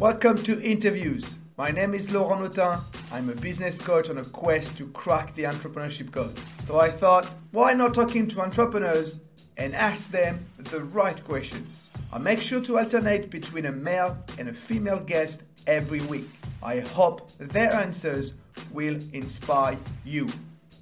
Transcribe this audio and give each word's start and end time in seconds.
Welcome 0.00 0.38
to 0.38 0.60
Interviews. 0.60 1.36
My 1.56 1.70
name 1.70 1.94
is 1.94 2.10
Laurent 2.10 2.42
Notin. 2.42 2.80
I'm 3.12 3.30
a 3.30 3.34
business 3.36 3.80
coach 3.80 4.10
on 4.10 4.18
a 4.18 4.24
quest 4.24 4.76
to 4.78 4.88
crack 4.88 5.36
the 5.36 5.44
entrepreneurship 5.44 6.10
code. 6.10 6.36
So 6.66 6.80
I 6.80 6.90
thought, 6.90 7.30
why 7.52 7.74
not 7.74 7.94
talking 7.94 8.26
to 8.26 8.40
entrepreneurs 8.40 9.20
and 9.56 9.72
ask 9.72 10.10
them 10.10 10.46
the 10.58 10.80
right 10.80 11.22
questions? 11.22 11.90
I 12.12 12.18
make 12.18 12.40
sure 12.40 12.60
to 12.62 12.80
alternate 12.80 13.30
between 13.30 13.66
a 13.66 13.72
male 13.72 14.18
and 14.36 14.48
a 14.48 14.52
female 14.52 14.98
guest 14.98 15.44
every 15.68 16.00
week. 16.00 16.28
I 16.60 16.80
hope 16.80 17.30
their 17.38 17.72
answers 17.72 18.34
will 18.72 18.98
inspire 19.12 19.78
you. 20.04 20.28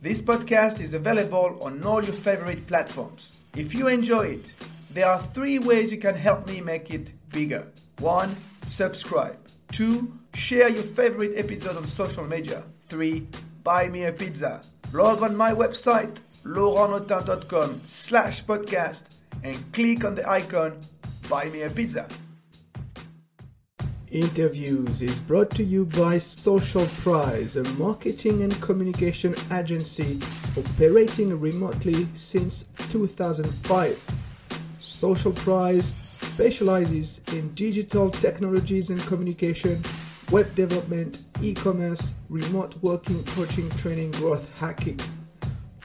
This 0.00 0.22
podcast 0.22 0.80
is 0.80 0.94
available 0.94 1.58
on 1.60 1.84
all 1.84 2.02
your 2.02 2.14
favorite 2.14 2.66
platforms. 2.66 3.38
If 3.54 3.74
you 3.74 3.88
enjoy 3.88 4.28
it, 4.28 4.54
there 4.90 5.06
are 5.06 5.20
three 5.20 5.58
ways 5.58 5.90
you 5.90 5.98
can 5.98 6.16
help 6.16 6.46
me 6.46 6.62
make 6.62 6.90
it 6.90 7.12
bigger. 7.28 7.66
One, 7.98 8.34
subscribe. 8.68 9.36
Two, 9.70 10.12
share 10.34 10.68
your 10.68 10.82
favorite 10.82 11.32
episode 11.36 11.76
on 11.76 11.86
social 11.88 12.24
media. 12.24 12.62
Three, 12.82 13.26
buy 13.62 13.88
me 13.88 14.04
a 14.04 14.12
pizza. 14.12 14.62
Log 14.92 15.22
on 15.22 15.36
my 15.36 15.52
website, 15.52 16.20
laurentnotin.com 16.44 17.80
slash 17.86 18.44
podcast 18.44 19.04
and 19.42 19.72
click 19.72 20.04
on 20.04 20.14
the 20.14 20.28
icon, 20.28 20.78
buy 21.28 21.46
me 21.46 21.62
a 21.62 21.70
pizza. 21.70 22.06
Interviews 24.10 25.00
is 25.00 25.18
brought 25.20 25.50
to 25.52 25.64
you 25.64 25.86
by 25.86 26.18
Social 26.18 26.84
Prize, 27.00 27.56
a 27.56 27.64
marketing 27.78 28.42
and 28.42 28.60
communication 28.60 29.34
agency 29.50 30.18
operating 30.54 31.40
remotely 31.40 32.06
since 32.12 32.66
2005. 32.90 33.98
Social 34.80 35.32
Prize 35.32 36.01
specializes 36.22 37.20
in 37.32 37.52
digital 37.54 38.10
technologies 38.10 38.90
and 38.90 39.00
communication, 39.02 39.80
web 40.30 40.54
development, 40.54 41.22
e-commerce, 41.42 42.14
remote 42.28 42.74
working, 42.82 43.22
coaching, 43.24 43.68
training, 43.70 44.10
growth 44.12 44.48
hacking. 44.58 44.98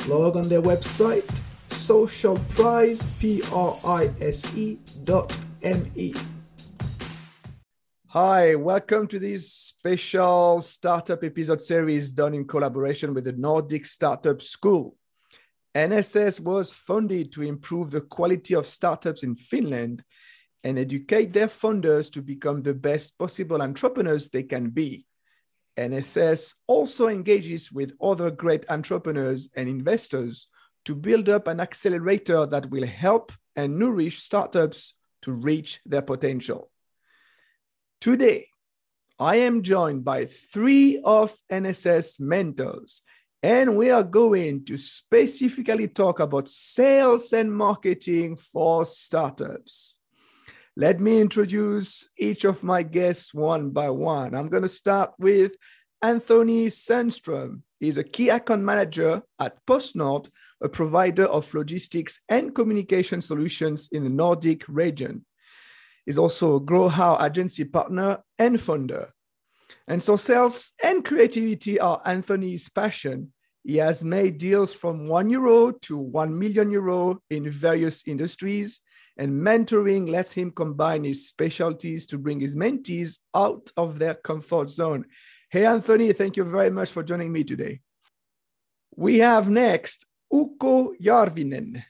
Log 0.07 0.37
on 0.37 0.47
their 0.47 0.61
website, 0.61 1.27
M-E. 5.63 6.13
Hi, 8.07 8.55
welcome 8.55 9.07
to 9.07 9.19
this 9.19 9.51
special 9.51 10.61
startup 10.61 11.23
episode 11.23 11.61
series 11.61 12.11
done 12.11 12.33
in 12.33 12.47
collaboration 12.47 13.13
with 13.13 13.25
the 13.25 13.33
Nordic 13.33 13.85
Startup 13.85 14.41
School. 14.41 14.95
NSS 15.75 16.39
was 16.39 16.73
funded 16.73 17.31
to 17.33 17.43
improve 17.43 17.91
the 17.91 18.01
quality 18.01 18.55
of 18.55 18.65
startups 18.65 19.21
in 19.21 19.35
Finland 19.35 20.03
and 20.67 20.77
educate 20.77 21.31
their 21.31 21.47
funders 21.47 22.11
to 22.11 22.21
become 22.21 22.61
the 22.61 22.73
best 22.73 23.17
possible 23.17 23.61
entrepreneurs 23.61 24.27
they 24.27 24.43
can 24.43 24.69
be. 24.69 25.05
NSS 25.79 26.55
also 26.67 27.07
engages 27.07 27.71
with 27.71 27.93
other 28.01 28.29
great 28.29 28.65
entrepreneurs 28.67 29.47
and 29.55 29.69
investors 29.69 30.47
to 30.83 30.93
build 30.93 31.29
up 31.29 31.47
an 31.47 31.61
accelerator 31.61 32.45
that 32.45 32.69
will 32.69 32.85
help 32.85 33.31
and 33.55 33.79
nourish 33.79 34.21
startups 34.21 34.95
to 35.21 35.31
reach 35.31 35.79
their 35.85 36.01
potential. 36.01 36.69
Today, 38.01 38.49
I 39.17 39.37
am 39.37 39.63
joined 39.63 40.03
by 40.03 40.25
three 40.25 40.99
of 41.01 41.33
NSS 41.49 42.19
mentors, 42.19 43.03
and 43.41 43.77
we 43.77 43.89
are 43.89 44.03
going 44.03 44.65
to 44.65 44.77
specifically 44.77 45.87
talk 45.87 46.19
about 46.19 46.49
sales 46.49 47.31
and 47.31 47.55
marketing 47.55 48.35
for 48.35 48.85
startups. 48.85 49.96
Let 50.79 50.99
me 50.99 51.19
introduce 51.19 52.07
each 52.19 52.43
of 52.43 52.61
my 52.61 52.83
guests 52.83 53.33
one 53.33 53.71
by 53.71 53.89
one. 53.89 54.35
I'm 54.35 54.47
going 54.47 54.61
to 54.61 54.69
start 54.69 55.11
with 55.17 55.53
Anthony 56.03 56.67
Sundström. 56.67 57.63
He's 57.79 57.97
a 57.97 58.03
key 58.03 58.29
account 58.29 58.61
manager 58.61 59.23
at 59.39 59.57
PostNord, 59.65 60.29
a 60.61 60.69
provider 60.69 61.25
of 61.25 61.51
logistics 61.51 62.19
and 62.29 62.53
communication 62.53 63.23
solutions 63.23 63.89
in 63.91 64.03
the 64.03 64.11
Nordic 64.11 64.65
region. 64.67 65.25
He's 66.05 66.19
also 66.19 66.57
a 66.57 66.61
GrowHow 66.61 67.25
agency 67.25 67.63
partner 67.63 68.19
and 68.37 68.61
founder. 68.61 69.09
And 69.87 70.03
so 70.03 70.15
sales 70.15 70.73
and 70.83 71.03
creativity 71.03 71.79
are 71.79 72.03
Anthony's 72.05 72.69
passion. 72.69 73.33
He 73.63 73.77
has 73.77 74.03
made 74.03 74.37
deals 74.37 74.73
from 74.73 75.07
one 75.07 75.31
euro 75.31 75.71
to 75.71 75.97
one 75.97 76.37
million 76.37 76.69
euro 76.69 77.19
in 77.31 77.49
various 77.49 78.03
industries 78.05 78.79
and 79.17 79.31
mentoring 79.31 80.09
lets 80.09 80.31
him 80.31 80.51
combine 80.51 81.03
his 81.03 81.27
specialties 81.27 82.05
to 82.07 82.17
bring 82.17 82.39
his 82.39 82.55
mentees 82.55 83.19
out 83.35 83.71
of 83.75 83.99
their 83.99 84.13
comfort 84.13 84.69
zone. 84.69 85.05
Hey, 85.49 85.65
Anthony, 85.65 86.13
thank 86.13 86.37
you 86.37 86.43
very 86.43 86.69
much 86.69 86.91
for 86.91 87.03
joining 87.03 87.31
me 87.31 87.43
today. 87.43 87.81
We 88.95 89.19
have 89.19 89.49
next 89.49 90.05
Ukko 90.33 90.93
Järvinen. 91.01 91.83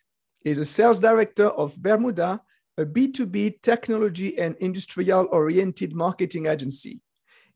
He's 0.44 0.58
a 0.58 0.66
sales 0.66 1.00
director 1.00 1.48
of 1.48 1.76
Bermuda, 1.76 2.42
a 2.78 2.86
B2B 2.86 3.62
technology 3.62 4.38
and 4.38 4.56
industrial 4.60 5.28
oriented 5.32 5.96
marketing 5.96 6.46
agency. 6.46 7.02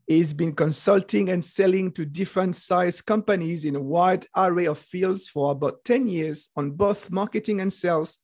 He's 0.08 0.34
been 0.34 0.54
consulting 0.54 1.30
and 1.30 1.46
selling 1.46 1.92
to 1.94 2.06
different 2.06 2.56
size 2.56 3.02
companies 3.02 3.64
in 3.66 3.76
a 3.76 3.80
wide 3.80 4.26
array 4.36 4.66
of 4.66 4.80
fields 4.80 5.28
for 5.28 5.52
about 5.52 5.86
10 5.86 6.08
years 6.08 6.50
on 6.56 6.72
both 6.72 7.12
marketing 7.12 7.62
and 7.62 7.72
sales 7.72 8.18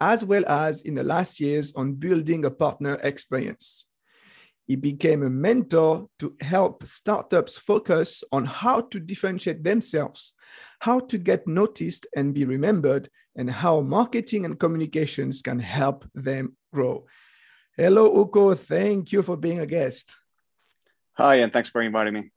as 0.00 0.24
well 0.24 0.44
as 0.46 0.82
in 0.82 0.94
the 0.94 1.02
last 1.02 1.40
years 1.40 1.72
on 1.74 1.94
building 1.94 2.44
a 2.44 2.50
partner 2.50 2.94
experience. 3.02 3.86
He 4.66 4.74
became 4.74 5.22
a 5.22 5.30
mentor 5.30 6.08
to 6.18 6.34
help 6.40 6.86
startups 6.86 7.56
focus 7.56 8.24
on 8.32 8.44
how 8.44 8.80
to 8.80 8.98
differentiate 8.98 9.62
themselves, 9.62 10.34
how 10.80 11.00
to 11.00 11.18
get 11.18 11.46
noticed 11.46 12.06
and 12.16 12.34
be 12.34 12.44
remembered, 12.44 13.08
and 13.36 13.50
how 13.50 13.80
marketing 13.80 14.44
and 14.44 14.58
communications 14.58 15.40
can 15.40 15.60
help 15.60 16.04
them 16.14 16.56
grow. 16.72 17.06
Hello, 17.76 18.22
Ukko. 18.22 18.54
Thank 18.54 19.12
you 19.12 19.22
for 19.22 19.36
being 19.36 19.60
a 19.60 19.66
guest. 19.66 20.16
Hi, 21.12 21.36
and 21.36 21.52
thanks 21.52 21.68
for 21.68 21.80
inviting 21.82 22.14
me. 22.14 22.30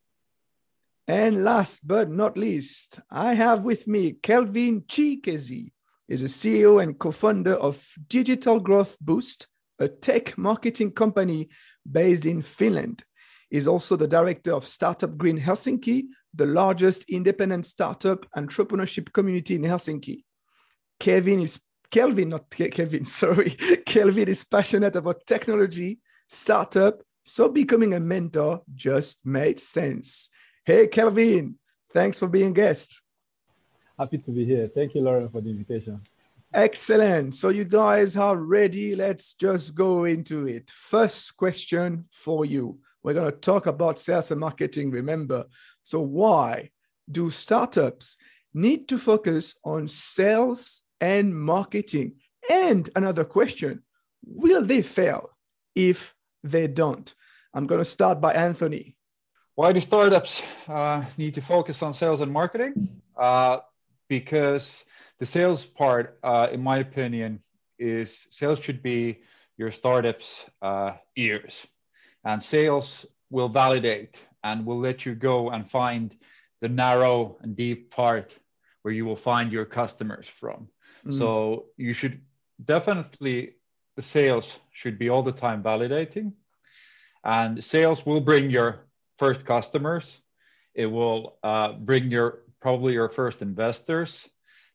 And 1.07 1.43
last 1.43 1.87
but 1.87 2.11
not 2.11 2.37
least, 2.37 2.99
I 3.09 3.33
have 3.33 3.63
with 3.63 3.87
me 3.87 4.11
Kelvin 4.21 4.81
Chikezie 4.81 5.71
is 6.09 6.23
a 6.23 6.25
CEO 6.25 6.81
and 6.81 6.97
co-founder 6.97 7.53
of 7.53 7.87
Digital 8.07 8.59
Growth 8.59 8.97
Boost, 8.99 9.47
a 9.79 9.87
tech 9.87 10.37
marketing 10.37 10.91
company 10.91 11.49
based 11.89 12.25
in 12.25 12.41
Finland. 12.41 13.03
He's 13.49 13.67
also 13.67 13.95
the 13.95 14.07
director 14.07 14.53
of 14.53 14.67
Startup 14.67 15.15
Grind 15.17 15.39
Helsinki, 15.39 16.05
the 16.33 16.45
largest 16.45 17.05
independent 17.09 17.65
startup 17.65 18.25
entrepreneurship 18.35 19.13
community 19.13 19.55
in 19.55 19.61
Helsinki. 19.61 20.23
Kevin 20.99 21.41
is 21.41 21.59
Kelvin, 21.91 22.29
not 22.29 22.49
Kevin, 22.49 23.05
sorry. 23.21 23.51
Kelvin 23.85 24.27
is 24.27 24.43
passionate 24.43 24.95
about 24.95 25.25
technology, 25.25 25.99
startup, 26.27 27.01
so 27.23 27.49
becoming 27.49 27.93
a 27.93 27.99
mentor 27.99 28.61
just 28.73 29.19
made 29.23 29.59
sense. 29.59 30.29
Hey, 30.65 30.87
Kelvin, 30.87 31.55
thanks 31.93 32.19
for 32.19 32.27
being 32.27 32.53
guest. 32.53 33.01
Happy 33.99 34.17
to 34.17 34.31
be 34.31 34.45
here. 34.45 34.69
Thank 34.73 34.95
you, 34.95 35.01
Lauren, 35.01 35.27
for 35.27 35.41
the 35.41 35.49
invitation. 35.49 35.99
Excellent. 36.53 37.35
So 37.35 37.49
you 37.49 37.65
guys 37.65 38.15
are 38.15 38.37
ready. 38.37 38.95
Let's 38.95 39.33
just 39.33 39.75
go 39.75 40.05
into 40.05 40.47
it. 40.47 40.71
First 40.71 41.35
question 41.35 42.05
for 42.09 42.45
you. 42.45 42.79
We're 43.03 43.13
going 43.13 43.29
to 43.29 43.37
talk 43.37 43.65
about 43.65 43.99
sales 43.99 44.31
and 44.31 44.39
marketing, 44.39 44.89
remember. 44.91 45.47
So 45.83 45.99
why 45.99 46.71
do 47.11 47.29
startups 47.29 48.17
need 48.53 48.87
to 48.87 48.97
focus 48.97 49.55
on 49.65 49.89
sales 49.89 50.83
and 51.01 51.37
marketing? 51.37 52.13
And 52.49 52.89
another 52.95 53.25
question, 53.25 53.83
will 54.25 54.63
they 54.63 54.81
fail 54.81 55.29
if 55.75 56.15
they 56.41 56.67
don't? 56.67 57.13
I'm 57.53 57.67
going 57.67 57.83
to 57.83 57.85
start 57.85 58.21
by 58.21 58.31
Anthony. 58.31 58.95
Why 59.55 59.73
do 59.73 59.81
startups 59.81 60.41
uh, 60.69 61.03
need 61.17 61.33
to 61.33 61.41
focus 61.41 61.83
on 61.83 61.93
sales 61.93 62.21
and 62.21 62.31
marketing? 62.31 62.87
Uh, 63.17 63.57
because 64.09 64.83
the 65.19 65.25
sales 65.25 65.63
part, 65.63 66.19
uh, 66.23 66.47
in 66.51 66.61
my 66.61 66.79
opinion, 66.79 67.41
is 67.77 68.27
sales 68.29 68.59
should 68.59 68.83
be 68.83 69.19
your 69.57 69.71
startup's 69.71 70.45
uh, 70.61 70.93
ears, 71.15 71.65
and 72.25 72.43
sales 72.43 73.05
will 73.29 73.49
validate 73.49 74.19
and 74.43 74.65
will 74.65 74.79
let 74.79 75.05
you 75.05 75.15
go 75.15 75.51
and 75.51 75.69
find 75.69 76.15
the 76.61 76.69
narrow 76.69 77.37
and 77.41 77.55
deep 77.55 77.91
part 77.91 78.37
where 78.81 78.93
you 78.93 79.05
will 79.05 79.15
find 79.15 79.51
your 79.51 79.65
customers 79.65 80.27
from. 80.27 80.67
Mm. 81.05 81.13
So 81.13 81.65
you 81.77 81.93
should 81.93 82.21
definitely 82.63 83.55
the 83.95 84.01
sales 84.01 84.57
should 84.71 84.97
be 84.97 85.09
all 85.09 85.23
the 85.23 85.31
time 85.31 85.61
validating, 85.61 86.33
and 87.23 87.63
sales 87.63 88.05
will 88.05 88.21
bring 88.21 88.49
your 88.49 88.79
first 89.17 89.45
customers. 89.45 90.19
It 90.73 90.85
will 90.85 91.37
uh, 91.43 91.73
bring 91.73 92.09
your 92.09 92.39
probably 92.61 92.93
your 92.93 93.09
first 93.09 93.41
investors. 93.41 94.27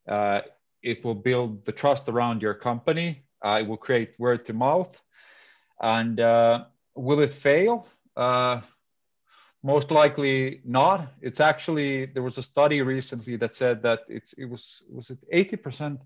Uh, 0.09 0.41
it 0.83 1.05
will 1.05 1.15
build 1.15 1.65
the 1.65 1.73
trust 1.73 2.09
around 2.09 2.43
your 2.43 2.55
company. 2.55 3.25
Uh, 3.43 3.59
it 3.61 3.67
will 3.67 3.77
create 3.77 4.19
word 4.19 4.45
to 4.47 4.53
mouth. 4.53 5.01
And 5.81 6.21
uh, 6.21 6.65
will 6.95 7.21
it 7.21 7.33
fail? 7.33 7.87
Uh, 8.17 8.61
most 9.63 9.91
likely 9.91 10.61
not. 10.65 11.09
It's 11.23 11.41
actually 11.41 12.07
there 12.07 12.23
was 12.23 12.39
a 12.39 12.43
study 12.43 12.83
recently 12.83 13.37
that 13.37 13.55
said 13.55 13.83
that 13.83 14.01
it's 14.09 14.35
it 14.35 14.45
was 14.45 14.83
was 14.91 15.11
it 15.11 15.19
eighty 15.33 15.57
percent 15.57 16.01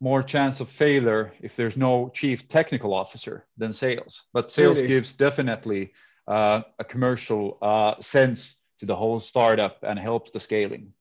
more 0.00 0.22
chance 0.22 0.60
of 0.60 0.68
failure 0.68 1.32
if 1.40 1.56
there's 1.56 1.76
no 1.76 2.10
chief 2.14 2.48
technical 2.48 2.92
officer 2.92 3.46
than 3.56 3.72
sales. 3.72 4.24
But 4.32 4.52
sales 4.52 4.78
really? 4.78 4.88
gives 4.88 5.12
definitely 5.12 5.92
uh, 6.26 6.62
a 6.78 6.84
commercial 6.84 7.58
uh, 7.62 7.94
sense 8.00 8.56
to 8.78 8.86
the 8.86 8.96
whole 8.96 9.20
startup 9.20 9.78
and 9.82 9.98
helps 9.98 10.30
the 10.30 10.40
scaling. 10.40 10.92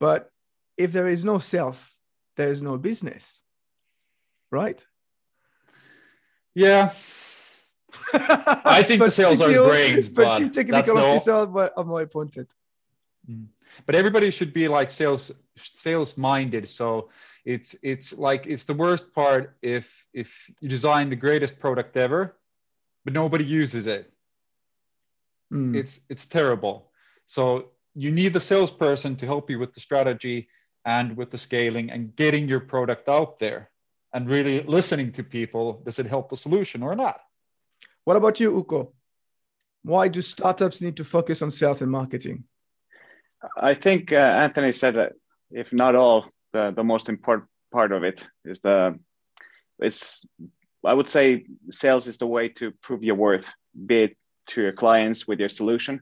But 0.00 0.30
if 0.76 0.92
there 0.92 1.08
is 1.08 1.24
no 1.24 1.38
sales, 1.38 1.98
there 2.36 2.50
is 2.50 2.62
no 2.62 2.76
business, 2.78 3.42
right? 4.50 4.84
Yeah, 6.54 6.92
I 8.12 8.82
think 8.82 9.02
the 9.02 9.10
sales 9.10 9.40
CTO, 9.40 9.66
are 9.66 9.68
great, 9.68 10.14
but, 10.14 10.24
but 10.24 10.38
chief 10.38 10.52
technical 10.52 10.98
officer 10.98 11.32
are 11.32 11.84
more 11.84 12.02
important. 12.02 12.52
Mm. 13.30 13.46
But 13.86 13.94
everybody 13.94 14.30
should 14.30 14.52
be 14.52 14.68
like 14.68 14.90
sales 14.90 15.30
sales 15.56 16.16
minded. 16.16 16.68
So 16.68 17.10
it's 17.44 17.74
it's 17.82 18.12
like 18.12 18.46
it's 18.46 18.64
the 18.64 18.74
worst 18.74 19.12
part 19.12 19.56
if 19.62 20.06
if 20.12 20.50
you 20.60 20.68
design 20.68 21.10
the 21.10 21.16
greatest 21.16 21.58
product 21.58 21.96
ever, 21.96 22.36
but 23.04 23.12
nobody 23.12 23.44
uses 23.44 23.86
it. 23.86 24.12
Mm. 25.52 25.74
It's 25.74 26.00
it's 26.08 26.26
terrible. 26.26 26.90
So 27.26 27.70
you 27.98 28.12
need 28.12 28.32
the 28.32 28.40
salesperson 28.40 29.16
to 29.16 29.26
help 29.26 29.50
you 29.50 29.58
with 29.58 29.74
the 29.74 29.80
strategy 29.80 30.48
and 30.84 31.16
with 31.16 31.32
the 31.32 31.38
scaling 31.38 31.90
and 31.90 32.14
getting 32.14 32.46
your 32.48 32.60
product 32.60 33.08
out 33.08 33.40
there 33.40 33.70
and 34.14 34.28
really 34.28 34.62
listening 34.62 35.10
to 35.12 35.24
people. 35.24 35.82
Does 35.84 35.98
it 35.98 36.06
help 36.06 36.30
the 36.30 36.36
solution 36.36 36.84
or 36.84 36.94
not? 36.94 37.20
What 38.04 38.16
about 38.16 38.38
you, 38.38 38.56
Ukko? 38.56 38.92
Why 39.82 40.06
do 40.06 40.22
startups 40.22 40.80
need 40.80 40.96
to 40.98 41.04
focus 41.04 41.42
on 41.42 41.50
sales 41.50 41.82
and 41.82 41.90
marketing? 41.90 42.44
I 43.56 43.74
think 43.74 44.12
uh, 44.12 44.16
Anthony 44.44 44.70
said 44.70 44.94
that 44.94 45.14
if 45.50 45.72
not 45.72 45.96
all, 45.96 46.26
the, 46.52 46.70
the 46.70 46.84
most 46.84 47.08
important 47.08 47.48
part 47.72 47.90
of 47.90 48.04
it 48.04 48.28
is 48.44 48.60
the 48.60 48.98
it's 49.80 50.24
I 50.86 50.94
would 50.94 51.08
say 51.08 51.44
sales 51.70 52.06
is 52.06 52.18
the 52.18 52.26
way 52.26 52.48
to 52.50 52.70
prove 52.80 53.02
your 53.02 53.16
worth, 53.16 53.50
be 53.86 54.02
it 54.04 54.16
to 54.50 54.62
your 54.62 54.72
clients 54.72 55.26
with 55.26 55.40
your 55.40 55.48
solution, 55.48 56.00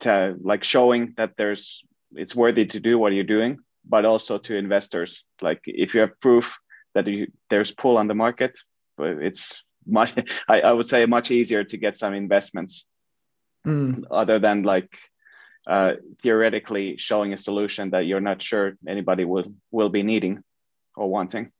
to 0.00 0.36
like 0.40 0.64
showing 0.64 1.14
that 1.16 1.34
there's 1.36 1.84
it's 2.14 2.34
worthy 2.34 2.66
to 2.66 2.80
do 2.80 2.98
what 2.98 3.12
you're 3.12 3.24
doing, 3.24 3.58
but 3.84 4.04
also 4.04 4.38
to 4.38 4.56
investors. 4.56 5.24
Like 5.42 5.60
if 5.66 5.94
you 5.94 6.00
have 6.00 6.18
proof 6.20 6.56
that 6.94 7.06
you, 7.06 7.28
there's 7.50 7.72
pull 7.72 7.98
on 7.98 8.08
the 8.08 8.14
market, 8.14 8.58
it's 8.98 9.62
much 9.86 10.14
I, 10.48 10.60
I 10.60 10.72
would 10.72 10.86
say 10.86 11.04
much 11.06 11.30
easier 11.30 11.64
to 11.64 11.76
get 11.76 11.96
some 11.96 12.14
investments 12.14 12.86
mm. 13.66 14.04
other 14.10 14.38
than 14.38 14.62
like 14.62 14.96
uh, 15.66 15.94
theoretically 16.22 16.96
showing 16.96 17.32
a 17.32 17.38
solution 17.38 17.90
that 17.90 18.06
you're 18.06 18.20
not 18.20 18.40
sure 18.40 18.76
anybody 18.86 19.24
will 19.24 19.52
will 19.70 19.88
be 19.88 20.02
needing 20.02 20.42
or 20.96 21.10
wanting 21.10 21.50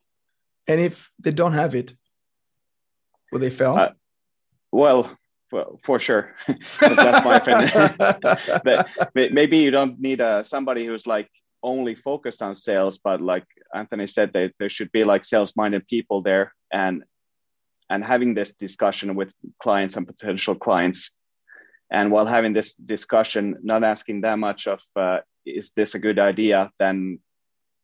and 0.67 0.81
if 0.81 1.11
they 1.19 1.31
don't 1.31 1.53
have 1.53 1.75
it 1.75 1.95
will 3.33 3.41
they 3.41 3.51
fail 3.51 3.77
uh, 3.77 3.91
well 4.73 5.18
for, 5.51 5.79
for 5.85 5.99
sure. 5.99 6.35
That's 6.81 7.25
my 7.25 7.37
opinion. 7.37 7.71
But 8.65 9.33
maybe 9.33 9.59
you 9.59 9.71
don't 9.71 9.99
need 10.01 10.21
uh, 10.21 10.43
somebody 10.43 10.87
who's 10.87 11.07
like 11.07 11.29
only 11.63 11.95
focused 11.97 12.41
on 12.41 12.55
sales 12.55 13.01
but 13.01 13.21
like 13.21 13.45
anthony 13.75 14.07
said 14.07 14.33
they, 14.33 14.49
there 14.61 14.69
should 14.69 14.93
be 14.93 15.03
like 15.03 15.25
sales 15.25 15.57
minded 15.57 15.85
people 15.89 16.23
there 16.23 16.55
and 16.73 17.03
and 17.91 18.05
having 18.05 18.35
this 18.35 18.53
discussion 18.53 19.15
with 19.15 19.33
clients 19.61 19.97
and 19.97 20.07
potential 20.07 20.55
clients. 20.55 21.11
And 21.91 22.11
while 22.11 22.27
having 22.27 22.53
this 22.53 22.75
discussion 22.75 23.57
not 23.63 23.83
asking 23.83 24.21
that 24.23 24.39
much 24.39 24.67
of 24.67 24.81
uh, 24.95 25.21
is 25.47 25.73
this 25.75 25.95
a 25.95 25.99
good 25.99 26.19
idea 26.19 26.71
then 26.79 27.21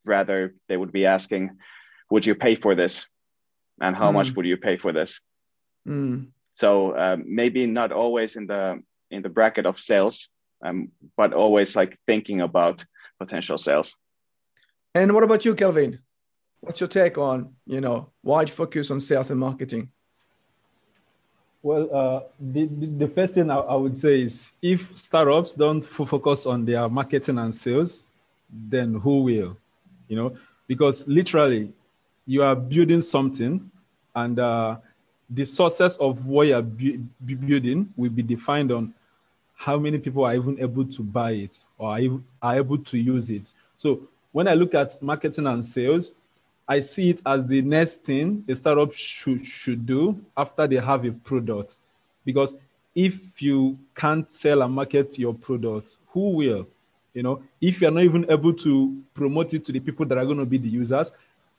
rather 0.05 0.53
they 0.69 0.77
would 0.77 0.91
be 0.91 1.05
asking 1.05 1.57
would 2.11 2.25
you 2.25 2.35
pay 2.35 2.55
for 2.55 2.75
this? 2.75 3.05
And 3.81 3.95
how 3.95 4.11
mm. 4.11 4.13
much 4.13 4.35
would 4.35 4.45
you 4.45 4.57
pay 4.57 4.77
for 4.77 4.93
this? 4.93 5.19
Mm. 5.87 6.27
So 6.55 6.91
uh, 6.91 7.17
maybe 7.23 7.67
not 7.67 7.91
always 7.91 8.35
in 8.35 8.47
the 8.47 8.81
in 9.11 9.21
the 9.21 9.29
bracket 9.29 9.67
of 9.67 9.79
sales 9.79 10.29
um, 10.63 10.91
but 11.15 11.33
always 11.33 11.75
like 11.75 11.97
thinking 12.05 12.41
about 12.41 12.85
potential 13.19 13.57
sales. 13.57 13.95
And 14.93 15.13
what 15.13 15.23
about 15.23 15.45
you 15.45 15.55
kelvin? 15.55 15.99
What's 16.61 16.79
your 16.79 16.87
take 16.87 17.17
on 17.17 17.53
you 17.65 17.81
know 17.81 18.11
why 18.21 18.45
focus 18.45 18.89
on 18.91 18.99
sales 19.01 19.29
and 19.29 19.39
marketing? 19.39 19.91
Well, 21.61 21.89
uh, 21.91 22.19
the, 22.39 22.65
the 22.65 23.07
first 23.07 23.33
thing 23.33 23.49
I, 23.49 23.55
I, 23.55 23.75
would 23.75 23.97
say 23.97 24.21
is 24.21 24.51
if 24.61 24.95
startups 24.95 25.55
don't 25.55 25.81
focus 25.81 26.45
on 26.45 26.63
their 26.63 26.87
marketing 26.87 27.39
and 27.39 27.55
sales, 27.55 28.03
then 28.47 28.93
who 28.93 29.23
will? 29.23 29.57
You 30.07 30.15
know, 30.15 30.37
because 30.67 31.07
literally 31.07 31.73
you 32.27 32.43
are 32.43 32.55
building 32.55 33.01
something 33.01 33.71
and 34.13 34.39
uh, 34.39 34.77
the 35.29 35.45
success 35.45 35.97
of 35.97 36.25
what 36.25 36.47
you're 36.47 36.61
bu- 36.61 36.99
building 37.25 37.91
will 37.95 38.09
be 38.09 38.21
defined 38.21 38.71
on 38.71 38.93
how 39.55 39.77
many 39.77 39.97
people 39.97 40.25
are 40.25 40.35
even 40.35 40.59
able 40.59 40.85
to 40.85 41.01
buy 41.01 41.31
it 41.31 41.63
or 41.77 42.19
are 42.41 42.55
able 42.55 42.77
to 42.77 42.97
use 42.97 43.29
it. 43.29 43.51
So 43.77 44.07
when 44.31 44.47
I 44.47 44.53
look 44.53 44.73
at 44.73 45.01
marketing 45.01 45.47
and 45.47 45.65
sales, 45.65 46.11
I 46.67 46.81
see 46.81 47.11
it 47.11 47.21
as 47.25 47.45
the 47.45 47.61
next 47.61 48.03
thing 48.03 48.43
a 48.47 48.55
startup 48.55 48.93
should, 48.93 49.45
should 49.45 49.85
do 49.85 50.19
after 50.35 50.67
they 50.67 50.77
have 50.77 51.05
a 51.05 51.11
product. 51.11 51.77
Because 52.23 52.55
if 52.93 53.41
you 53.41 53.77
can't 53.95 54.31
sell 54.31 54.61
and 54.61 54.73
market 54.73 55.17
your 55.19 55.33
product, 55.33 55.97
who 56.07 56.31
will? 56.31 56.67
You 57.13 57.23
know, 57.23 57.43
if 57.61 57.81
you're 57.81 57.91
not 57.91 58.03
even 58.03 58.29
able 58.29 58.53
to 58.53 59.01
promote 59.13 59.53
it 59.53 59.65
to 59.65 59.71
the 59.71 59.79
people 59.79 60.05
that 60.05 60.17
are 60.17 60.25
going 60.25 60.37
to 60.37 60.45
be 60.45 60.57
the 60.57 60.67
users, 60.67 61.11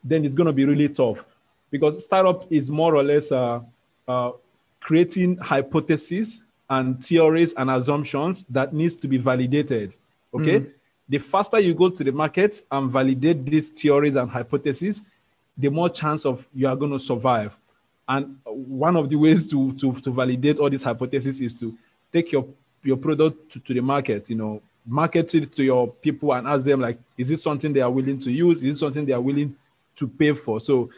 then 0.05 0.25
it's 0.25 0.35
going 0.35 0.47
to 0.47 0.53
be 0.53 0.65
really 0.65 0.89
tough. 0.89 1.25
Because 1.71 2.05
startup 2.05 2.51
is 2.51 2.71
more 2.71 2.95
or 2.95 3.03
less 3.03 3.33
uh, 3.33 3.61
uh, 4.07 4.33
creating 4.81 5.37
hypotheses 5.39 6.41
and 6.71 7.05
theories 7.05 7.53
and 7.57 7.71
assumptions 7.71 8.45
that 8.51 8.73
needs 8.73 8.95
to 8.97 9.09
be 9.09 9.19
validated. 9.19 9.93
Okay. 10.35 10.61
Mm 10.61 10.73
the 11.09 11.19
faster 11.19 11.59
you 11.59 11.75
go 11.75 11.89
to 11.89 12.03
the 12.03 12.11
market 12.11 12.65
and 12.71 12.91
validate 12.91 13.45
these 13.45 13.71
theories 13.71 14.17
and 14.17 14.29
hypotheses, 14.29 15.03
the 15.57 15.69
more 15.69 15.89
chance 15.89 16.27
of 16.27 16.45
you 16.55 16.67
are 16.67 16.77
going 16.77 16.91
to 16.91 16.99
survive. 16.99 17.53
And 18.09 18.39
one 18.45 18.97
of 18.97 19.09
the 19.09 19.17
ways 19.17 19.47
to, 19.49 19.73
to, 19.75 19.95
to 20.01 20.13
validate 20.13 20.59
all 20.59 20.71
these 20.71 20.83
hypotheses 20.83 21.41
is 21.41 21.55
to 21.55 21.77
take 22.13 22.33
your, 22.33 22.47
your 22.83 22.97
product 22.97 23.53
to, 23.53 23.61
to 23.61 23.75
the 23.75 23.81
market, 23.81 24.29
you 24.29 24.37
know, 24.37 24.63
market 24.85 25.35
it 25.35 25.55
to 25.57 25.65
your 25.65 25.89
people 25.89 26.33
and 26.33 26.47
ask 26.47 26.65
them 26.65 26.81
like, 26.81 26.99
is 27.19 27.29
this 27.29 27.43
something 27.43 27.73
they 27.73 27.81
are 27.81 27.91
willing 27.91 28.19
to 28.21 28.31
use? 28.31 28.59
Is 28.59 28.63
this 28.63 28.79
something 28.81 29.05
they 29.05 29.13
are 29.13 29.21
willing 29.21 29.57
to 29.97 30.07
pay 30.07 30.33
for? 30.33 30.61
So 30.61 30.91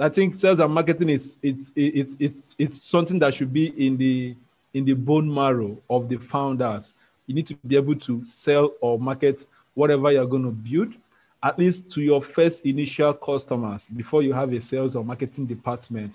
I 0.00 0.08
think 0.08 0.34
sales 0.34 0.60
and 0.60 0.72
marketing 0.72 1.10
is 1.10 1.36
it's 1.42 1.70
it's 1.74 2.14
it's 2.18 2.54
it's 2.58 2.86
something 2.86 3.18
that 3.18 3.34
should 3.34 3.52
be 3.52 3.66
in 3.86 3.96
the 3.96 4.36
in 4.74 4.84
the 4.84 4.92
bone 4.92 5.32
marrow 5.32 5.76
of 5.88 6.08
the 6.08 6.16
founders 6.18 6.94
you 7.28 7.34
need 7.34 7.46
to 7.46 7.54
be 7.54 7.76
able 7.76 7.94
to 7.94 8.24
sell 8.24 8.72
or 8.80 8.98
market 8.98 9.46
whatever 9.74 10.10
you're 10.10 10.26
going 10.26 10.42
to 10.42 10.50
build, 10.50 10.94
at 11.42 11.56
least 11.56 11.88
to 11.92 12.02
your 12.02 12.20
first 12.20 12.64
initial 12.66 13.12
customers 13.12 13.86
before 13.94 14.22
you 14.22 14.32
have 14.32 14.52
a 14.52 14.60
sales 14.60 14.96
or 14.96 15.04
marketing 15.04 15.46
department. 15.46 16.12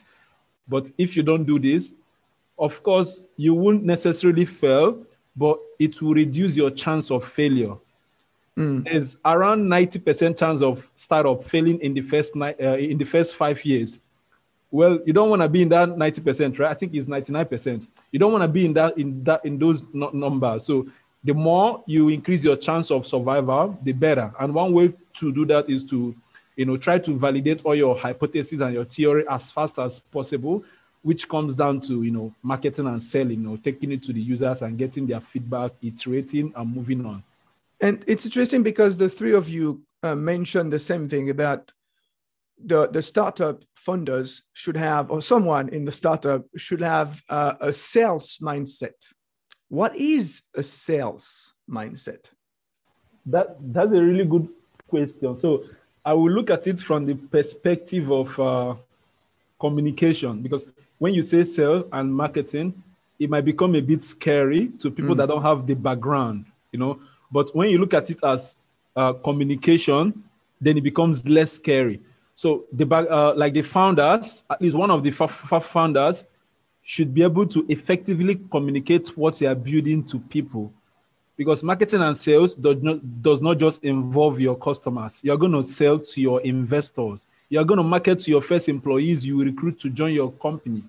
But 0.67 0.91
if 0.97 1.15
you 1.15 1.23
don't 1.23 1.45
do 1.45 1.59
this, 1.59 1.93
of 2.59 2.83
course, 2.83 3.21
you 3.37 3.53
won't 3.53 3.83
necessarily 3.83 4.45
fail, 4.45 4.97
but 5.35 5.59
it 5.79 6.01
will 6.01 6.13
reduce 6.13 6.55
your 6.55 6.71
chance 6.71 7.09
of 7.11 7.25
failure. 7.25 7.75
Mm. 8.57 8.83
There's 8.83 9.17
around 9.25 9.67
90% 9.67 10.37
chance 10.37 10.61
of 10.61 10.87
startup 10.95 11.43
failing 11.43 11.79
in 11.79 11.93
the 11.93 12.01
first 12.01 12.35
uh, 12.35 12.47
in 12.47 12.97
the 12.97 13.05
first 13.05 13.35
five 13.35 13.63
years. 13.65 13.99
Well, 14.69 14.99
you 15.05 15.13
don't 15.13 15.29
want 15.29 15.41
to 15.41 15.49
be 15.49 15.61
in 15.61 15.69
that 15.69 15.89
90%, 15.89 16.57
right? 16.57 16.71
I 16.71 16.73
think 16.73 16.95
it's 16.95 17.07
99%. 17.07 17.87
You 18.11 18.19
don't 18.19 18.31
want 18.31 18.43
to 18.43 18.47
be 18.47 18.65
in 18.65 18.73
that 18.73 18.97
in 18.97 19.23
that 19.23 19.45
in 19.45 19.57
those 19.57 19.83
numbers. 19.93 20.65
So 20.65 20.87
the 21.23 21.33
more 21.33 21.83
you 21.85 22.09
increase 22.09 22.43
your 22.43 22.57
chance 22.57 22.91
of 22.91 23.07
survival, 23.07 23.77
the 23.83 23.93
better. 23.93 24.31
And 24.39 24.53
one 24.53 24.73
way 24.73 24.93
to 25.19 25.31
do 25.31 25.45
that 25.45 25.69
is 25.69 25.83
to, 25.85 26.13
you 26.55 26.65
know, 26.65 26.77
try 26.77 26.99
to 26.99 27.17
validate 27.17 27.61
all 27.63 27.75
your 27.75 27.97
hypotheses 27.97 28.61
and 28.61 28.73
your 28.73 28.85
theory 28.85 29.25
as 29.29 29.49
fast 29.51 29.79
as 29.79 29.99
possible, 29.99 30.63
which 31.01 31.29
comes 31.29 31.55
down 31.55 31.79
to, 31.81 32.03
you 32.03 32.11
know, 32.11 32.33
marketing 32.43 32.87
and 32.87 33.01
selling, 33.01 33.41
you 33.41 33.49
know, 33.49 33.57
taking 33.57 33.91
it 33.93 34.03
to 34.03 34.13
the 34.13 34.21
users 34.21 34.61
and 34.61 34.77
getting 34.77 35.07
their 35.07 35.21
feedback, 35.21 35.71
iterating 35.81 36.51
and 36.55 36.75
moving 36.75 37.05
on. 37.05 37.23
And 37.83 38.03
it's 38.07 38.25
interesting 38.25 38.63
because 38.63 38.97
the 38.97 39.09
three 39.09 39.33
of 39.33 39.47
you 39.49 39.83
uh, 40.01 40.15
mentioned 40.15 40.71
the 40.71 40.79
same 40.79 41.07
thing 41.09 41.29
about 41.29 41.71
the, 42.57 42.87
the 42.87 43.01
startup 43.01 43.63
funders 43.87 44.43
should 44.53 44.77
have, 44.77 45.11
or 45.11 45.21
someone 45.21 45.69
in 45.69 45.83
the 45.85 45.91
startup 45.91 46.45
should 46.55 46.81
have 46.81 47.21
uh, 47.29 47.55
a 47.59 47.73
sales 47.73 48.39
mindset 48.41 48.93
what 49.73 49.95
is 49.95 50.43
a 50.55 50.61
sales 50.61 51.53
mindset? 51.67 52.29
That 53.25 53.57
that's 53.73 53.91
a 53.91 54.03
really 54.09 54.23
good 54.25 54.47
question. 54.87 55.35
So 55.35 55.63
I 56.05 56.13
will 56.13 56.29
look 56.29 56.51
at 56.51 56.67
it 56.67 56.79
from 56.79 57.07
the 57.07 57.15
perspective 57.15 58.11
of 58.11 58.39
uh, 58.39 58.75
communication 59.59 60.43
because 60.43 60.65
when 60.99 61.15
you 61.15 61.23
say 61.23 61.43
sales 61.43 61.85
and 61.91 62.13
marketing, 62.13 62.83
it 63.17 63.31
might 63.31 63.45
become 63.45 63.73
a 63.73 63.81
bit 63.81 64.03
scary 64.03 64.67
to 64.77 64.91
people 64.91 65.15
mm. 65.15 65.17
that 65.17 65.29
don't 65.29 65.41
have 65.41 65.65
the 65.65 65.73
background, 65.73 66.45
you 66.71 66.77
know. 66.77 66.99
But 67.33 67.53
when 67.55 67.69
you 67.71 67.79
look 67.79 67.93
at 67.93 68.09
it 68.09 68.23
as 68.23 68.55
uh, 68.95 69.13
communication, 69.27 70.23
then 70.61 70.77
it 70.77 70.83
becomes 70.83 71.27
less 71.27 71.51
scary. 71.53 71.99
So 72.35 72.65
the 72.71 72.85
uh, 72.85 73.33
like 73.35 73.53
the 73.53 73.63
founders, 73.63 74.43
at 74.49 74.61
least 74.61 74.75
one 74.75 74.91
of 74.91 75.03
the 75.03 75.11
founders, 75.11 76.25
should 76.83 77.13
be 77.13 77.23
able 77.23 77.47
to 77.47 77.65
effectively 77.69 78.35
communicate 78.51 79.17
what 79.17 79.39
they 79.39 79.47
are 79.47 79.55
building 79.55 80.03
to 80.11 80.19
people, 80.19 80.71
because 81.37 81.63
marketing 81.63 82.01
and 82.01 82.17
sales 82.17 82.55
does 82.55 82.81
not 82.81 82.97
does 83.21 83.41
not 83.41 83.57
just 83.57 83.83
involve 83.83 84.39
your 84.39 84.57
customers. 84.57 85.19
You're 85.23 85.37
going 85.37 85.53
to 85.53 85.65
sell 85.65 85.97
to 85.99 86.21
your 86.21 86.41
investors. 86.41 87.25
You're 87.49 87.65
going 87.65 87.77
to 87.77 87.83
market 87.83 88.19
to 88.21 88.31
your 88.31 88.41
first 88.41 88.67
employees 88.67 89.25
you 89.25 89.43
recruit 89.43 89.79
to 89.81 89.89
join 89.89 90.13
your 90.13 90.31
company. 90.31 90.83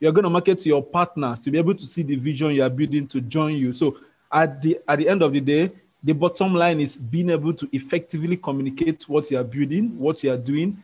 You're 0.00 0.12
going 0.12 0.24
to 0.24 0.30
market 0.30 0.60
to 0.60 0.68
your 0.68 0.82
partners 0.82 1.40
to 1.42 1.50
be 1.50 1.58
able 1.58 1.74
to 1.74 1.86
see 1.86 2.02
the 2.02 2.16
vision 2.16 2.50
you 2.50 2.62
are 2.62 2.70
building 2.70 3.06
to 3.08 3.20
join 3.20 3.56
you. 3.56 3.72
So 3.72 3.96
at 4.30 4.60
the 4.62 4.78
at 4.86 4.98
the 4.98 5.08
end 5.08 5.22
of 5.22 5.32
the 5.32 5.40
day, 5.40 5.72
the 6.02 6.12
bottom 6.12 6.54
line 6.54 6.80
is 6.80 6.96
being 6.96 7.30
able 7.30 7.54
to 7.54 7.68
effectively 7.72 8.36
communicate 8.36 9.08
what 9.08 9.30
you 9.30 9.38
are 9.38 9.44
building, 9.44 9.96
what 9.98 10.22
you 10.22 10.32
are 10.32 10.38
doing, 10.38 10.82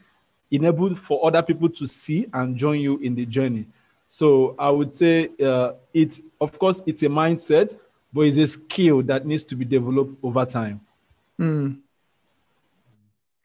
enable 0.50 0.94
for 0.94 1.26
other 1.26 1.42
people 1.42 1.68
to 1.68 1.86
see 1.86 2.26
and 2.32 2.56
join 2.56 2.80
you 2.80 2.98
in 2.98 3.14
the 3.14 3.26
journey. 3.26 3.66
So 4.10 4.54
I 4.58 4.70
would 4.70 4.94
say 4.94 5.30
uh, 5.44 5.72
it, 5.92 6.20
of 6.40 6.58
course, 6.58 6.82
it's 6.86 7.02
a 7.02 7.08
mindset, 7.08 7.76
but 8.12 8.22
it's 8.22 8.36
a 8.36 8.46
skill 8.46 9.02
that 9.02 9.26
needs 9.26 9.44
to 9.44 9.56
be 9.56 9.64
developed 9.64 10.16
over 10.22 10.44
time. 10.46 10.80
Mm. 11.38 11.78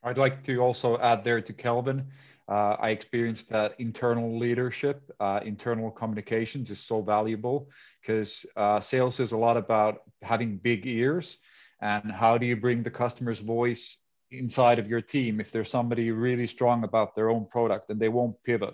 I'd 0.04 0.18
like 0.18 0.44
to 0.44 0.60
also 0.60 0.98
add 1.00 1.24
there 1.24 1.42
to 1.42 1.54
Kelvin. 1.54 2.06
Uh, 2.48 2.76
I 2.80 2.90
experienced 2.90 3.50
that 3.50 3.76
internal 3.80 4.38
leadership, 4.38 5.02
uh, 5.20 5.40
internal 5.46 5.90
communications 5.92 6.70
is 6.72 6.80
so 6.80 7.02
valuable 7.02 7.70
because 8.02 8.46
uh, 8.58 8.82
sales 8.82 9.20
is 9.22 9.32
a 9.32 9.38
lot 9.38 9.56
about 9.56 10.04
having 10.22 10.58
big 10.58 10.86
ears 10.86 11.38
and 11.84 12.10
how 12.10 12.38
do 12.38 12.46
you 12.46 12.56
bring 12.56 12.82
the 12.82 12.90
customer's 12.90 13.40
voice 13.40 13.98
inside 14.32 14.80
of 14.80 14.88
your 14.88 15.02
team 15.02 15.42
if 15.42 15.52
there's 15.52 15.70
somebody 15.70 16.12
really 16.12 16.48
strong 16.48 16.86
about 16.86 17.14
their 17.14 17.30
own 17.30 17.46
product 17.46 17.90
and 17.90 18.00
they 18.00 18.08
won't 18.08 18.42
pivot? 18.46 18.74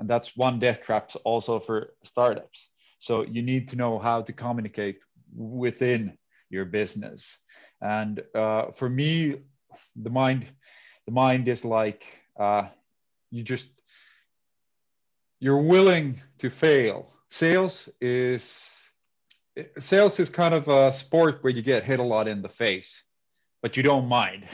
And 0.00 0.10
that's 0.10 0.36
one 0.36 0.58
death 0.58 0.82
trap 0.82 1.12
also 1.24 1.60
for 1.60 1.94
startups. 2.02 2.68
So 2.98 3.22
you 3.22 3.42
need 3.42 3.68
to 3.68 3.76
know 3.76 4.00
how 4.00 4.22
to 4.22 4.32
communicate 4.32 4.98
within 5.32 6.18
your 6.50 6.64
business. 6.64 7.38
And 7.80 8.20
uh, 8.34 8.72
for 8.72 8.88
me 8.88 9.36
the 9.94 10.10
mind 10.10 10.46
the 11.06 11.12
mind 11.12 11.46
is 11.46 11.64
like 11.64 12.04
uh, 12.38 12.66
you 13.30 13.44
just 13.44 13.68
you're 15.38 15.62
willing 15.62 16.20
to 16.40 16.50
fail. 16.50 17.12
Sales 17.28 17.88
is 18.00 18.79
sales 19.78 20.18
is 20.20 20.30
kind 20.30 20.54
of 20.54 20.68
a 20.68 20.92
sport 20.92 21.42
where 21.42 21.52
you 21.52 21.62
get 21.62 21.84
hit 21.84 21.98
a 21.98 22.02
lot 22.02 22.28
in 22.28 22.42
the 22.42 22.48
face, 22.48 23.02
but 23.62 23.76
you 23.76 23.82
don't 23.82 24.06
mind. 24.06 24.44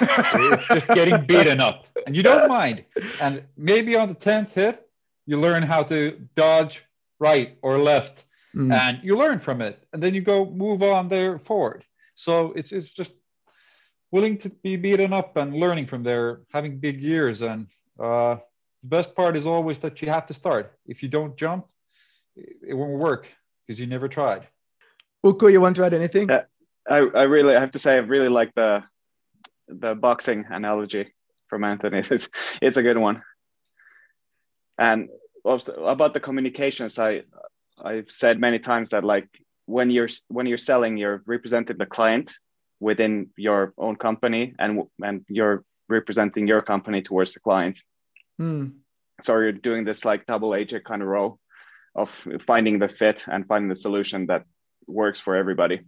it's 0.00 0.68
just 0.68 0.88
getting 0.88 1.24
beaten 1.26 1.60
up, 1.60 1.86
and 2.06 2.16
you 2.16 2.22
don't 2.22 2.48
mind. 2.48 2.84
And 3.20 3.42
maybe 3.56 3.96
on 3.96 4.08
the 4.08 4.14
tenth 4.14 4.54
hit, 4.54 4.88
you 5.26 5.38
learn 5.38 5.62
how 5.62 5.82
to 5.84 6.26
dodge 6.34 6.82
right 7.18 7.58
or 7.62 7.78
left, 7.78 8.24
mm. 8.54 8.72
and 8.72 9.00
you 9.02 9.16
learn 9.16 9.38
from 9.38 9.60
it, 9.60 9.86
and 9.92 10.02
then 10.02 10.14
you 10.14 10.22
go 10.22 10.46
move 10.46 10.82
on 10.82 11.08
there 11.08 11.38
forward. 11.38 11.84
So 12.14 12.52
it's 12.52 12.72
it's 12.72 12.90
just 12.90 13.12
willing 14.10 14.38
to 14.38 14.48
be 14.48 14.76
beaten 14.76 15.12
up 15.12 15.36
and 15.36 15.54
learning 15.54 15.86
from 15.86 16.02
there, 16.02 16.40
having 16.52 16.78
big 16.78 17.02
years. 17.02 17.42
And 17.42 17.66
uh, 17.98 18.36
the 18.82 18.88
best 18.88 19.14
part 19.14 19.36
is 19.36 19.46
always 19.46 19.78
that 19.78 20.00
you 20.00 20.08
have 20.08 20.26
to 20.26 20.34
start. 20.34 20.72
If 20.86 21.02
you 21.02 21.08
don't 21.08 21.36
jump, 21.36 21.66
it 22.36 22.74
won't 22.74 22.98
work 22.98 23.26
because 23.66 23.80
you 23.80 23.86
never 23.86 24.08
tried. 24.08 24.48
Ukko, 25.24 25.46
you 25.46 25.60
want 25.60 25.76
to 25.76 25.84
add 25.84 25.94
anything? 25.94 26.30
Uh, 26.30 26.42
I, 26.88 26.98
I 26.98 27.22
really 27.22 27.56
I 27.56 27.60
have 27.60 27.72
to 27.72 27.78
say 27.78 27.94
I 27.94 27.98
really 27.98 28.28
like 28.28 28.54
the 28.54 28.84
the 29.68 29.94
boxing 29.94 30.44
analogy 30.50 31.14
from 31.48 31.64
Anthony. 31.64 32.02
It's 32.10 32.28
it's 32.60 32.76
a 32.76 32.82
good 32.82 32.98
one. 32.98 33.22
And 34.78 35.08
about 35.44 36.14
the 36.14 36.20
communications, 36.20 36.98
I 36.98 37.22
I've 37.82 38.10
said 38.10 38.38
many 38.40 38.58
times 38.58 38.90
that 38.90 39.04
like 39.04 39.28
when 39.66 39.90
you're 39.90 40.08
when 40.28 40.46
you're 40.46 40.58
selling, 40.58 40.96
you're 40.98 41.22
representing 41.26 41.78
the 41.78 41.86
client 41.86 42.32
within 42.80 43.30
your 43.36 43.72
own 43.78 43.96
company, 43.96 44.54
and 44.58 44.82
and 45.02 45.24
you're 45.28 45.64
representing 45.88 46.46
your 46.46 46.60
company 46.60 47.02
towards 47.02 47.32
the 47.32 47.40
client. 47.40 47.82
Hmm. 48.38 48.66
So 49.22 49.38
you're 49.38 49.52
doing 49.52 49.84
this 49.84 50.04
like 50.04 50.26
double 50.26 50.54
agent 50.54 50.84
kind 50.84 51.00
of 51.00 51.08
role 51.08 51.38
of 51.94 52.10
finding 52.46 52.78
the 52.78 52.88
fit 52.88 53.26
and 53.28 53.46
finding 53.46 53.68
the 53.68 53.76
solution 53.76 54.26
that 54.26 54.44
works 54.86 55.20
for 55.20 55.36
everybody. 55.36 55.80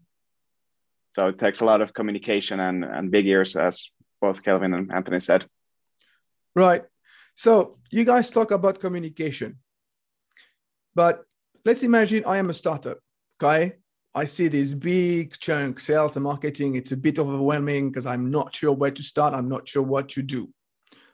So 1.10 1.28
it 1.28 1.38
takes 1.38 1.60
a 1.60 1.64
lot 1.64 1.80
of 1.80 1.94
communication 1.94 2.60
and, 2.60 2.84
and 2.84 3.10
big 3.10 3.26
ears, 3.26 3.56
as 3.56 3.90
both 4.20 4.42
Kelvin 4.42 4.74
and 4.74 4.92
Anthony 4.92 5.20
said. 5.20 5.46
Right. 6.54 6.82
So 7.34 7.78
you 7.90 8.04
guys 8.04 8.30
talk 8.30 8.50
about 8.50 8.80
communication, 8.80 9.58
but 10.94 11.24
let's 11.64 11.82
imagine 11.82 12.24
I 12.26 12.38
am 12.38 12.50
a 12.50 12.54
startup. 12.54 12.98
Okay. 13.42 13.74
I 14.14 14.24
see 14.24 14.48
this 14.48 14.72
big 14.72 15.38
chunk 15.38 15.78
sales 15.78 16.16
and 16.16 16.24
marketing. 16.24 16.74
It's 16.76 16.92
a 16.92 16.96
bit 16.96 17.18
overwhelming 17.18 17.90
because 17.90 18.06
I'm 18.06 18.30
not 18.30 18.54
sure 18.54 18.72
where 18.72 18.90
to 18.90 19.02
start. 19.02 19.34
I'm 19.34 19.50
not 19.50 19.68
sure 19.68 19.82
what 19.82 20.08
to 20.10 20.22
do. 20.22 20.48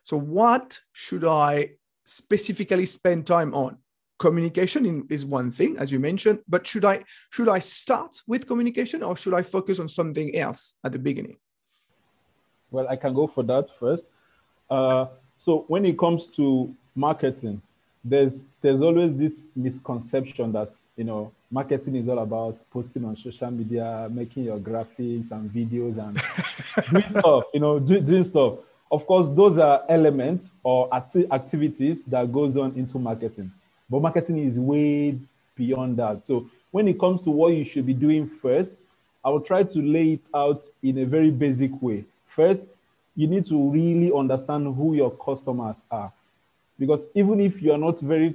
So, 0.05 0.17
what 0.17 0.79
should 0.93 1.25
I 1.25 1.71
specifically 2.07 2.87
spend 2.87 3.27
time 3.27 3.55
on? 3.55 3.79
Communication 4.23 4.87
in, 4.87 4.97
is 5.11 5.25
one 5.25 5.51
thing 5.51 5.77
as 5.83 5.91
you 5.93 5.99
mentioned 5.99 6.39
but 6.49 6.65
should 6.65 6.85
i 6.85 6.97
should 7.35 7.49
i 7.49 7.59
start 7.59 8.13
with 8.33 8.47
communication 8.47 9.03
or 9.03 9.17
should 9.17 9.35
i 9.35 9.43
focus 9.43 9.77
on 9.81 9.89
something 9.89 10.29
else 10.45 10.61
at 10.85 10.93
the 10.93 11.03
beginning? 11.09 11.37
Well 12.71 12.87
i 12.95 12.97
can 13.03 13.13
go 13.21 13.27
for 13.27 13.43
that 13.53 13.67
first. 13.81 14.05
Uh, 14.71 15.07
so 15.45 15.65
when 15.73 15.85
it 15.85 15.99
comes 15.99 16.29
to 16.39 16.73
marketing 16.95 17.61
there's 18.05 18.45
there's 18.63 18.81
always 18.89 19.13
this 19.23 19.43
misconception 19.57 20.53
that 20.53 20.71
you 20.97 21.07
know 21.11 21.33
marketing 21.51 21.97
is 21.97 22.09
all 22.09 22.21
about 22.29 22.57
posting 22.71 23.05
on 23.05 23.17
social 23.17 23.51
media 23.51 24.09
making 24.21 24.45
your 24.45 24.61
graphics 24.69 25.29
and 25.33 25.51
videos 25.59 25.97
and 26.05 26.15
doing 26.91 27.11
stuff 27.21 27.43
you 27.55 27.61
know 27.65 27.75
do, 27.81 28.01
doing 28.01 28.25
stuff. 28.33 28.53
Of 28.97 29.05
course 29.11 29.29
those 29.41 29.59
are 29.59 29.83
elements 29.89 30.53
or 30.63 30.79
acti- 30.99 31.29
activities 31.39 32.05
that 32.05 32.25
goes 32.31 32.57
on 32.57 32.71
into 32.77 33.01
marketing 33.01 33.51
but 33.93 34.01
marketing 34.01 34.39
is 34.39 34.59
way 34.59 35.19
beyond 35.55 35.99
that. 35.99 36.27
So 36.27 36.49
when 36.71 36.89
it 36.89 36.99
comes 36.99 37.21
to 37.23 37.31
what 37.31 37.53
you 37.53 37.63
should 37.63 37.85
be 37.85 37.93
doing 37.93 38.27
first, 38.27 38.79
I 39.23 39.29
will 39.29 39.43
try 39.43 39.65
to 39.65 39.83
lay 39.83 40.15
it 40.15 40.23
out 40.35 40.63
in 40.83 40.97
a 40.99 41.05
very 41.05 41.31
basic 41.31 41.71
way. 41.83 42.07
First, 42.27 42.63
you 43.15 43.27
need 43.27 43.45
to 43.47 43.71
really 43.71 44.11
understand 44.11 44.75
who 44.75 44.95
your 44.95 45.11
customers 45.11 45.83
are. 45.91 46.11
Because 46.79 47.07
even 47.15 47.39
if 47.41 47.61
you 47.61 47.73
are 47.73 47.79
not 47.79 48.01
very 48.01 48.35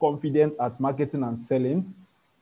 confident 0.00 0.54
at 0.60 0.80
marketing 0.80 1.22
and 1.22 1.38
selling, 1.38 1.94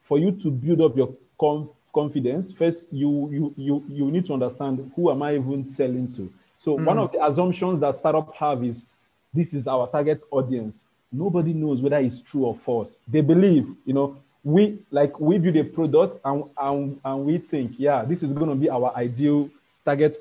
for 0.03 0.19
you 0.19 0.33
to 0.33 0.51
build 0.51 0.81
up 0.81 0.97
your 0.97 1.15
com- 1.39 1.69
confidence, 1.93 2.53
first 2.53 2.87
you, 2.91 3.29
you 3.31 3.55
you 3.57 3.85
you 3.89 4.11
need 4.11 4.25
to 4.27 4.33
understand 4.33 4.91
who 4.97 5.11
am 5.11 5.23
I 5.23 5.35
even 5.37 5.65
selling 5.67 6.09
to. 6.15 6.33
So 6.59 6.79
mm. 6.79 6.87
one 6.87 6.99
of 6.99 7.13
the 7.13 7.23
assumptions 7.23 7.81
that 7.81 7.97
startups 7.97 8.35
have 8.39 8.65
is 8.65 8.87
this 9.35 9.53
is 9.53 9.67
our 9.69 9.87
target 9.89 10.23
audience 10.31 10.83
nobody 11.13 11.53
knows 11.53 11.81
whether 11.81 11.99
it's 11.99 12.21
true 12.21 12.45
or 12.45 12.55
false. 12.55 12.97
They 13.09 13.21
believe, 13.21 13.69
you 13.85 13.95
know, 13.95 14.17
we 14.45 14.79
like 14.91 15.19
we 15.19 15.39
build 15.39 15.57
a 15.57 15.65
product 15.65 16.19
and 16.25 16.45
and, 16.57 17.01
and 17.05 17.25
we 17.25 17.39
think, 17.39 17.73
yeah, 17.79 18.05
this 18.05 18.23
is 18.23 18.33
going 18.33 18.49
to 18.49 18.55
be 18.55 18.71
our 18.71 18.95
ideal 18.97 19.51
target 19.85 20.19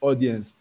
audience. 0.00 0.54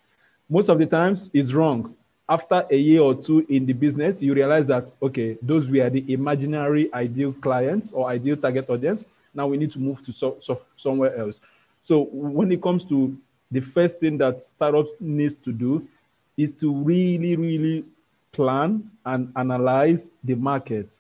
Most 0.49 0.69
of 0.69 0.79
the 0.79 0.85
times, 0.85 1.29
it's 1.33 1.53
wrong. 1.53 1.95
After 2.29 2.65
a 2.69 2.75
year 2.75 3.01
or 3.01 3.15
two 3.15 3.45
in 3.47 3.65
the 3.65 3.73
business, 3.73 4.21
you 4.21 4.33
realize 4.33 4.67
that 4.67 4.91
okay, 5.01 5.37
those 5.41 5.69
were 5.69 5.89
the 5.89 6.11
imaginary 6.11 6.93
ideal 6.93 7.33
clients 7.33 7.91
or 7.91 8.09
ideal 8.09 8.35
target 8.35 8.69
audience. 8.69 9.05
Now 9.33 9.47
we 9.47 9.57
need 9.57 9.71
to 9.73 9.79
move 9.79 10.03
to 10.05 10.11
so, 10.11 10.37
so 10.41 10.61
somewhere 10.75 11.15
else. 11.15 11.39
So 11.85 12.09
when 12.11 12.51
it 12.51 12.61
comes 12.61 12.83
to 12.85 13.17
the 13.49 13.61
first 13.61 13.99
thing 13.99 14.17
that 14.17 14.41
startups 14.41 14.91
needs 14.99 15.35
to 15.35 15.53
do 15.53 15.87
is 16.35 16.53
to 16.57 16.73
really, 16.73 17.35
really 17.35 17.85
plan 18.31 18.89
and 19.05 19.31
analyze 19.35 20.11
the 20.23 20.35
market. 20.35 20.97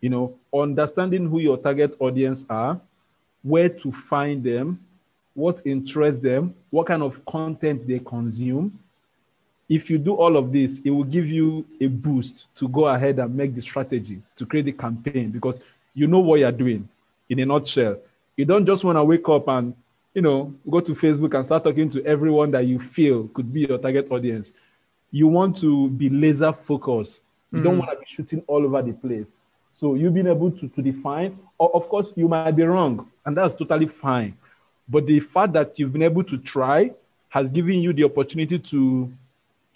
You 0.00 0.10
know, 0.10 0.34
understanding 0.54 1.28
who 1.28 1.40
your 1.40 1.58
target 1.58 1.96
audience 1.98 2.46
are, 2.48 2.80
where 3.42 3.68
to 3.68 3.92
find 3.92 4.42
them, 4.42 4.80
what 5.34 5.62
interests 5.64 6.22
them, 6.22 6.54
what 6.70 6.86
kind 6.86 7.02
of 7.02 7.24
content 7.26 7.86
they 7.86 7.98
consume. 7.98 8.78
If 9.68 9.88
you 9.88 9.98
do 9.98 10.14
all 10.14 10.36
of 10.36 10.52
this, 10.52 10.80
it 10.84 10.90
will 10.90 11.04
give 11.04 11.28
you 11.28 11.64
a 11.80 11.86
boost 11.86 12.46
to 12.56 12.68
go 12.68 12.86
ahead 12.86 13.18
and 13.18 13.34
make 13.34 13.54
the 13.54 13.62
strategy 13.62 14.20
to 14.36 14.46
create 14.46 14.64
the 14.64 14.72
campaign 14.72 15.30
because 15.30 15.60
you 15.94 16.06
know 16.06 16.18
what 16.18 16.40
you're 16.40 16.52
doing 16.52 16.88
in 17.28 17.38
a 17.38 17.46
nutshell. 17.46 17.98
You 18.36 18.44
don't 18.44 18.66
just 18.66 18.84
want 18.84 18.96
to 18.96 19.04
wake 19.04 19.28
up 19.28 19.46
and 19.48 19.74
you 20.14 20.22
know 20.22 20.52
go 20.68 20.80
to 20.80 20.94
Facebook 20.94 21.34
and 21.34 21.44
start 21.44 21.62
talking 21.62 21.88
to 21.90 22.04
everyone 22.04 22.50
that 22.50 22.66
you 22.66 22.80
feel 22.80 23.28
could 23.28 23.52
be 23.52 23.60
your 23.60 23.78
target 23.78 24.10
audience 24.10 24.50
you 25.10 25.26
want 25.26 25.56
to 25.58 25.88
be 25.90 26.08
laser 26.08 26.52
focused. 26.52 27.20
You 27.52 27.60
mm 27.60 27.64
don't 27.64 27.78
want 27.78 27.90
to 27.90 27.96
be 27.96 28.06
shooting 28.06 28.42
all 28.46 28.64
over 28.64 28.80
the 28.80 28.92
place. 28.92 29.36
So 29.72 29.94
you've 29.94 30.14
been 30.14 30.28
able 30.28 30.50
to, 30.52 30.68
to 30.68 30.82
define, 30.82 31.38
of 31.58 31.88
course, 31.88 32.12
you 32.16 32.28
might 32.28 32.52
be 32.52 32.62
wrong, 32.62 33.08
and 33.24 33.36
that's 33.36 33.54
totally 33.54 33.86
fine. 33.86 34.36
But 34.88 35.06
the 35.06 35.20
fact 35.20 35.52
that 35.54 35.78
you've 35.78 35.92
been 35.92 36.02
able 36.02 36.24
to 36.24 36.36
try 36.38 36.90
has 37.28 37.48
given 37.50 37.80
you 37.80 37.92
the 37.92 38.04
opportunity 38.04 38.58
to 38.58 39.12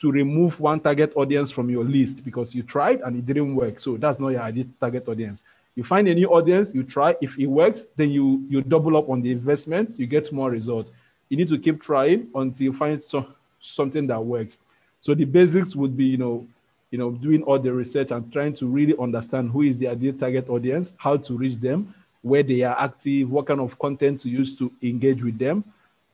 to 0.01 0.11
remove 0.11 0.59
one 0.59 0.81
target 0.81 1.13
audience 1.15 1.53
from 1.53 1.71
your 1.71 1.85
list 1.85 2.25
because 2.25 2.55
you 2.55 2.63
tried 2.65 3.01
and 3.03 3.17
it 3.17 3.25
didn't 3.25 3.55
work. 3.55 3.79
So 3.79 3.97
that's 3.97 4.19
not 4.19 4.29
your 4.29 4.43
ideal 4.43 4.67
target 4.81 5.09
audience. 5.09 5.45
You 5.77 5.85
find 5.85 6.07
a 6.09 6.15
new 6.15 6.29
audience, 6.29 6.75
you 6.75 6.83
try. 6.83 7.17
If 7.21 7.39
it 7.39 7.47
works, 7.47 7.85
then 7.97 8.11
you 8.11 8.45
you 8.49 8.61
double 8.61 8.97
up 8.97 9.09
on 9.09 9.23
the 9.23 9.31
investment, 9.31 9.99
you 9.99 10.07
get 10.07 10.33
more 10.33 10.51
results. 10.51 10.91
You 11.29 11.37
need 11.37 11.49
to 11.49 11.59
keep 11.59 11.81
trying 11.81 12.29
until 12.35 12.65
you 12.65 12.73
find 12.73 13.03
so, 13.03 13.27
something 13.61 14.07
that 14.09 14.23
works. 14.23 14.59
So 15.05 15.15
the 15.15 15.27
basics 15.27 15.77
would 15.77 15.99
be, 15.99 16.07
you 16.07 16.17
know, 16.17 16.47
you 16.91 16.97
know, 16.97 17.11
doing 17.11 17.43
all 17.43 17.59
the 17.59 17.71
research 17.71 18.11
and 18.11 18.33
trying 18.33 18.55
to 18.55 18.67
really 18.67 18.95
understand 18.99 19.51
who 19.51 19.63
is 19.63 19.77
the 19.77 19.89
ideal 19.89 20.15
target 20.15 20.49
audience, 20.49 20.95
how 20.97 21.19
to 21.19 21.37
reach 21.37 21.61
them, 21.61 21.95
where 22.23 22.43
they 22.43 22.63
are 22.63 22.75
active, 22.81 23.31
what 23.31 23.47
kind 23.47 23.61
of 23.61 23.79
content 23.79 24.21
to 24.21 24.31
use 24.31 24.57
to 24.57 24.73
engage 24.83 25.23
with 25.23 25.39
them, 25.39 25.63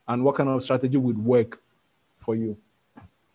and 0.09 0.25
what 0.25 0.35
kind 0.35 0.49
of 0.49 0.61
strategy 0.62 0.97
would 0.97 1.25
work 1.25 1.61
for 2.18 2.35
you. 2.35 2.56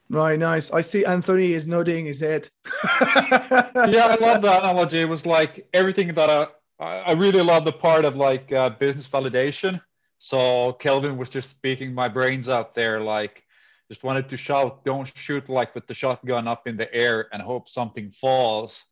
Right, 0.10 0.38
nice. 0.38 0.72
I 0.72 0.82
see 0.82 1.06
Anthony 1.06 1.54
is 1.54 1.66
nodding 1.66 2.06
his 2.06 2.20
head. 2.20 2.50
yeah, 3.02 4.08
I 4.12 4.18
love 4.20 4.42
that 4.42 4.64
analogy. 4.64 5.00
It 5.00 5.10
was 5.10 5.26
like 5.26 5.68
everything 5.74 6.10
that 6.10 6.30
I, 6.30 6.86
I 6.86 7.12
really 7.14 7.42
love 7.42 7.64
the 7.64 7.72
part 7.72 8.04
of 8.04 8.18
like 8.18 8.52
uh, 8.52 8.72
business 8.72 9.08
validation. 9.08 9.80
So 10.20 10.74
Kelvin 10.74 11.16
was 11.16 11.30
just 11.30 11.50
speaking 11.50 11.94
my 11.94 12.10
brains 12.10 12.50
out 12.50 12.76
there, 12.76 13.00
like 13.00 13.45
just 13.90 14.04
wanted 14.04 14.30
to 14.30 14.38
shout 14.38 14.84
don't 14.84 15.12
shoot 15.16 15.48
like 15.50 15.76
with 15.76 15.88
the 15.88 15.94
shotgun 15.94 16.48
up 16.48 16.68
in 16.68 16.78
the 16.78 16.92
air 16.94 17.28
and 17.32 17.42
hope 17.42 17.70
something 17.70 18.12
falls. 18.12 18.84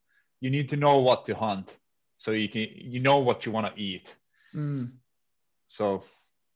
You 0.42 0.50
need 0.50 0.70
to 0.70 0.78
know 0.78 1.00
what 1.00 1.26
to 1.26 1.36
hunt. 1.36 1.78
So 2.18 2.32
you 2.32 2.50
can 2.50 2.68
you 2.74 3.00
know 3.00 3.20
what 3.20 3.46
you 3.46 3.52
want 3.52 3.74
to 3.74 3.82
eat. 3.82 4.16
Mm. 4.56 4.92
so 5.68 6.04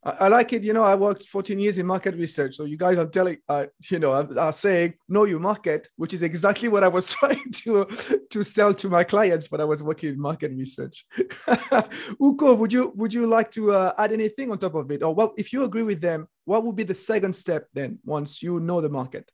I, 0.08 0.28
like 0.30 0.54
it. 0.54 0.64
You 0.64 0.74
know, 0.74 0.84
I 0.84 0.96
worked 0.96 1.28
14 1.28 1.60
years 1.60 1.78
in 1.78 1.86
market 1.86 2.16
research. 2.16 2.56
So 2.56 2.64
you 2.66 2.78
guys 2.78 2.98
are 2.98 3.08
telling, 3.08 3.38
uh, 3.50 3.66
you 3.90 4.00
know, 4.00 4.14
are, 4.14 4.40
are 4.40 4.54
saying 4.54 4.94
know 5.10 5.26
your 5.26 5.40
market, 5.40 5.90
which 5.98 6.14
is 6.14 6.24
exactly 6.24 6.70
what 6.70 6.84
I 6.84 6.88
was 6.88 7.06
trying 7.18 7.52
to 7.64 7.86
to 8.30 8.44
sell 8.44 8.74
to 8.76 8.90
my 8.90 9.04
clients. 9.04 9.48
But 9.48 9.62
I 9.62 9.66
was 9.66 9.84
working 9.84 10.14
in 10.14 10.20
market 10.20 10.52
research. 10.52 11.06
Ukko, 12.22 12.54
would 12.56 12.72
you 12.72 12.94
would 12.96 13.14
you 13.14 13.28
like 13.28 13.52
to 13.52 13.72
uh, 13.72 13.94
add 13.98 14.14
anything 14.14 14.52
on 14.52 14.60
top 14.60 14.76
of 14.76 14.90
it, 14.92 15.04
or 15.04 15.14
what? 15.14 15.34
If 15.38 15.52
you 15.52 15.64
agree 15.64 15.84
with 15.84 16.02
them, 16.02 16.28
what 16.46 16.64
would 16.64 16.76
be 16.76 16.84
the 16.84 16.96
second 16.96 17.36
step 17.36 17.68
then? 17.74 18.00
Once 18.06 18.42
you 18.42 18.60
know 18.60 18.82
the 18.82 18.90
market, 18.90 19.30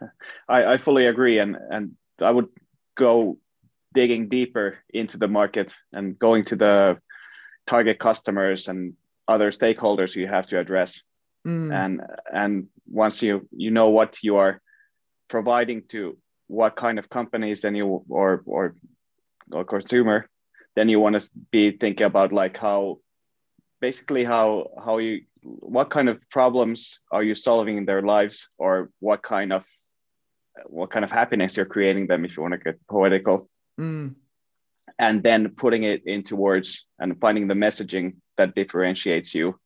I, 0.48 0.74
I 0.74 0.78
fully 0.78 1.06
agree, 1.06 1.38
and 1.38 1.56
and 1.70 1.92
I 2.20 2.32
would 2.32 2.48
go 2.96 3.38
digging 3.94 4.28
deeper 4.28 4.78
into 4.92 5.16
the 5.16 5.28
market 5.28 5.74
and 5.92 6.18
going 6.18 6.44
to 6.44 6.56
the 6.56 6.98
target 7.66 7.98
customers 7.98 8.68
and 8.68 8.94
other 9.28 9.50
stakeholders 9.50 10.14
you 10.14 10.26
have 10.26 10.46
to 10.48 10.58
address 10.58 11.02
mm. 11.46 11.72
and 11.74 12.00
and 12.32 12.68
once 12.88 13.22
you 13.22 13.48
you 13.50 13.70
know 13.70 13.90
what 13.90 14.16
you 14.22 14.36
are 14.36 14.60
providing 15.28 15.82
to 15.88 16.16
what 16.48 16.76
kind 16.76 16.98
of 16.98 17.08
companies 17.08 17.60
then 17.60 17.74
you 17.74 18.04
or 18.08 18.42
or, 18.46 18.74
or 19.50 19.64
consumer 19.64 20.28
then 20.76 20.88
you 20.88 21.00
want 21.00 21.20
to 21.20 21.28
be 21.50 21.72
thinking 21.72 22.06
about 22.06 22.32
like 22.32 22.56
how 22.56 22.98
basically 23.80 24.24
how 24.24 24.68
how 24.84 24.98
you 24.98 25.22
what 25.42 25.90
kind 25.90 26.08
of 26.08 26.18
problems 26.30 27.00
are 27.10 27.22
you 27.22 27.34
solving 27.34 27.76
in 27.78 27.84
their 27.84 28.02
lives 28.02 28.48
or 28.58 28.90
what 29.00 29.22
kind 29.22 29.52
of 29.52 29.64
what 30.66 30.90
kind 30.90 31.04
of 31.04 31.10
happiness 31.10 31.56
you're 31.56 31.66
creating 31.66 32.06
them 32.06 32.24
if 32.24 32.36
you 32.36 32.42
want 32.42 32.52
to 32.52 32.58
get 32.58 32.78
poetical 32.88 33.48
mm. 33.78 34.14
and 34.98 35.22
then 35.22 35.48
putting 35.50 35.82
it 35.82 36.02
into 36.06 36.36
words 36.36 36.86
and 36.98 37.20
finding 37.20 37.46
the 37.48 37.54
messaging 37.54 38.14
that 38.36 38.54
differentiates 38.54 39.34
you 39.34 39.58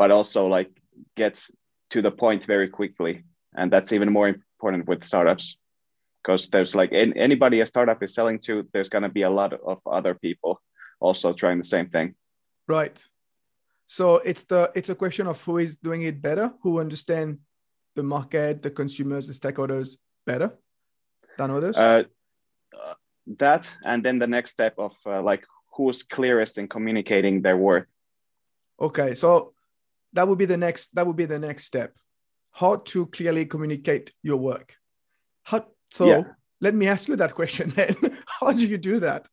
but 0.00 0.10
also 0.10 0.46
like 0.46 0.70
gets 1.14 1.50
to 1.90 2.00
the 2.00 2.10
point 2.10 2.46
very 2.46 2.70
quickly. 2.70 3.22
And 3.54 3.70
that's 3.70 3.92
even 3.92 4.10
more 4.10 4.28
important 4.28 4.88
with 4.88 5.04
startups 5.04 5.58
because 6.22 6.48
there's 6.48 6.74
like 6.74 6.90
in, 6.92 7.12
anybody 7.18 7.60
a 7.60 7.66
startup 7.66 8.02
is 8.02 8.14
selling 8.14 8.38
to 8.46 8.66
there's 8.72 8.88
going 8.88 9.02
to 9.02 9.10
be 9.10 9.22
a 9.22 9.30
lot 9.40 9.52
of 9.52 9.78
other 9.84 10.14
people 10.14 10.62
also 11.00 11.34
trying 11.34 11.58
the 11.58 11.72
same 11.76 11.90
thing. 11.90 12.14
Right. 12.66 12.96
So 13.86 14.16
it's 14.30 14.44
the 14.44 14.72
it's 14.74 14.88
a 14.88 14.94
question 14.94 15.26
of 15.26 15.38
who 15.44 15.58
is 15.58 15.76
doing 15.76 16.02
it 16.02 16.22
better 16.22 16.50
who 16.62 16.80
understand 16.80 17.38
the 17.94 18.02
market 18.02 18.62
the 18.62 18.70
consumers 18.70 19.26
the 19.26 19.34
stakeholders 19.34 19.98
better 20.24 20.50
than 21.36 21.50
others? 21.50 21.76
Uh, 21.76 22.04
uh, 22.72 22.94
that 23.38 23.70
and 23.84 24.02
then 24.02 24.18
the 24.18 24.32
next 24.36 24.52
step 24.52 24.74
of 24.78 24.94
uh, 25.04 25.20
like 25.20 25.44
who's 25.74 26.02
clearest 26.02 26.56
in 26.56 26.68
communicating 26.68 27.42
their 27.42 27.58
worth 27.58 27.86
Okay, 28.80 29.14
so 29.14 29.52
that 30.12 30.26
would 30.26 30.38
be 30.38 30.46
the 30.46 30.56
next 30.56 30.94
that 30.94 31.06
would 31.06 31.16
be 31.16 31.26
the 31.26 31.38
next 31.38 31.64
step. 31.64 31.96
How 32.52 32.76
to 32.76 33.06
clearly 33.06 33.46
communicate 33.46 34.12
your 34.22 34.36
work. 34.36 34.76
How 35.42 35.66
so 35.92 36.06
yeah. 36.06 36.22
let 36.60 36.74
me 36.74 36.88
ask 36.88 37.08
you 37.08 37.16
that 37.16 37.34
question 37.34 37.70
then. 37.76 37.96
How 38.26 38.52
do 38.52 38.66
you 38.66 38.78
do 38.78 39.00
that? 39.00 39.28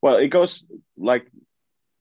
Well, 0.00 0.16
it 0.16 0.28
goes 0.28 0.64
like 0.96 1.26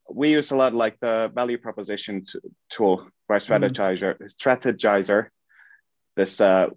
we 0.10 0.30
use 0.30 0.52
a 0.52 0.56
lot 0.56 0.74
like 0.74 1.00
the 1.00 1.32
value 1.34 1.58
proposition 1.58 2.26
tool 2.70 3.08
by 3.28 3.38
mm. 3.38 3.46
Strategyzer 3.46 4.18
mm. 4.18 4.36
Strategyzer 4.36 5.28
this 6.16 6.40
uh 6.40 6.68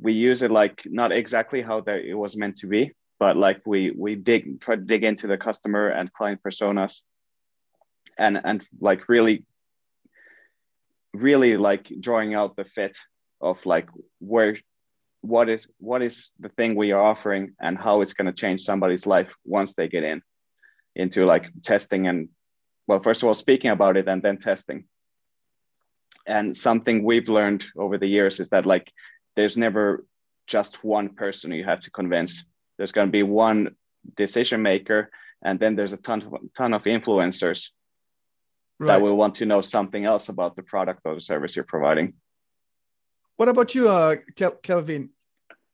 we 0.00 0.12
use 0.12 0.42
it 0.42 0.50
like 0.50 0.82
not 0.86 1.12
exactly 1.12 1.62
how 1.62 1.80
that 1.80 2.00
it 2.00 2.14
was 2.14 2.36
meant 2.36 2.56
to 2.56 2.66
be 2.66 2.92
but 3.18 3.36
like 3.36 3.60
we 3.66 3.90
we 3.90 4.14
dig 4.14 4.60
try 4.60 4.76
to 4.76 4.82
dig 4.82 5.04
into 5.04 5.26
the 5.26 5.36
customer 5.36 5.88
and 5.88 6.12
client 6.12 6.40
personas 6.42 7.00
and 8.20 8.40
and 8.44 8.64
like 8.80 9.08
really 9.08 9.44
really 11.12 11.56
like 11.56 11.90
drawing 11.98 12.34
out 12.34 12.54
the 12.54 12.64
fit 12.64 12.96
of 13.40 13.58
like 13.64 13.88
where 14.20 14.56
what 15.22 15.48
is 15.48 15.66
what 15.78 16.02
is 16.02 16.32
the 16.38 16.50
thing 16.50 16.74
we 16.76 16.92
are 16.92 17.02
offering 17.02 17.52
and 17.60 17.76
how 17.76 18.00
it's 18.00 18.14
going 18.14 18.26
to 18.26 18.32
change 18.32 18.62
somebody's 18.62 19.06
life 19.06 19.30
once 19.44 19.74
they 19.74 19.88
get 19.88 20.04
in 20.04 20.22
into 20.94 21.24
like 21.24 21.50
testing 21.62 22.06
and 22.06 22.28
well 22.86 23.00
first 23.02 23.22
of 23.22 23.26
all 23.28 23.34
speaking 23.34 23.70
about 23.70 23.96
it 23.96 24.08
and 24.08 24.22
then 24.22 24.36
testing. 24.36 24.84
And 26.26 26.56
something 26.56 27.02
we've 27.02 27.28
learned 27.28 27.64
over 27.76 27.98
the 27.98 28.06
years 28.06 28.40
is 28.40 28.50
that 28.50 28.66
like 28.66 28.92
there's 29.36 29.56
never 29.56 30.04
just 30.46 30.84
one 30.84 31.08
person 31.08 31.50
you 31.50 31.64
have 31.64 31.80
to 31.80 31.90
convince. 31.90 32.44
There's 32.76 32.92
going 32.92 33.08
to 33.08 33.12
be 33.12 33.22
one 33.22 33.74
decision 34.16 34.62
maker 34.62 35.10
and 35.42 35.58
then 35.58 35.74
there's 35.76 35.94
a 35.94 35.96
ton 35.96 36.22
of, 36.22 36.34
ton 36.56 36.74
of 36.74 36.84
influencers 36.84 37.68
right. 38.80 38.88
that 38.88 39.02
will 39.02 39.16
want 39.16 39.36
to 39.36 39.46
know 39.46 39.60
something 39.60 40.04
else 40.04 40.28
about 40.28 40.56
the 40.56 40.62
product 40.62 41.00
or 41.04 41.14
the 41.14 41.20
service 41.20 41.54
you're 41.54 41.64
providing. 41.64 42.14
What 43.36 43.48
about 43.48 43.74
you, 43.74 43.88
uh, 43.88 44.16
Kel- 44.36 44.58
Kelvin? 44.62 45.10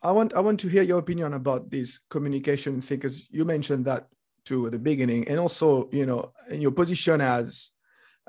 I 0.03 0.12
want 0.12 0.35
I 0.35 0.40
want 0.40 0.61
to 0.61 0.69
hear 0.69 0.83
your 0.83 0.99
opinion 0.99 1.33
about 1.35 1.71
this 1.71 2.01
communication 2.11 2.81
thing 2.81 2.99
because 2.99 3.29
you 3.31 3.45
mentioned 3.45 3.87
that 3.87 4.07
too 4.45 4.66
at 4.66 4.73
the 4.73 4.79
beginning, 4.79 5.27
and 5.29 5.38
also 5.38 5.88
you 5.92 6.07
know 6.07 6.33
in 6.51 6.61
your 6.61 6.71
position 6.71 7.21
as 7.21 7.71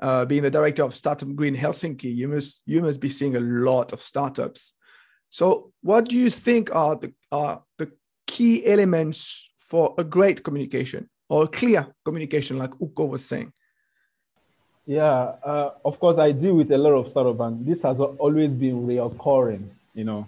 uh, 0.00 0.24
being 0.24 0.42
the 0.42 0.50
director 0.50 0.82
of 0.82 0.94
Startup 0.94 1.28
Grind 1.34 1.56
Helsinki, 1.56 2.14
you 2.14 2.28
must 2.28 2.62
you 2.66 2.80
must 2.80 3.00
be 3.00 3.08
seeing 3.08 3.36
a 3.36 3.40
lot 3.40 3.92
of 3.92 4.02
startups. 4.02 4.74
So, 5.30 5.72
what 5.82 6.08
do 6.08 6.16
you 6.16 6.30
think 6.30 6.74
are 6.74 6.96
the 6.96 7.12
are 7.30 7.62
the 7.76 7.92
key 8.26 8.66
elements 8.66 9.48
for 9.56 9.94
a 9.98 10.04
great 10.04 10.42
communication 10.42 11.08
or 11.28 11.44
a 11.44 11.48
clear 11.48 11.86
communication, 12.04 12.58
like 12.58 12.72
Ukko 12.80 13.04
was 13.04 13.24
saying? 13.24 13.52
Yeah, 14.88 15.34
uh, 15.44 15.72
of 15.84 16.00
course, 16.00 16.16
I 16.16 16.32
deal 16.32 16.54
with 16.54 16.72
a 16.72 16.78
lot 16.78 16.92
of 16.94 17.08
startup, 17.08 17.38
and 17.40 17.64
this 17.66 17.82
has 17.82 18.00
always 18.00 18.54
been 18.54 18.86
reoccurring. 18.86 19.64
You 19.94 20.04
know, 20.04 20.26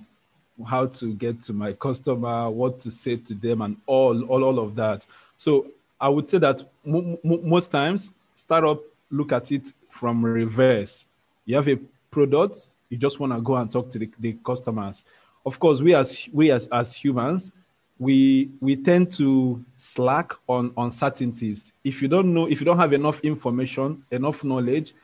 how 0.66 0.84
to 0.86 1.14
get 1.14 1.40
to 1.44 1.54
my 1.54 1.72
customer, 1.72 2.50
what 2.50 2.78
to 2.80 2.90
say 2.90 3.16
to 3.16 3.34
them, 3.34 3.62
and 3.62 3.78
all, 3.86 4.22
all, 4.24 4.44
all 4.44 4.58
of 4.58 4.76
that. 4.76 5.06
So 5.38 5.68
I 5.98 6.10
would 6.10 6.28
say 6.28 6.36
that 6.38 6.60
m- 6.86 7.16
m- 7.24 7.48
most 7.48 7.70
times 7.70 8.12
startup 8.34 8.82
look 9.10 9.32
at 9.32 9.50
it 9.50 9.72
from 9.90 10.22
reverse. 10.22 11.06
You 11.46 11.56
have 11.56 11.68
a 11.68 11.78
product, 12.10 12.68
you 12.90 12.98
just 12.98 13.18
want 13.18 13.32
to 13.32 13.40
go 13.40 13.56
and 13.56 13.72
talk 13.72 13.90
to 13.92 13.98
the, 13.98 14.10
the 14.18 14.36
customers. 14.44 15.02
Of 15.46 15.58
course, 15.58 15.80
we 15.80 15.94
as 15.94 16.28
we 16.34 16.50
as, 16.50 16.68
as 16.70 16.92
humans, 16.92 17.50
we 18.00 18.48
we 18.60 18.76
tend 18.76 19.12
to 19.12 19.62
slack 19.76 20.32
on 20.48 20.72
uncertainties. 20.78 21.72
If 21.84 22.00
you 22.00 22.08
don't 22.08 22.32
know, 22.32 22.48
if 22.48 22.58
you 22.58 22.64
don't 22.64 22.78
have 22.78 22.94
enough 22.94 23.20
information, 23.20 24.02
enough 24.10 24.42
knowledge, 24.42 24.94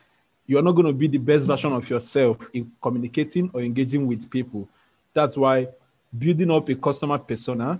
you 0.46 0.58
are 0.58 0.62
not 0.62 0.72
going 0.72 0.86
to 0.86 0.94
be 0.94 1.06
the 1.06 1.18
best 1.18 1.46
version 1.46 1.74
of 1.74 1.88
yourself 1.90 2.38
in 2.54 2.72
communicating 2.82 3.50
or 3.52 3.60
engaging 3.60 4.06
with 4.06 4.30
people. 4.30 4.66
That's 5.12 5.36
why 5.36 5.68
building 6.18 6.50
up 6.50 6.70
a 6.70 6.74
customer 6.74 7.18
persona 7.18 7.78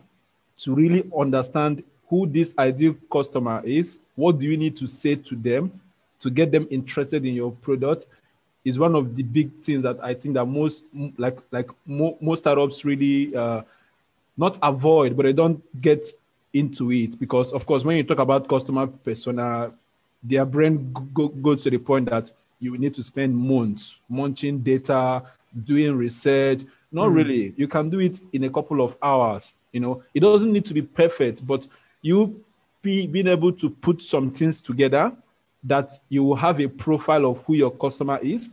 to 0.59 0.75
really 0.75 1.11
understand 1.19 1.83
who 2.09 2.27
this 2.27 2.55
ideal 2.59 2.95
customer 3.11 3.63
is, 3.65 3.97
what 4.17 4.39
do 4.39 4.45
you 4.45 4.59
need 4.59 4.77
to 4.77 4.87
say 4.87 5.15
to 5.15 5.35
them 5.35 5.81
to 6.21 6.29
get 6.31 6.53
them 6.53 6.69
interested 6.71 7.25
in 7.25 7.35
your 7.35 7.53
product 7.53 8.07
is 8.67 8.79
one 8.79 8.95
of 8.95 9.17
the 9.17 9.23
big 9.23 9.51
things 9.63 9.83
that 9.83 9.99
I 10.03 10.13
think 10.13 10.35
that 10.35 10.45
most 10.45 10.85
like 11.17 11.39
like 11.53 11.71
mo- 11.87 12.19
most 12.21 12.41
startups 12.41 12.85
really 12.85 13.35
uh, 13.35 13.63
not 14.37 14.59
avoid, 14.63 15.17
but 15.17 15.25
they 15.25 15.33
don't 15.33 15.63
get 15.81 16.07
into 16.53 16.93
it 16.93 17.19
because, 17.19 17.53
of 17.53 17.67
course, 17.67 17.85
when 17.85 17.97
you 17.97 18.03
talk 18.03 18.19
about 18.19 18.49
customer 18.49 18.87
persona, 18.87 19.73
their 20.23 20.45
brain 20.45 20.93
go, 21.15 21.29
goes 21.29 21.63
to 21.63 21.71
the 21.71 21.79
point 21.79 22.09
that 22.11 22.31
you 22.59 22.77
need 22.79 22.95
to 22.95 23.03
spend 23.03 23.37
months 23.37 23.95
munching 24.09 24.61
data, 24.61 25.23
doing 25.65 25.97
research. 25.97 26.63
Not 26.91 27.09
mm. 27.09 27.17
really. 27.17 27.55
You 27.57 27.69
can 27.69 27.91
do 27.91 28.01
it 28.01 28.21
in 28.33 28.45
a 28.45 28.51
couple 28.51 28.81
of 28.81 28.97
hours. 29.03 29.55
You 29.73 29.81
know, 29.81 30.03
it 30.15 30.21
doesn't 30.21 30.53
need 30.53 30.65
to 30.67 30.75
be 30.75 30.83
perfect, 30.83 31.47
but 31.47 31.67
you 32.03 32.43
be 32.83 33.07
being 33.07 33.27
able 33.27 33.53
to 33.53 33.69
put 33.69 34.03
some 34.03 34.31
things 34.31 34.61
together 34.61 35.13
that 35.65 35.99
you 36.09 36.23
will 36.23 36.37
have 36.37 36.61
a 36.61 36.69
profile 36.69 37.27
of 37.27 37.43
who 37.45 37.55
your 37.55 37.71
customer 37.71 38.19
is 38.19 38.49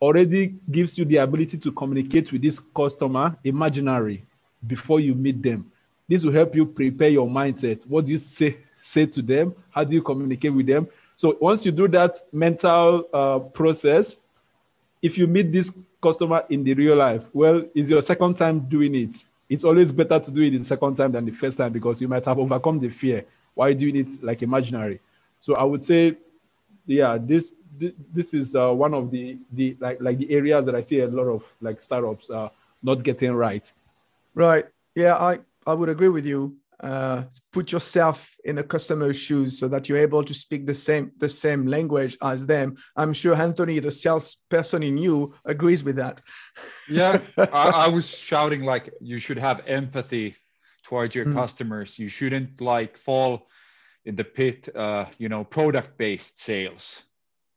already 0.00 0.54
gives 0.70 0.98
you 0.98 1.04
the 1.04 1.16
ability 1.16 1.58
to 1.58 1.72
communicate 1.72 2.30
with 2.32 2.42
this 2.42 2.60
customer 2.74 3.36
imaginary 3.44 4.24
before 4.66 5.00
you 5.00 5.14
meet 5.14 5.42
them. 5.42 5.70
This 6.08 6.24
will 6.24 6.32
help 6.32 6.54
you 6.54 6.66
prepare 6.66 7.08
your 7.08 7.28
mindset. 7.28 7.86
What 7.86 8.06
do 8.06 8.12
you 8.12 8.18
say 8.18 8.58
say 8.82 9.06
to 9.06 9.22
them? 9.22 9.54
How 9.70 9.84
do 9.84 9.94
you 9.94 10.02
communicate 10.02 10.52
with 10.54 10.66
them? 10.66 10.88
So 11.16 11.36
once 11.40 11.66
you 11.66 11.72
do 11.72 11.86
that 11.88 12.18
mental 12.32 13.06
uh, 13.12 13.38
process, 13.40 14.16
if 15.02 15.18
you 15.18 15.26
meet 15.26 15.52
this 15.52 15.70
customer 16.02 16.44
in 16.48 16.64
the 16.64 16.74
real 16.74 16.96
life, 16.96 17.22
well, 17.32 17.62
it's 17.74 17.90
your 17.90 18.02
second 18.02 18.34
time 18.34 18.60
doing 18.60 18.94
it. 18.94 19.24
It's 19.48 19.64
always 19.64 19.92
better 19.92 20.18
to 20.18 20.30
do 20.30 20.42
it 20.42 20.50
the 20.50 20.64
second 20.64 20.96
time 20.96 21.12
than 21.12 21.24
the 21.24 21.32
first 21.32 21.58
time 21.58 21.72
because 21.72 22.00
you 22.00 22.08
might 22.08 22.24
have 22.24 22.38
overcome 22.38 22.78
the 22.78 22.88
fear 22.88 23.24
while 23.54 23.74
doing 23.74 23.96
it 23.96 24.22
like 24.22 24.42
imaginary. 24.42 25.00
So 25.40 25.54
I 25.56 25.64
would 25.64 25.82
say, 25.82 26.16
yeah, 26.86 27.18
this 27.20 27.54
this 28.12 28.34
is 28.34 28.54
uh, 28.54 28.70
one 28.72 28.94
of 28.94 29.10
the 29.10 29.38
the 29.52 29.76
like 29.80 30.00
like 30.00 30.18
the 30.18 30.30
areas 30.30 30.64
that 30.66 30.74
I 30.74 30.80
see 30.80 31.00
a 31.00 31.08
lot 31.08 31.24
of 31.24 31.44
like 31.60 31.80
startups 31.80 32.30
uh, 32.30 32.48
not 32.82 33.02
getting 33.02 33.32
right. 33.32 33.70
Right. 34.34 34.66
Yeah, 34.94 35.16
I 35.16 35.40
I 35.66 35.74
would 35.74 35.88
agree 35.88 36.08
with 36.08 36.26
you. 36.26 36.56
Uh, 36.82 37.24
put 37.52 37.72
yourself 37.72 38.34
in 38.42 38.56
a 38.56 38.62
customer's 38.62 39.16
shoes 39.16 39.58
so 39.58 39.68
that 39.68 39.86
you're 39.86 39.98
able 39.98 40.24
to 40.24 40.32
speak 40.32 40.66
the 40.66 40.74
same 40.74 41.12
the 41.18 41.28
same 41.28 41.66
language 41.66 42.16
as 42.22 42.46
them. 42.46 42.76
I'm 42.96 43.12
sure 43.12 43.34
Anthony, 43.34 43.78
the 43.80 43.92
salesperson 43.92 44.82
in 44.82 44.96
you, 44.96 45.34
agrees 45.44 45.84
with 45.84 45.96
that. 45.96 46.22
Yeah, 46.88 47.20
I, 47.36 47.84
I, 47.86 47.88
was 47.88 48.08
shouting 48.08 48.62
like 48.62 48.90
you 49.00 49.18
should 49.18 49.36
have 49.36 49.66
empathy 49.66 50.36
towards 50.84 51.14
your 51.14 51.26
mm. 51.26 51.34
customers. 51.34 51.98
You 51.98 52.08
shouldn't 52.08 52.62
like 52.62 52.96
fall 52.96 53.48
in 54.06 54.16
the 54.16 54.24
pit. 54.24 54.74
Uh, 54.74 55.04
you 55.18 55.28
know, 55.28 55.44
product 55.44 55.98
based 55.98 56.42
sales. 56.42 57.02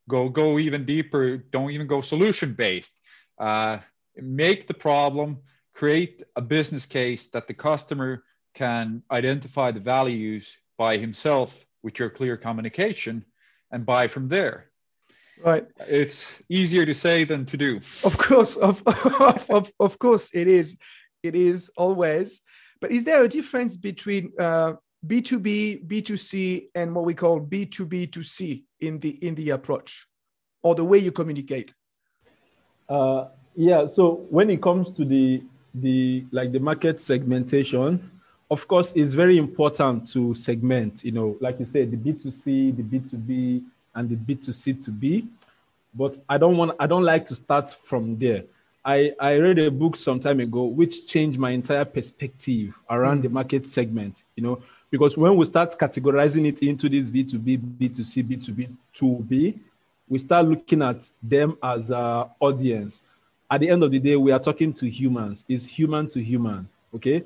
Go 0.06 0.28
go 0.28 0.58
even 0.58 0.84
deeper. 0.84 1.38
Don't 1.38 1.70
even 1.70 1.86
go 1.86 2.02
solution 2.02 2.52
based. 2.52 2.92
Uh, 3.38 3.78
make 4.16 4.66
the 4.66 4.74
problem 4.74 5.38
create 5.74 6.22
a 6.36 6.40
business 6.40 6.86
case 6.86 7.26
that 7.28 7.46
the 7.48 7.54
customer 7.54 8.22
can 8.54 9.02
identify 9.10 9.70
the 9.72 9.80
values 9.80 10.56
by 10.78 10.96
himself 10.96 11.64
with 11.82 11.98
your 11.98 12.08
clear 12.08 12.36
communication 12.36 13.24
and 13.70 13.84
buy 13.84 14.08
from 14.08 14.28
there. 14.28 14.70
Right. 15.44 15.66
It's 15.80 16.26
easier 16.48 16.86
to 16.86 16.94
say 16.94 17.24
than 17.24 17.44
to 17.46 17.56
do. 17.56 17.80
Of 18.04 18.16
course 18.16 18.56
of, 18.56 18.82
of, 19.50 19.72
of 19.80 19.98
course 19.98 20.30
it 20.32 20.46
is. 20.46 20.78
It 21.22 21.34
is 21.34 21.70
always. 21.76 22.40
But 22.80 22.92
is 22.92 23.04
there 23.04 23.24
a 23.24 23.28
difference 23.28 23.76
between 23.76 24.32
uh, 24.38 24.74
b2b 25.06 25.86
b2c 25.86 26.68
and 26.74 26.94
what 26.94 27.04
we 27.04 27.14
call 27.14 27.40
b2b 27.40 28.12
to 28.12 28.22
c 28.22 28.64
in 28.80 28.98
the 29.00 29.10
in 29.26 29.34
the 29.34 29.50
approach 29.50 30.06
or 30.62 30.74
the 30.74 30.84
way 30.84 30.98
you 30.98 31.12
communicate? 31.12 31.74
Uh, 32.88 33.26
yeah 33.56 33.86
so 33.86 34.26
when 34.30 34.50
it 34.50 34.62
comes 34.62 34.90
to 34.90 35.04
the 35.04 35.42
the 35.74 36.24
like 36.30 36.52
the 36.52 36.60
market 36.60 37.00
segmentation 37.00 38.10
of 38.50 38.68
course 38.68 38.92
it's 38.94 39.12
very 39.12 39.38
important 39.38 40.06
to 40.06 40.34
segment 40.34 41.04
you 41.04 41.12
know 41.12 41.36
like 41.40 41.58
you 41.58 41.64
said 41.64 41.90
the 41.90 41.96
b2c 41.96 42.76
the 42.76 42.82
b2b 42.82 43.62
and 43.96 44.08
the 44.08 44.16
b2c 44.16 44.84
to 44.84 44.90
b. 44.90 45.26
But 45.94 46.18
i 46.28 46.38
don't 46.38 46.56
want 46.56 46.76
i 46.78 46.86
don't 46.86 47.04
like 47.04 47.26
to 47.26 47.34
start 47.34 47.74
from 47.82 48.18
there. 48.18 48.44
I 48.84 49.14
i 49.18 49.36
read 49.36 49.58
a 49.58 49.70
book 49.70 49.96
some 49.96 50.20
time 50.20 50.40
ago 50.40 50.64
which 50.64 51.06
changed 51.06 51.38
my 51.38 51.50
entire 51.50 51.84
perspective 51.84 52.74
around 52.90 53.18
mm. 53.18 53.22
the 53.22 53.28
market 53.30 53.66
segment 53.66 54.22
you 54.36 54.42
know 54.42 54.62
because 54.90 55.16
when 55.16 55.36
we 55.36 55.44
start 55.46 55.76
categorizing 55.78 56.46
it 56.46 56.62
into 56.62 56.88
this 56.88 57.08
b2b 57.08 57.78
b2c 57.78 58.22
b2b 58.22 58.68
2b 58.94 59.58
we 60.08 60.18
start 60.18 60.46
looking 60.46 60.82
at 60.82 61.08
them 61.22 61.56
as 61.62 61.90
a 61.90 62.28
audience 62.40 63.00
at 63.54 63.60
the 63.60 63.70
end 63.70 63.84
of 63.84 63.90
the 63.92 64.00
day, 64.00 64.16
we 64.16 64.32
are 64.32 64.40
talking 64.40 64.72
to 64.72 64.90
humans. 64.90 65.44
It's 65.48 65.64
human 65.64 66.08
to 66.08 66.20
human. 66.20 66.68
Okay. 66.92 67.22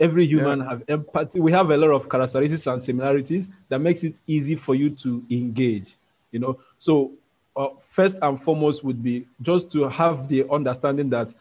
Every 0.00 0.26
human 0.26 0.58
yeah. 0.58 0.68
have 0.68 0.82
empathy. 0.88 1.38
We 1.38 1.52
have 1.52 1.70
a 1.70 1.76
lot 1.76 1.90
of 1.90 2.08
characteristics 2.08 2.66
and 2.66 2.82
similarities 2.82 3.48
that 3.68 3.78
makes 3.78 4.02
it 4.02 4.20
easy 4.26 4.56
for 4.56 4.74
you 4.74 4.90
to 4.90 5.22
engage. 5.30 5.94
You 6.32 6.40
know, 6.40 6.58
so 6.80 7.12
uh, 7.56 7.68
first 7.78 8.18
and 8.20 8.42
foremost 8.42 8.82
would 8.82 9.00
be 9.00 9.26
just 9.42 9.70
to 9.72 9.88
have 9.88 10.28
the 10.28 10.44
understanding 10.50 11.08
that, 11.10 11.32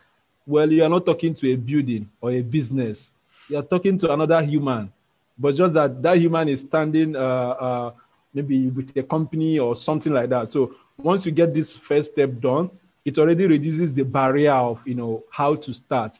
well, 0.45 0.71
you 0.71 0.83
are 0.83 0.89
not 0.89 1.07
talking 1.07 1.33
to 1.33 1.51
a 1.51 1.55
building 1.55 2.07
or 2.21 2.29
a 2.29 2.41
business. 2.43 3.09
You 3.49 3.57
are 3.57 3.63
talking 3.63 3.97
to 3.97 4.13
another 4.13 4.43
human, 4.43 4.91
but 5.39 5.55
just 5.55 5.73
that 5.73 6.03
that 6.03 6.19
human 6.19 6.49
is 6.49 6.61
standing 6.61 7.15
uh, 7.15 7.19
uh, 7.19 7.91
maybe 8.31 8.67
with 8.67 8.95
a 8.95 9.01
company 9.01 9.57
or 9.57 9.75
something 9.75 10.13
like 10.13 10.29
that. 10.29 10.51
So 10.51 10.75
once 10.97 11.25
you 11.25 11.31
get 11.31 11.51
this 11.51 11.75
first 11.75 12.11
step 12.11 12.39
done, 12.39 12.69
it 13.05 13.17
already 13.17 13.45
reduces 13.47 13.91
the 13.93 14.03
barrier 14.03 14.53
of 14.53 14.81
you 14.85 14.95
know 14.95 15.23
how 15.29 15.55
to 15.55 15.73
start. 15.73 16.19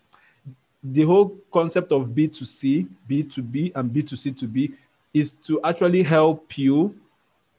The 0.84 1.04
whole 1.04 1.38
concept 1.52 1.91
of 1.91 2.10
b2c 2.10 2.88
b2b 3.10 3.72
and 3.76 3.89
b2c 3.89 4.38
to 4.39 4.48
b 4.48 4.74
is 5.13 5.32
to 5.48 5.62
actually 5.63 6.04
help 6.04 6.58
you 6.58 6.96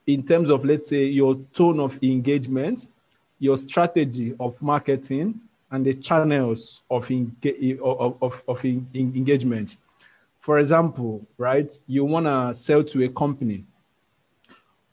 in 0.07 0.21
terms 0.21 0.49
of 0.49 0.63
let's 0.63 0.87
say 0.87 1.05
your 1.05 1.35
tone 1.53 1.79
of 1.79 1.97
engagement 2.03 2.87
your 3.39 3.57
strategy 3.57 4.33
of 4.39 4.59
marketing 4.61 5.39
and 5.71 5.85
the 5.85 5.93
channels 5.95 6.81
of, 6.89 7.07
enga- 7.07 7.79
of, 7.79 8.17
of, 8.21 8.43
of 8.47 8.65
engagement. 8.65 9.77
For 10.39 10.59
example 10.59 11.25
right 11.37 11.77
you 11.87 12.05
want 12.05 12.27
to 12.27 12.55
sell 12.55 12.83
to 12.83 13.03
a 13.03 13.09
company. 13.09 13.65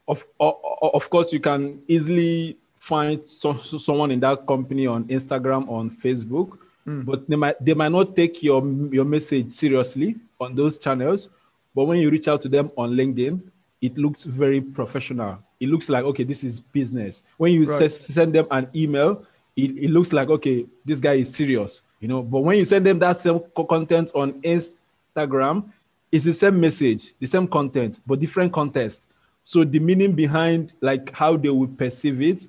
Of, 0.08 0.24
of, 0.40 0.54
of 0.82 1.08
course 1.10 1.32
you 1.32 1.40
can 1.40 1.82
easily 1.86 2.56
find 2.82 3.24
so, 3.24 3.56
so 3.60 3.78
someone 3.78 4.10
in 4.10 4.18
that 4.18 4.44
company 4.44 4.88
on 4.88 5.04
Instagram, 5.04 5.68
on 5.70 5.88
Facebook, 5.88 6.58
mm. 6.84 7.04
but 7.04 7.28
they 7.28 7.36
might 7.36 7.64
they 7.64 7.74
might 7.74 7.92
not 7.92 8.16
take 8.16 8.42
your 8.42 8.60
your 8.90 9.04
message 9.04 9.52
seriously 9.52 10.16
on 10.40 10.56
those 10.56 10.78
channels. 10.78 11.28
But 11.76 11.84
when 11.84 11.98
you 11.98 12.10
reach 12.10 12.26
out 12.26 12.42
to 12.42 12.48
them 12.48 12.72
on 12.76 12.90
LinkedIn, 12.90 13.40
it 13.80 13.96
looks 13.96 14.24
very 14.24 14.60
professional. 14.60 15.38
It 15.60 15.68
looks 15.68 15.88
like 15.88 16.04
okay, 16.06 16.24
this 16.24 16.42
is 16.42 16.58
business. 16.58 17.22
When 17.36 17.52
you 17.52 17.66
right. 17.66 17.90
send 17.90 18.34
them 18.34 18.48
an 18.50 18.66
email, 18.74 19.24
it, 19.54 19.70
it 19.78 19.90
looks 19.90 20.12
like 20.12 20.28
okay, 20.28 20.66
this 20.84 20.98
guy 20.98 21.14
is 21.14 21.32
serious, 21.32 21.82
you 22.00 22.08
know. 22.08 22.20
But 22.20 22.40
when 22.40 22.58
you 22.58 22.64
send 22.64 22.84
them 22.84 22.98
that 22.98 23.20
same 23.20 23.40
content 23.54 24.10
on 24.16 24.42
Instagram, 24.42 25.70
it's 26.10 26.24
the 26.24 26.34
same 26.34 26.60
message, 26.60 27.14
the 27.20 27.28
same 27.28 27.46
content, 27.46 28.00
but 28.04 28.18
different 28.18 28.52
context. 28.52 28.98
So 29.44 29.62
the 29.62 29.78
meaning 29.78 30.14
behind 30.14 30.72
like 30.80 31.12
how 31.12 31.36
they 31.36 31.48
will 31.48 31.68
perceive 31.68 32.20
it 32.20 32.48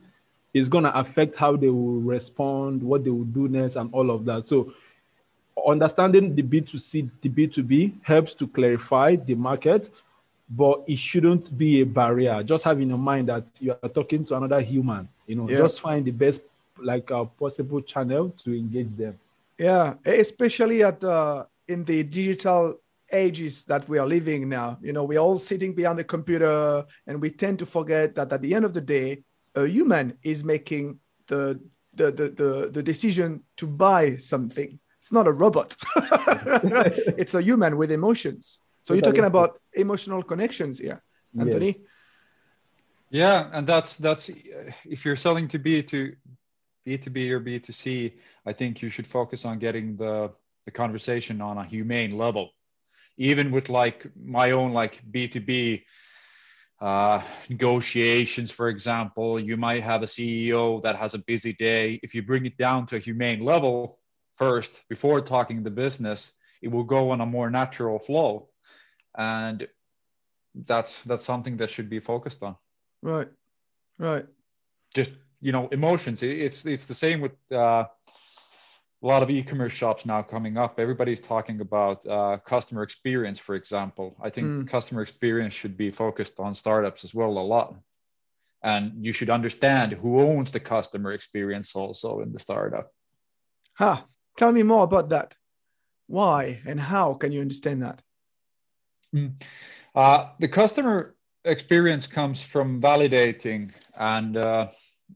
is 0.54 0.70
going 0.70 0.84
to 0.84 0.98
affect 0.98 1.36
how 1.36 1.56
they 1.56 1.70
will 1.70 2.00
respond, 2.00 2.82
what 2.82 3.04
they 3.04 3.10
will 3.10 3.24
do 3.24 3.48
next, 3.48 3.76
and 3.76 3.90
all 3.94 4.12
of 4.12 4.26
that. 4.26 4.48
So, 4.48 4.74
understanding 5.68 6.36
the 6.36 6.44
B2C, 6.44 7.10
the 7.22 7.30
B2B 7.30 8.04
helps 8.04 8.34
to 8.36 8.48
clarify 8.48 9.16
the 9.16 9.36
market, 9.36 9.90
but 10.50 10.84
it 10.88 10.98
shouldn't 10.98 11.58
be 11.58 11.82
a 11.82 11.86
barrier. 11.86 12.44
Just 12.44 12.64
having 12.64 12.84
in 12.84 12.90
your 12.90 12.98
mind 12.98 13.30
that 13.30 13.46
you 13.60 13.76
are 13.82 13.90
talking 13.90 14.24
to 14.26 14.36
another 14.36 14.62
human, 14.62 15.08
you 15.26 15.36
know, 15.36 15.50
yeah. 15.50 15.58
just 15.58 15.82
find 15.82 16.06
the 16.06 16.12
best 16.12 16.42
like 16.80 17.10
a 17.12 17.18
uh, 17.18 17.26
possible 17.26 17.82
channel 17.82 18.30
to 18.30 18.58
engage 18.58 18.96
them. 18.98 19.18
Yeah, 19.58 19.94
especially 20.06 20.84
at 20.84 21.04
uh, 21.04 21.46
in 21.68 21.86
the 21.86 22.04
digital 22.04 22.80
ages 23.12 23.66
that 23.66 23.88
we 23.88 24.00
are 24.00 24.08
living 24.08 24.50
now. 24.50 24.78
You 24.82 24.92
know, 24.94 25.04
we're 25.04 25.20
all 25.20 25.40
sitting 25.40 25.74
behind 25.74 26.00
the 26.00 26.04
computer, 26.04 26.86
and 27.06 27.22
we 27.22 27.30
tend 27.30 27.60
to 27.60 27.66
forget 27.66 28.16
that 28.16 28.34
at 28.34 28.42
the 28.42 28.54
end 28.56 28.66
of 28.66 28.74
the 28.74 28.82
day, 28.82 29.24
a 29.56 29.66
human 29.68 30.18
is 30.24 30.44
making 30.44 31.00
the 31.28 31.60
the, 31.96 32.12
the, 32.12 32.30
the, 32.30 32.70
the 32.72 32.84
decision 32.84 33.44
to 33.58 33.68
buy 33.68 34.18
something. 34.18 34.80
It's 35.00 35.12
not 35.12 35.28
a 35.28 35.32
robot. 35.32 35.76
it's 37.18 37.36
a 37.36 37.42
human 37.42 37.78
with 37.78 37.92
emotions. 37.92 38.60
So 38.82 38.94
you're 38.94 39.04
talking 39.04 39.26
about 39.26 39.60
emotional 39.74 40.24
connections 40.24 40.80
here, 40.80 41.04
Anthony. 41.40 41.82
Yeah, 43.10 43.48
and 43.54 43.68
that's 43.68 43.96
that's 43.98 44.30
if 44.86 45.06
you're 45.06 45.16
selling 45.16 45.48
to 45.50 45.60
B 45.60 45.84
to 45.84 46.16
B 46.84 46.98
to 46.98 47.10
B 47.10 47.32
or 47.32 47.40
B 47.40 47.60
to 47.60 47.72
C, 47.72 48.16
I 48.46 48.54
think 48.54 48.82
you 48.82 48.90
should 48.90 49.06
focus 49.06 49.46
on 49.46 49.60
getting 49.60 49.96
the 49.96 50.32
the 50.66 50.72
conversation 50.72 51.42
on 51.42 51.58
a 51.58 51.64
humane 51.64 52.18
level. 52.18 52.50
Even 53.18 53.52
with 53.52 53.70
like 53.70 54.08
my 54.20 54.52
own 54.52 54.74
like 54.74 55.02
B 55.12 55.28
to 55.28 55.40
B 55.40 55.86
uh, 56.84 57.22
negotiations, 57.50 58.52
for 58.52 58.68
example. 58.68 59.40
You 59.40 59.56
might 59.56 59.84
have 59.84 60.04
a 60.04 60.06
CEO 60.06 60.82
that 60.82 60.98
has 60.98 61.14
a 61.14 61.18
busy 61.18 61.54
day. 61.54 61.98
If 62.04 62.14
you 62.14 62.22
bring 62.24 62.46
it 62.46 62.58
down 62.58 62.88
to 62.88 62.98
a 62.98 63.00
humane 63.00 63.40
level 63.40 64.00
first, 64.36 64.84
before 64.90 65.22
talking 65.22 65.64
the 65.64 65.72
business, 65.72 66.34
it 66.62 66.68
will 66.68 66.84
go 66.84 67.12
on 67.12 67.22
a 67.22 67.26
more 67.26 67.50
natural 67.50 68.00
flow. 68.00 68.50
and 69.18 69.68
that's 70.56 71.02
that's 71.04 71.24
something 71.24 71.58
that 71.58 71.70
should 71.70 71.90
be 71.90 72.00
focused 72.00 72.44
on. 72.44 72.56
Right, 73.02 73.30
right. 73.98 74.26
Just 74.94 75.12
you 75.42 75.52
know, 75.52 75.68
emotions. 75.70 76.22
It's 76.22 76.66
it's 76.66 76.86
the 76.86 76.94
same 76.94 77.22
with. 77.22 77.36
Uh, 77.52 77.86
a 79.04 79.08
lot 79.08 79.22
of 79.22 79.30
e-commerce 79.30 79.74
shops 79.74 80.06
now 80.06 80.22
coming 80.22 80.58
up. 80.58 80.80
Everybody's 80.80 81.20
talking 81.20 81.60
about 81.60 82.06
uh, 82.08 82.38
customer 82.38 82.84
experience 82.84 83.38
for 83.38 83.56
example. 83.56 84.16
I 84.22 84.30
think 84.30 84.48
mm. 84.48 84.68
customer 84.68 85.02
experience 85.02 85.54
should 85.54 85.76
be 85.76 85.92
focused 85.92 86.40
on 86.40 86.56
startups 86.56 87.04
as 87.04 87.14
well 87.14 87.38
a 87.38 87.40
lot. 87.40 87.76
And 88.64 89.06
you 89.06 89.12
should 89.12 89.30
understand 89.30 89.92
who 89.92 90.22
owns 90.22 90.52
the 90.52 90.60
customer 90.60 91.12
experience 91.12 91.76
also 91.76 92.22
in 92.22 92.32
the 92.32 92.40
startup. 92.40 92.92
Huh 93.74 94.04
tell 94.38 94.52
me 94.52 94.64
more 94.64 94.84
about 94.84 95.10
that. 95.10 95.36
Why 96.08 96.62
and 96.66 96.80
how 96.80 97.14
can 97.14 97.32
you 97.32 97.42
understand 97.42 97.84
that? 97.84 98.02
Mm. 99.16 99.40
uh, 99.94 100.30
the 100.40 100.48
customer 100.48 101.16
experience 101.46 102.08
comes 102.08 102.42
from 102.42 102.82
validating 102.82 103.72
and 103.96 104.38
uh, 104.38 104.68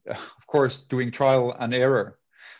of 0.07 0.47
course 0.47 0.77
doing 0.77 1.09
trial 1.09 1.55
and 1.59 1.73
error 1.73 2.19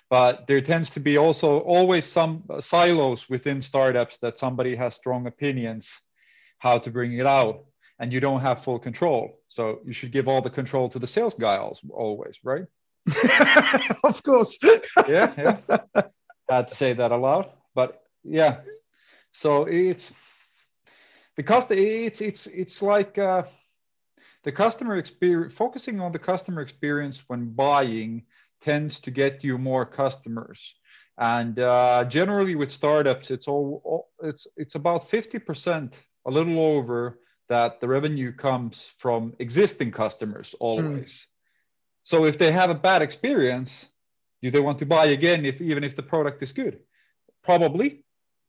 but 0.10 0.48
there 0.48 0.62
tends 0.62 0.89
to 0.91 1.00
be 1.00 1.17
also 1.17 1.60
always 1.60 2.06
some 2.06 2.43
silos 2.60 3.30
within 3.30 3.62
startups 3.62 4.20
that 4.20 4.38
somebody 4.38 4.76
has 4.76 4.96
strong 4.96 5.28
opinions 5.28 6.00
how 6.60 6.78
to 6.78 6.89
bring 6.89 7.13
it 7.13 7.26
out 7.26 7.65
and 8.00 8.13
you 8.13 8.20
don't 8.20 8.41
have 8.41 8.63
full 8.63 8.80
control. 8.80 9.39
So 9.48 9.80
you 9.86 9.93
should 9.93 10.12
give 10.12 10.28
all 10.28 10.41
the 10.41 10.50
control 10.50 10.89
to 10.89 11.00
the 11.00 11.08
sales 11.08 11.34
guy 11.34 11.58
always 11.89 12.39
right? 12.43 12.65
Of 14.04 14.24
course. 14.24 14.58
Yeah 15.08 15.34
yeah. 15.38 15.58
Had 16.50 16.67
to 16.70 16.76
say 16.76 16.93
that 16.93 17.12
aloud 17.12 17.50
but 17.76 18.02
yeah. 18.24 18.62
So 19.34 19.65
it's 19.65 20.12
because 21.36 21.65
it's 21.70 22.22
it's 22.22 22.48
it's 22.48 22.82
like 22.82 23.17
uh, 23.17 23.43
the 24.43 24.52
customer 24.52 24.98
experience 24.98 25.54
focusing 25.54 26.00
on 26.00 26.12
the 26.12 26.20
customer 26.20 26.62
experience 26.62 27.24
when 27.28 27.52
buying 27.52 28.24
tends 28.62 29.00
to 29.02 29.12
get 29.12 29.43
you 29.43 29.58
more 29.58 29.86
customers. 29.86 30.76
And 31.17 31.60
uh, 31.60 32.06
generally 32.06 32.56
with 32.56 32.72
startups, 32.72 33.32
it's 33.32 33.48
all 33.48 34.10
it's 34.22 34.48
it's 34.56 34.76
about 34.76 35.10
50%, 35.10 35.93
a 36.26 36.32
little 36.32 36.60
over, 36.60 37.20
that 37.50 37.80
the 37.80 37.88
revenue 37.88 38.32
comes 38.32 38.91
from 38.98 39.34
existing 39.39 39.91
customers 39.91 40.54
always. 40.60 41.12
Mm. 41.12 41.26
So 42.04 42.26
if 42.26 42.38
they 42.38 42.52
have 42.52 42.70
a 42.70 42.76
bad 42.76 43.02
experience, 43.02 43.88
do 44.41 44.52
they 44.52 44.60
want 44.60 44.80
to 44.80 44.86
buy 44.86 45.08
again 45.08 45.46
if 45.46 45.62
even 45.62 45.84
if 45.84 45.96
the 45.96 46.04
product 46.04 46.43
is 46.43 46.52
good? 46.52 46.80
Probably, 47.43 48.04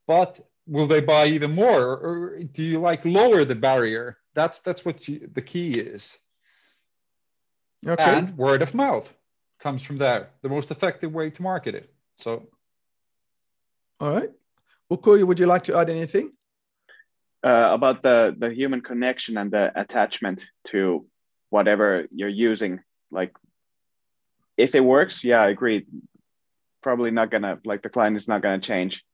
but 0.07 0.41
will 0.69 0.87
they 0.87 1.01
buy 1.01 1.27
even 1.27 1.53
more 1.53 1.97
or 1.97 2.41
do 2.41 2.63
you 2.63 2.79
like 2.79 3.05
lower 3.05 3.45
the 3.45 3.55
barrier 3.55 4.19
that's 4.35 4.61
that's 4.61 4.85
what 4.85 5.09
you, 5.09 5.29
the 5.33 5.43
key 5.43 5.73
is 5.73 6.19
okay. 7.87 8.19
and 8.19 8.37
word 8.37 8.63
of 8.63 8.75
mouth 8.75 9.13
comes 9.59 9.83
from 9.83 9.99
there. 9.99 10.31
The 10.43 10.49
most 10.49 10.71
effective 10.71 11.13
way 11.13 11.31
to 11.31 11.43
market 11.43 11.75
it. 11.75 11.93
So, 12.17 12.49
all 14.01 14.13
right. 14.13 14.31
Ukko, 14.91 15.25
would 15.25 15.39
you 15.39 15.47
like 15.47 15.65
to 15.65 15.77
add 15.77 15.91
anything? 15.91 16.33
Uh, 17.43 17.69
about 17.73 18.03
the 18.03 18.35
the 18.37 18.51
human 18.53 18.81
connection 18.81 19.37
and 19.37 19.51
the 19.51 19.71
attachment 19.81 20.47
to 20.65 21.07
whatever 21.51 22.07
you're 22.13 22.29
using. 22.29 22.81
Like, 23.11 23.33
if 24.57 24.75
it 24.75 24.81
works, 24.81 25.23
yeah, 25.23 25.41
I 25.43 25.49
agree. 25.49 25.87
Probably 26.83 27.11
not 27.11 27.31
gonna 27.31 27.59
like 27.65 27.83
the 27.83 27.91
client 27.91 28.17
is 28.17 28.29
not 28.29 28.43
gonna 28.43 28.61
change. 28.61 29.05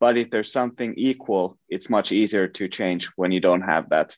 But 0.00 0.16
if 0.16 0.30
there's 0.30 0.52
something 0.52 0.94
equal, 0.96 1.58
it's 1.68 1.90
much 1.90 2.12
easier 2.12 2.46
to 2.46 2.68
change 2.68 3.10
when 3.16 3.32
you 3.32 3.40
don't 3.40 3.62
have 3.62 3.88
that 3.90 4.16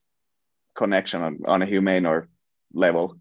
connection 0.74 1.22
on, 1.22 1.38
on 1.46 1.62
a 1.62 1.66
humane 1.66 2.06
or 2.06 2.28
level 2.72 3.16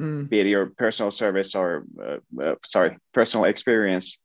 mm. 0.00 0.28
be 0.28 0.40
it 0.40 0.46
your 0.46 0.66
personal 0.66 1.10
service 1.10 1.54
or 1.54 1.84
uh, 2.02 2.42
uh, 2.42 2.54
sorry 2.66 2.96
personal 3.12 3.44
experience 3.44 4.18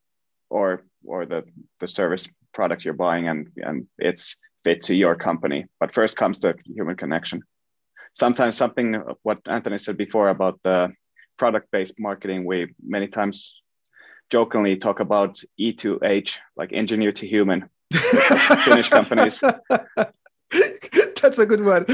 or 0.50 0.84
or 1.06 1.26
the 1.26 1.44
the 1.80 1.88
service 1.88 2.28
product 2.54 2.86
you're 2.86 2.94
buying 2.94 3.28
and 3.28 3.50
and 3.58 3.88
it's 3.98 4.38
fit 4.64 4.82
to 4.84 4.96
your 4.96 5.16
company. 5.16 5.66
But 5.80 5.94
first 5.94 6.18
comes 6.18 6.40
the 6.40 6.56
human 6.66 6.96
connection. 6.96 7.44
Sometimes 8.14 8.58
something 8.58 8.96
what 9.24 9.40
anthony 9.48 9.78
said 9.78 9.98
before 9.98 10.30
about 10.30 10.60
the 10.64 10.94
product 11.38 11.70
based 11.72 11.96
marketing 12.00 12.46
we 12.46 12.74
many 12.82 13.08
times 13.08 13.62
jokingly 14.32 14.78
talk 14.78 15.00
about 15.02 15.42
e 15.58 15.74
to 15.74 16.00
h 16.02 16.40
like 16.56 16.72
engineer 16.74 17.12
to 17.12 17.28
human. 17.28 17.70
Finnish 18.66 18.90
companies. 18.90 19.44
That's 21.22 21.40
a 21.40 21.46
good 21.46 21.64
word 21.64 21.86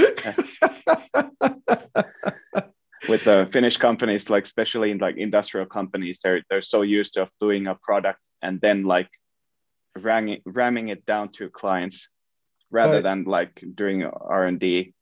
with 3.11 3.25
the 3.25 3.49
Finnish 3.51 3.77
companies, 3.77 4.29
like 4.29 4.45
especially 4.45 4.89
in 4.89 4.97
like 4.97 5.17
industrial 5.17 5.67
companies, 5.67 6.19
they're 6.23 6.41
they're 6.49 6.61
so 6.61 6.81
used 6.81 7.13
to 7.13 7.29
doing 7.39 7.67
a 7.67 7.75
product 7.75 8.21
and 8.41 8.59
then 8.61 8.83
like 8.85 9.09
ramming 9.99 10.41
ramming 10.45 10.87
it 10.89 11.05
down 11.05 11.29
to 11.29 11.49
clients 11.49 12.07
rather 12.71 12.95
right. 12.95 13.03
than 13.03 13.25
like 13.25 13.61
doing 13.75 14.05
R 14.05 14.45
and 14.45 14.59
D 14.59 14.93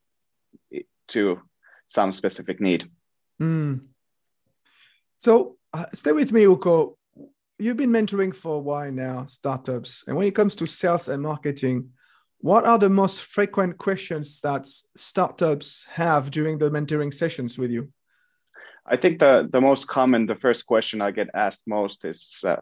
to 1.09 1.39
some 1.87 2.11
specific 2.11 2.59
need. 2.59 2.89
Mm. 3.39 3.81
So 5.17 5.57
uh, 5.73 5.85
stay 5.93 6.11
with 6.11 6.31
me, 6.31 6.47
Ukko. 6.47 6.97
You've 7.59 7.77
been 7.77 7.91
mentoring 7.91 8.33
for 8.33 8.55
a 8.55 8.59
while 8.59 8.91
now, 8.91 9.25
startups, 9.27 10.05
and 10.07 10.17
when 10.17 10.27
it 10.27 10.35
comes 10.35 10.55
to 10.55 10.65
sales 10.65 11.09
and 11.09 11.21
marketing, 11.21 11.89
what 12.39 12.65
are 12.65 12.79
the 12.79 12.89
most 12.89 13.21
frequent 13.21 13.77
questions 13.77 14.39
that 14.41 14.65
startups 14.65 15.85
have 15.91 16.31
during 16.31 16.57
the 16.57 16.71
mentoring 16.71 17.13
sessions 17.13 17.57
with 17.57 17.69
you? 17.69 17.91
I 18.89 18.97
think 18.97 19.19
the 19.19 19.47
the 19.51 19.61
most 19.61 19.87
common, 19.87 20.25
the 20.25 20.35
first 20.35 20.65
question 20.65 21.01
I 21.01 21.11
get 21.11 21.29
asked 21.33 21.63
most 21.67 22.05
is, 22.05 22.43
uh, 22.45 22.57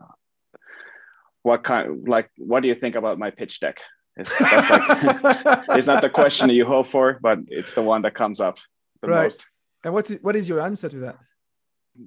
"What 1.43 1.63
kind? 1.63 2.07
Like, 2.07 2.29
what 2.37 2.61
do 2.61 2.67
you 2.67 2.75
think 2.75 2.95
about 2.95 3.17
my 3.17 3.31
pitch 3.31 3.59
deck?" 3.59 3.77
It's, 4.17 4.31
like, 4.41 5.65
it's 5.77 5.87
not 5.87 6.01
the 6.01 6.09
question 6.09 6.49
you 6.49 6.65
hope 6.65 6.87
for, 6.87 7.19
but 7.21 7.39
it's 7.47 7.73
the 7.75 7.83
one 7.83 8.01
that 8.01 8.15
comes 8.15 8.39
up 8.41 8.57
the 9.01 9.07
right. 9.07 9.23
most. 9.25 9.45
And 9.83 9.93
what's 9.93 10.11
what 10.21 10.35
is 10.35 10.49
your 10.49 10.59
answer 10.61 10.89
to 10.89 10.99
that? 11.05 11.17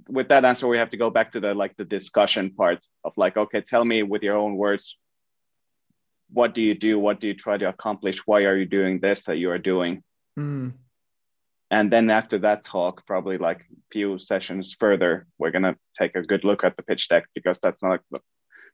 With 0.08 0.28
that 0.28 0.44
answer, 0.44 0.68
we 0.68 0.78
have 0.78 0.90
to 0.90 0.96
go 0.96 1.10
back 1.10 1.32
to 1.32 1.40
the 1.40 1.54
like 1.54 1.76
the 1.76 1.84
discussion 1.84 2.50
part 2.50 2.84
of 3.04 3.12
like, 3.16 3.36
okay, 3.36 3.60
tell 3.60 3.84
me 3.84 4.02
with 4.02 4.22
your 4.22 4.36
own 4.36 4.56
words 4.56 4.98
what 6.32 6.54
do 6.54 6.62
you 6.62 6.74
do 6.74 6.98
what 6.98 7.20
do 7.20 7.26
you 7.26 7.34
try 7.34 7.56
to 7.56 7.68
accomplish 7.68 8.26
why 8.26 8.42
are 8.42 8.56
you 8.56 8.66
doing 8.66 9.00
this 9.00 9.24
that 9.24 9.38
you 9.38 9.50
are 9.50 9.58
doing 9.58 10.02
mm. 10.38 10.72
And 11.70 11.92
then 11.92 12.10
after 12.10 12.38
that 12.38 12.64
talk 12.64 13.06
probably 13.06 13.38
like 13.38 13.60
a 13.60 13.76
few 13.92 14.18
sessions 14.18 14.76
further 14.78 15.26
we're 15.38 15.50
going 15.50 15.62
to 15.62 15.76
take 15.98 16.16
a 16.16 16.22
good 16.22 16.44
look 16.44 16.64
at 16.64 16.76
the 16.76 16.82
pitch 16.82 17.08
deck 17.08 17.24
because 17.34 17.60
that's 17.60 17.82
not 17.82 18.00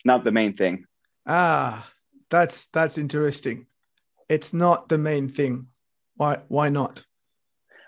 not 0.04 0.24
the 0.24 0.32
main 0.32 0.56
thing. 0.56 0.85
Ah 1.26 1.88
that's 2.30 2.66
that's 2.66 2.98
interesting. 2.98 3.66
It's 4.28 4.52
not 4.52 4.88
the 4.88 4.98
main 4.98 5.28
thing. 5.28 5.68
Why 6.16 6.40
why 6.48 6.68
not? 6.68 7.04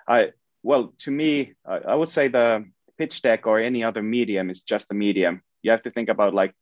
I 0.07 0.33
well 0.63 0.95
to 1.01 1.11
me 1.11 1.55
I, 1.67 1.79
I 1.79 1.95
would 1.95 2.11
say 2.11 2.29
the 2.29 2.65
pitch 2.99 3.23
deck 3.23 3.47
or 3.47 3.61
any 3.61 3.85
other 3.85 4.03
medium 4.03 4.51
is 4.51 4.63
just 4.63 4.91
a 4.91 4.95
medium. 4.95 5.43
You 5.63 5.71
have 5.71 5.83
to 5.83 5.91
think 5.91 6.09
about 6.09 6.35
like 6.35 6.55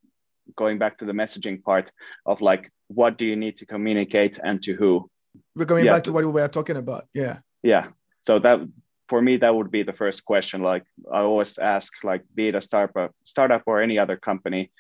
going 0.55 0.79
back 0.79 0.99
to 0.99 1.05
the 1.05 1.13
messaging 1.13 1.63
part 1.63 1.91
of 2.25 2.41
like 2.41 2.71
what 2.89 3.19
do 3.19 3.27
you 3.27 3.37
need 3.37 3.57
to 3.57 3.67
communicate 3.67 4.39
and 4.43 4.63
to 4.63 4.75
who. 4.75 5.11
We're 5.55 5.65
going 5.65 5.85
yeah. 5.85 5.93
back 5.93 6.05
to 6.05 6.13
what 6.13 6.25
we 6.25 6.31
were 6.31 6.49
talking 6.49 6.77
about. 6.77 7.07
Yeah. 7.13 7.39
Yeah 7.63 7.89
so 8.27 8.39
that 8.39 8.61
for 9.09 9.23
me 9.23 9.37
that 9.37 9.55
would 9.55 9.71
be 9.71 9.83
the 9.83 9.93
first 9.93 10.25
question 10.25 10.63
like 10.63 10.85
i 11.13 11.21
always 11.21 11.59
ask 11.59 11.93
like 12.05 12.23
be 12.35 12.49
it 12.49 12.55
a 12.55 12.61
startup 12.61 13.13
startup 13.25 13.63
or 13.67 13.81
any 13.81 13.99
other 13.99 14.17
company 14.17 14.71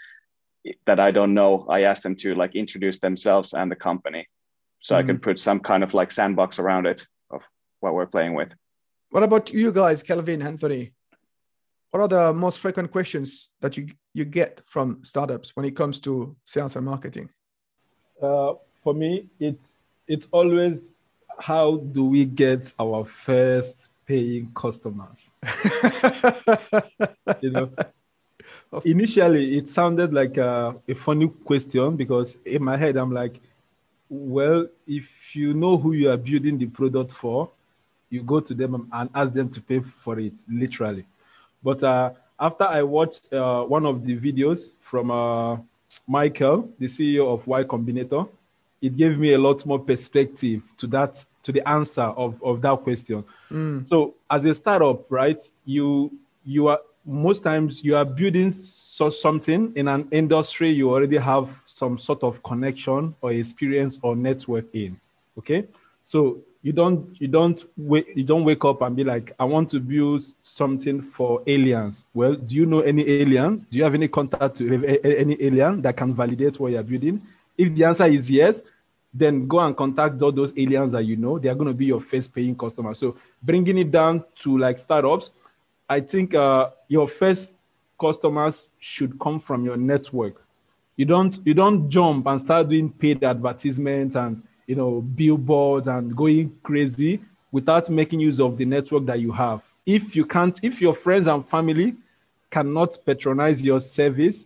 that 0.86 1.00
i 1.00 1.10
don't 1.10 1.34
know 1.34 1.66
i 1.70 1.82
ask 1.82 2.02
them 2.02 2.16
to 2.16 2.34
like 2.34 2.54
introduce 2.54 2.98
themselves 2.98 3.52
and 3.52 3.70
the 3.70 3.76
company 3.76 4.26
so 4.80 4.94
mm-hmm. 4.94 5.04
i 5.04 5.06
can 5.06 5.18
put 5.18 5.38
some 5.38 5.60
kind 5.60 5.82
of 5.84 5.94
like 5.94 6.10
sandbox 6.10 6.58
around 6.58 6.86
it 6.86 7.06
of 7.30 7.42
what 7.80 7.94
we're 7.94 8.12
playing 8.14 8.34
with 8.34 8.50
what 9.10 9.22
about 9.22 9.52
you 9.52 9.70
guys 9.72 10.02
kelvin 10.02 10.42
anthony 10.42 10.92
what 11.96 12.00
are 12.02 12.08
the 12.08 12.32
most 12.34 12.58
frequent 12.58 12.90
questions 12.90 13.50
that 13.60 13.76
you 13.76 13.88
you 14.12 14.24
get 14.24 14.60
from 14.66 15.02
startups 15.02 15.56
when 15.56 15.64
it 15.64 15.74
comes 15.74 15.98
to 16.00 16.36
sales 16.44 16.76
and 16.76 16.84
marketing? 16.84 17.30
Uh, 18.20 18.52
for 18.82 18.92
me, 18.92 19.28
it's 19.40 19.78
it's 20.06 20.28
always 20.30 20.90
how 21.38 21.76
do 21.76 22.04
we 22.04 22.24
get 22.24 22.72
our 22.78 23.04
first 23.04 23.88
paying 24.06 24.50
customers? 24.54 25.18
you 27.40 27.50
know, 27.50 27.70
initially 28.84 29.58
it 29.58 29.68
sounded 29.68 30.12
like 30.12 30.36
a, 30.36 30.74
a 30.88 30.94
funny 30.94 31.28
question 31.44 31.96
because 31.96 32.36
in 32.44 32.62
my 32.62 32.76
head 32.76 32.96
I'm 32.96 33.12
like, 33.12 33.40
well, 34.08 34.66
if 34.86 35.06
you 35.32 35.54
know 35.54 35.76
who 35.76 35.92
you 35.92 36.10
are 36.10 36.16
building 36.16 36.58
the 36.58 36.66
product 36.66 37.12
for, 37.12 37.50
you 38.10 38.22
go 38.22 38.40
to 38.40 38.54
them 38.54 38.88
and 38.92 39.10
ask 39.14 39.32
them 39.32 39.48
to 39.50 39.60
pay 39.60 39.80
for 39.80 40.18
it, 40.20 40.32
literally. 40.48 41.04
But 41.62 41.82
uh, 41.82 42.12
after 42.38 42.64
I 42.64 42.82
watched 42.82 43.32
uh, 43.32 43.64
one 43.64 43.84
of 43.84 44.04
the 44.04 44.16
videos 44.16 44.70
from 44.80 45.10
uh, 45.10 45.58
Michael, 46.06 46.70
the 46.78 46.86
CEO 46.86 47.32
of 47.32 47.46
Y 47.46 47.64
Combinator, 47.64 48.28
it 48.86 48.96
gave 48.96 49.18
me 49.18 49.32
a 49.34 49.38
lot 49.38 49.66
more 49.66 49.78
perspective 49.78 50.62
to 50.78 50.86
that 50.86 51.24
to 51.42 51.52
the 51.52 51.66
answer 51.68 52.02
of, 52.02 52.42
of 52.42 52.60
that 52.62 52.76
question. 52.82 53.24
Mm. 53.50 53.88
So 53.88 54.14
as 54.30 54.44
a 54.44 54.54
startup, 54.54 55.10
right, 55.10 55.40
you 55.64 56.12
you 56.44 56.68
are 56.68 56.80
most 57.04 57.42
times 57.42 57.82
you 57.84 57.96
are 57.96 58.04
building 58.04 58.52
so 58.52 59.10
something 59.10 59.72
in 59.76 59.86
an 59.88 60.08
industry 60.10 60.70
you 60.70 60.90
already 60.90 61.18
have 61.18 61.48
some 61.64 61.98
sort 61.98 62.22
of 62.22 62.42
connection 62.42 63.14
or 63.20 63.32
experience 63.32 63.98
or 64.02 64.16
network 64.16 64.66
in. 64.72 65.00
Okay. 65.38 65.66
So 66.06 66.38
you 66.62 66.72
don't 66.72 67.20
you 67.20 67.28
don't 67.28 67.58
wake 67.76 68.08
you 68.14 68.24
don't 68.24 68.44
wake 68.44 68.64
up 68.64 68.82
and 68.82 68.96
be 68.96 69.04
like, 69.04 69.32
I 69.38 69.44
want 69.44 69.70
to 69.70 69.80
build 69.80 70.24
something 70.42 71.02
for 71.02 71.42
aliens. 71.46 72.04
Well, 72.14 72.34
do 72.34 72.54
you 72.54 72.66
know 72.66 72.80
any 72.80 73.08
alien? 73.08 73.66
Do 73.70 73.78
you 73.78 73.84
have 73.84 73.94
any 73.94 74.08
contact 74.08 74.56
to 74.56 74.64
any 75.04 75.36
alien 75.40 75.82
that 75.82 75.96
can 75.96 76.14
validate 76.14 76.58
what 76.60 76.72
you're 76.72 76.82
building? 76.82 77.22
If 77.56 77.74
the 77.74 77.84
answer 77.84 78.06
is 78.06 78.30
yes, 78.30 78.62
then 79.18 79.46
go 79.46 79.60
and 79.60 79.76
contact 79.76 80.20
all 80.20 80.32
those 80.32 80.52
aliens 80.56 80.92
that 80.92 81.04
you 81.04 81.16
know. 81.16 81.38
They 81.38 81.48
are 81.48 81.54
going 81.54 81.68
to 81.68 81.74
be 81.74 81.86
your 81.86 82.00
first 82.00 82.34
paying 82.34 82.56
customer. 82.56 82.94
So 82.94 83.16
bringing 83.42 83.78
it 83.78 83.90
down 83.90 84.24
to 84.40 84.58
like 84.58 84.78
startups, 84.78 85.30
I 85.88 86.00
think 86.00 86.34
uh, 86.34 86.70
your 86.88 87.08
first 87.08 87.52
customers 88.00 88.66
should 88.78 89.18
come 89.18 89.40
from 89.40 89.64
your 89.64 89.76
network. 89.76 90.42
You 90.96 91.04
don't 91.04 91.38
you 91.44 91.54
don't 91.54 91.88
jump 91.88 92.26
and 92.26 92.40
start 92.40 92.68
doing 92.68 92.90
paid 92.90 93.22
advertisements 93.22 94.14
and 94.14 94.42
you 94.66 94.74
know 94.74 95.00
billboards 95.00 95.88
and 95.88 96.16
going 96.16 96.56
crazy 96.62 97.20
without 97.52 97.88
making 97.88 98.20
use 98.20 98.40
of 98.40 98.56
the 98.56 98.64
network 98.64 99.06
that 99.06 99.20
you 99.20 99.32
have. 99.32 99.62
If 99.84 100.16
you 100.16 100.26
can't, 100.26 100.58
if 100.62 100.80
your 100.80 100.94
friends 100.94 101.26
and 101.26 101.46
family 101.46 101.94
cannot 102.50 102.98
patronize 103.04 103.64
your 103.64 103.80
service, 103.80 104.44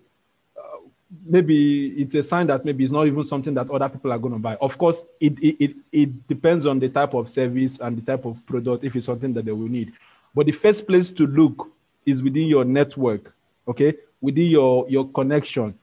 maybe 1.27 1.89
it's 2.01 2.15
a 2.15 2.23
sign 2.23 2.47
that 2.47 2.65
maybe 2.65 2.85
it's 2.85 2.93
not 2.93 3.07
even 3.07 3.25
something 3.25 3.55
that 3.55 3.69
other 3.71 3.89
people 3.89 4.13
are 4.13 4.19
going 4.19 4.35
to 4.35 4.39
buy. 4.39 4.57
Of 4.57 4.79
course, 4.79 5.03
it, 5.19 5.39
it, 5.41 5.65
it, 5.65 5.77
it 5.93 6.29
depends 6.29 6.67
on 6.67 6.79
the 6.79 6.89
type 6.89 7.15
of 7.15 7.31
service 7.31 7.79
and 7.81 7.97
the 7.97 8.03
type 8.03 8.25
of 8.25 8.45
product 8.47 8.85
if 8.85 8.95
it's 8.95 9.07
something 9.07 9.33
that 9.35 9.45
they 9.45 9.53
will 9.53 9.69
need. 9.69 9.93
But 10.35 10.47
the 10.47 10.53
first 10.53 10.87
place 10.87 11.11
to 11.11 11.27
look 11.27 11.69
is 12.07 12.23
within 12.23 12.47
your 12.47 12.65
network, 12.65 13.35
okay, 13.67 13.95
within 14.21 14.47
your, 14.47 14.89
your 14.89 15.09
connection. 15.09 15.77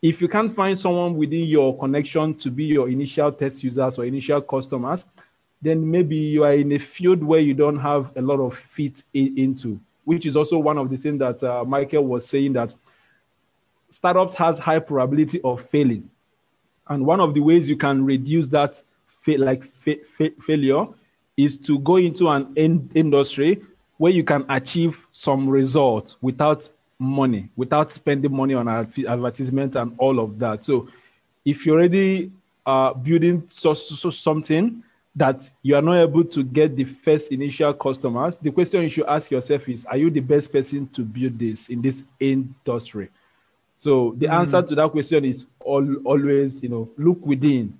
If 0.00 0.20
you 0.20 0.28
can't 0.28 0.54
find 0.54 0.78
someone 0.78 1.16
within 1.16 1.44
your 1.44 1.76
connection 1.76 2.34
to 2.36 2.50
be 2.50 2.64
your 2.64 2.88
initial 2.88 3.32
test 3.32 3.64
users 3.64 3.98
or 3.98 4.04
initial 4.04 4.40
customers, 4.42 5.06
then 5.60 5.90
maybe 5.90 6.16
you 6.16 6.44
are 6.44 6.52
in 6.52 6.70
a 6.72 6.78
field 6.78 7.22
where 7.24 7.40
you 7.40 7.54
don't 7.54 7.78
have 7.78 8.16
a 8.16 8.22
lot 8.22 8.38
of 8.38 8.56
fit 8.56 9.02
in, 9.12 9.36
into, 9.36 9.80
which 10.04 10.24
is 10.24 10.36
also 10.36 10.58
one 10.58 10.78
of 10.78 10.88
the 10.88 10.96
things 10.96 11.18
that 11.18 11.42
uh, 11.42 11.64
Michael 11.64 12.04
was 12.04 12.26
saying 12.26 12.52
that 12.52 12.74
startups 13.90 14.34
has 14.34 14.58
high 14.58 14.78
probability 14.78 15.40
of 15.42 15.62
failing. 15.62 16.10
And 16.88 17.04
one 17.04 17.20
of 17.20 17.34
the 17.34 17.40
ways 17.40 17.68
you 17.68 17.76
can 17.76 18.04
reduce 18.04 18.46
that 18.48 18.82
fa- 19.06 19.38
like 19.38 19.64
fa- 19.64 20.04
fa- 20.16 20.30
failure 20.40 20.86
is 21.36 21.58
to 21.58 21.78
go 21.78 21.96
into 21.96 22.28
an 22.28 22.52
in- 22.56 22.90
industry 22.94 23.62
where 23.96 24.12
you 24.12 24.24
can 24.24 24.44
achieve 24.48 25.06
some 25.12 25.48
results 25.48 26.16
without 26.20 26.68
money, 26.98 27.48
without 27.56 27.92
spending 27.92 28.32
money 28.34 28.54
on 28.54 28.68
advertisement 28.68 29.76
and 29.76 29.94
all 29.98 30.18
of 30.18 30.38
that. 30.38 30.64
So 30.64 30.88
if 31.44 31.64
you're 31.64 31.76
already 31.76 32.32
uh, 32.66 32.94
building 32.94 33.48
so, 33.52 33.74
so 33.74 34.10
something 34.10 34.82
that 35.14 35.48
you 35.62 35.74
are 35.74 35.82
not 35.82 35.96
able 35.96 36.24
to 36.24 36.44
get 36.44 36.76
the 36.76 36.84
first 36.84 37.32
initial 37.32 37.72
customers, 37.74 38.36
the 38.36 38.50
question 38.50 38.82
you 38.82 38.88
should 38.88 39.06
ask 39.06 39.30
yourself 39.30 39.68
is, 39.68 39.84
are 39.84 39.96
you 39.96 40.10
the 40.10 40.20
best 40.20 40.52
person 40.52 40.88
to 40.88 41.02
build 41.02 41.38
this 41.38 41.68
in 41.68 41.82
this 41.82 42.02
industry? 42.20 43.08
So 43.78 44.14
the 44.16 44.26
mm. 44.26 44.32
answer 44.32 44.62
to 44.62 44.74
that 44.74 44.90
question 44.90 45.24
is 45.24 45.46
all, 45.60 45.86
always, 46.04 46.62
you 46.62 46.68
know, 46.68 46.90
look 46.96 47.24
within. 47.24 47.78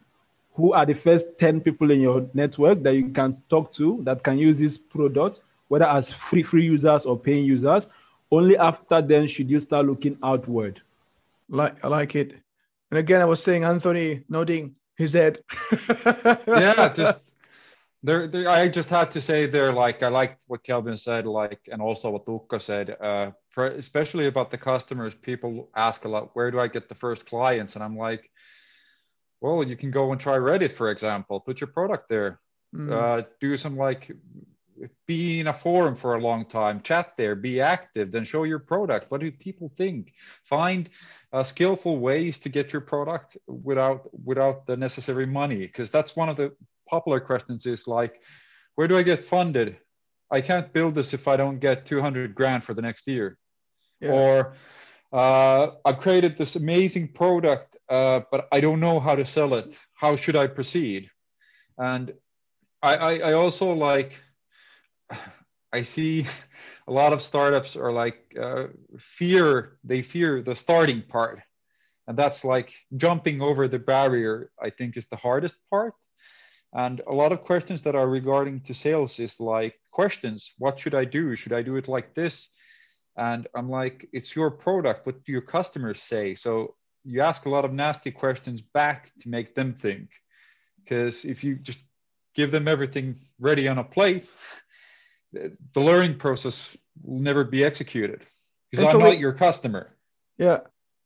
Who 0.55 0.73
are 0.73 0.87
the 0.87 0.95
first 0.95 1.27
10 1.39 1.61
people 1.61 1.91
in 1.91 2.01
your 2.01 2.29
network 2.35 2.83
that 2.83 2.95
you 2.95 3.11
can 3.11 3.41
talk 3.49 3.73
to 3.75 4.01
that 4.03 4.23
can 4.23 4.39
use 4.39 4.59
this 4.59 4.77
product, 4.77 5.41
whether 5.69 5.87
as 5.87 6.13
free 6.13 6.43
free 6.43 6.65
users 6.65 7.07
or 7.07 7.19
paying 7.19 7.45
users? 7.45 7.87
Only 8.31 8.57
after 8.57 9.01
then 9.01 9.29
should 9.29 9.49
you 9.49 9.61
start 9.61 9.87
looking 9.87 10.19
outward. 10.23 10.83
Like 11.49 11.83
I 11.85 11.89
like 11.89 12.15
it. 12.15 12.35
And 12.91 12.99
again, 12.99 13.21
I 13.21 13.25
was 13.25 13.43
saying 13.43 13.65
Anthony 13.65 14.25
nodding 14.29 14.75
his 14.97 15.13
head. 15.13 15.39
yeah, 16.47 16.93
just 16.93 17.21
there, 18.03 18.29
there, 18.29 18.49
I 18.49 18.69
just 18.69 18.89
had 18.89 19.11
to 19.13 19.21
say 19.21 19.47
there, 19.47 19.73
like 19.73 20.03
I 20.03 20.09
liked 20.09 20.45
what 20.47 20.63
Kelvin 20.63 20.97
said, 20.97 21.27
like, 21.27 21.61
and 21.71 21.83
also 21.83 22.11
what 22.11 22.27
Tuukka 22.27 22.61
said. 22.61 22.97
Uh, 23.01 23.31
for, 23.59 23.66
especially 23.66 24.29
about 24.29 24.53
the 24.53 24.57
customers, 24.57 25.16
people 25.16 25.68
ask 25.75 26.05
a 26.05 26.09
lot, 26.09 26.31
where 26.35 26.53
do 26.53 26.61
I 26.61 26.68
get 26.68 26.88
the 26.88 26.94
first 26.94 27.27
clients? 27.27 27.75
And 27.75 27.83
I'm 27.83 27.97
like, 27.97 28.31
well, 29.40 29.64
you 29.64 29.75
can 29.75 29.90
go 29.90 30.12
and 30.12 30.21
try 30.21 30.37
Reddit, 30.37 30.71
for 30.71 30.92
example, 30.92 31.40
put 31.40 31.61
your 31.61 31.66
product 31.66 32.09
there, 32.09 32.38
mm. 32.73 32.92
uh, 32.92 33.25
do 33.40 33.57
some 33.57 33.77
like 33.77 34.12
be 35.09 35.40
in 35.40 35.49
a 35.49 35.53
forum 35.53 35.97
for 35.97 36.14
a 36.14 36.21
long 36.21 36.44
time, 36.44 36.83
chat 36.83 37.14
there, 37.16 37.35
be 37.35 37.61
active, 37.61 38.12
then 38.12 38.25
show 38.25 38.44
your 38.44 38.61
product. 38.61 39.11
What 39.11 39.21
do 39.21 39.33
people 39.33 39.73
think? 39.77 40.12
Find 40.44 40.88
uh, 41.33 41.42
skillful 41.42 41.99
ways 41.99 42.38
to 42.40 42.49
get 42.49 42.73
your 42.73 42.83
product 42.83 43.38
without 43.49 44.07
without 44.25 44.66
the 44.66 44.77
necessary 44.77 45.27
money, 45.27 45.66
because 45.66 45.90
that's 45.90 46.14
one 46.14 46.29
of 46.29 46.37
the 46.37 46.55
popular 46.88 47.18
questions. 47.18 47.66
Is 47.66 47.88
like, 47.88 48.23
where 48.77 48.87
do 48.87 48.97
I 48.97 49.03
get 49.03 49.25
funded? 49.25 49.79
I 50.31 50.42
can't 50.42 50.73
build 50.73 50.94
this 50.94 51.12
if 51.12 51.27
I 51.27 51.37
don't 51.37 51.59
get 51.59 51.87
200 51.87 52.37
grand 52.37 52.62
for 52.62 52.73
the 52.73 52.83
next 52.83 53.09
year 53.09 53.37
yeah. 54.01 54.11
or 54.11 54.57
uh, 55.13 55.73
I've 55.85 55.99
created 55.99 56.37
this 56.37 56.57
amazing 56.57 57.09
product, 57.09 57.77
uh, 57.89 58.21
but 58.31 58.49
I 58.53 58.61
don't 58.61 58.81
know 58.81 59.01
how 59.01 59.15
to 59.15 59.25
sell 59.25 59.55
it. 59.55 59.79
How 59.95 60.17
should 60.17 60.37
I 60.37 60.47
proceed? 60.47 61.11
And 61.79 62.13
I, 62.83 62.97
I, 62.97 63.19
I 63.19 63.33
also 63.33 63.73
like, 63.73 64.21
I 65.73 65.83
see 65.83 66.27
a 66.89 66.93
lot 66.93 67.13
of 67.13 67.23
startups 67.23 67.77
are 67.77 67.93
like 67.93 68.35
uh, 68.41 68.69
fear, 68.99 69.79
they 69.85 70.03
fear 70.03 70.43
the 70.43 70.57
starting 70.57 71.03
part. 71.03 71.41
And 72.07 72.17
that's 72.17 72.43
like 72.43 72.73
jumping 72.97 73.43
over 73.43 73.69
the 73.69 73.79
barrier, 73.79 74.51
I 74.61 74.71
think 74.71 74.97
is 74.97 75.07
the 75.07 75.17
hardest 75.17 75.57
part. 75.71 75.93
And 76.73 77.01
a 77.07 77.13
lot 77.13 77.33
of 77.33 77.45
questions 77.45 77.83
that 77.83 77.95
are 77.95 78.09
regarding 78.09 78.61
to 78.61 78.75
sales 78.75 79.19
is 79.19 79.41
like 79.41 79.79
questions, 79.91 80.53
what 80.59 80.81
should 80.81 80.95
I 80.95 81.05
do? 81.05 81.35
Should 81.37 81.53
I 81.53 81.63
do 81.63 81.77
it 81.77 81.89
like 81.89 82.15
this? 82.15 82.49
And 83.19 83.49
i'm 83.55 83.69
like 83.69 84.09
it's 84.13 84.35
your 84.35 84.51
product 84.51 85.05
what 85.05 85.23
do 85.25 85.33
your 85.33 85.43
customers 85.43 86.01
say? 86.01 86.35
So 86.35 86.75
you 87.05 87.21
ask 87.21 87.47
a 87.47 87.51
lot 87.51 87.65
of 87.65 87.73
nasty 87.73 88.11
questions 88.11 88.63
back 88.63 89.11
to 89.21 89.29
make 89.29 89.55
them 89.55 89.73
think. 89.73 90.11
Because 90.79 91.25
if 91.25 91.43
you 91.45 91.57
just 91.57 91.81
give 92.35 92.51
them 92.51 92.69
everything 92.69 93.17
ready 93.41 93.69
on 93.69 93.79
a 93.79 93.85
plate 93.85 94.29
the 95.33 95.81
learning 95.81 96.17
process 96.17 96.77
will 97.03 97.21
never 97.21 97.45
be 97.45 97.65
executed. 97.65 98.25
Because 98.71 98.87
i'm 98.87 98.93
so 98.93 98.99
not 98.99 99.11
we, 99.11 99.17
your 99.17 99.33
customer. 99.33 99.95
Yeah. 100.39 100.61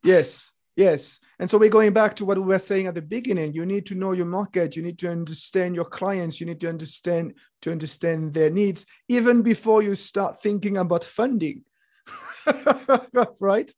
Yes. 0.04 0.52
Yes. 0.76 1.20
And 1.38 1.50
so 1.50 1.58
we're 1.58 1.68
going 1.68 1.92
back 1.92 2.14
to 2.16 2.24
what 2.24 2.38
we 2.38 2.44
were 2.44 2.58
saying 2.58 2.86
at 2.86 2.94
the 2.94 3.02
beginning. 3.02 3.52
You 3.52 3.66
need 3.66 3.86
to 3.86 3.94
know 3.94 4.12
your 4.12 4.26
market. 4.26 4.76
You 4.76 4.82
need 4.82 4.98
to 5.00 5.10
understand 5.10 5.74
your 5.74 5.84
clients. 5.84 6.40
You 6.40 6.46
need 6.46 6.60
to 6.60 6.68
understand 6.68 7.34
to 7.62 7.72
understand 7.72 8.32
their 8.32 8.50
needs 8.50 8.86
even 9.08 9.42
before 9.42 9.82
you 9.82 9.94
start 9.94 10.40
thinking 10.40 10.76
about 10.76 11.04
funding 11.04 11.64
right? 13.40 13.72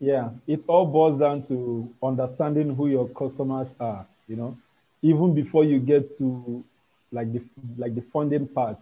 Yeah, 0.00 0.30
it 0.46 0.64
all 0.66 0.86
boils 0.86 1.18
down 1.18 1.42
to 1.44 1.88
understanding 2.02 2.74
who 2.74 2.88
your 2.88 3.08
customers 3.08 3.74
are, 3.78 4.06
you 4.26 4.36
know, 4.36 4.56
even 5.00 5.34
before 5.34 5.64
you 5.64 5.78
get 5.78 6.16
to 6.18 6.64
like 7.12 7.32
the 7.32 7.42
like 7.76 7.94
the 7.94 8.02
funding 8.12 8.48
part. 8.48 8.78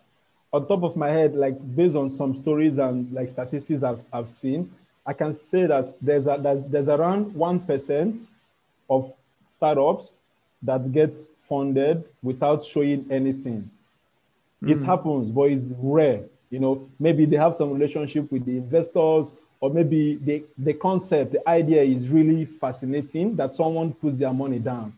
On 0.53 0.67
top 0.67 0.83
of 0.83 0.97
my 0.97 1.09
head, 1.09 1.35
like 1.35 1.57
based 1.77 1.95
on 1.95 2.11
some 2.11 2.35
stories 2.35 2.79
and 2.79 3.13
like 3.13 3.29
statistics 3.29 3.83
I've, 3.83 4.01
I've 4.13 4.33
seen, 4.33 4.73
I 5.07 5.13
can 5.13 5.33
say 5.33 5.67
that 5.67 5.95
there's 6.01 6.27
a, 6.27 6.39
that 6.41 6.71
there's 6.71 6.89
around 6.89 7.35
one 7.35 7.61
percent 7.61 8.27
of 8.89 9.13
startups 9.53 10.13
that 10.63 10.91
get 10.93 11.15
funded 11.49 12.05
without 12.23 12.65
showing 12.65 13.07
anything. 13.11 13.71
Mm. 14.63 14.71
It 14.71 14.79
hmm. 14.79 14.85
happens, 14.85 15.31
but 15.31 15.51
it's 15.51 15.71
rare. 15.79 16.23
You 16.51 16.59
know, 16.59 16.89
maybe 16.99 17.25
they 17.25 17.37
have 17.37 17.57
some 17.57 17.73
relationship 17.73 18.31
with 18.31 18.45
the 18.45 18.57
investors, 18.57 19.31
or 19.61 19.71
maybe 19.71 20.17
the, 20.17 20.43
the 20.59 20.73
concept, 20.73 21.33
the 21.33 21.49
idea 21.49 21.83
is 21.83 22.09
really 22.09 22.45
fascinating 22.45 23.37
that 23.37 23.55
someone 23.55 23.93
puts 23.93 24.19
their 24.19 24.33
money 24.33 24.59
down. 24.59 24.93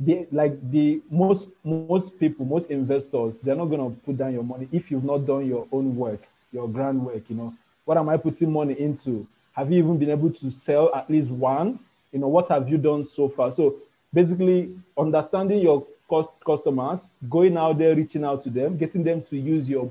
The, 0.00 0.26
like 0.30 0.70
the 0.70 1.00
most 1.10 1.48
most 1.64 2.20
people, 2.20 2.44
most 2.44 2.70
investors, 2.70 3.34
they're 3.42 3.56
not 3.56 3.66
gonna 3.66 3.90
put 3.90 4.16
down 4.16 4.32
your 4.32 4.44
money 4.44 4.68
if 4.70 4.90
you've 4.90 5.04
not 5.04 5.26
done 5.26 5.46
your 5.46 5.66
own 5.72 5.96
work, 5.96 6.20
your 6.52 6.68
grand 6.68 7.04
work. 7.04 7.22
You 7.28 7.36
know, 7.36 7.54
what 7.84 7.96
am 7.96 8.08
I 8.08 8.16
putting 8.16 8.52
money 8.52 8.74
into? 8.78 9.26
Have 9.52 9.72
you 9.72 9.78
even 9.78 9.98
been 9.98 10.10
able 10.10 10.30
to 10.30 10.50
sell 10.52 10.94
at 10.94 11.10
least 11.10 11.30
one? 11.30 11.80
You 12.12 12.20
know, 12.20 12.28
what 12.28 12.48
have 12.48 12.68
you 12.68 12.78
done 12.78 13.04
so 13.04 13.28
far? 13.28 13.50
So 13.50 13.76
basically, 14.14 14.70
understanding 14.96 15.60
your 15.60 15.84
cost 16.08 16.30
customers, 16.46 17.08
going 17.28 17.56
out 17.56 17.78
there, 17.78 17.94
reaching 17.94 18.24
out 18.24 18.44
to 18.44 18.50
them, 18.50 18.76
getting 18.76 19.02
them 19.02 19.22
to 19.30 19.36
use 19.36 19.68
your 19.68 19.90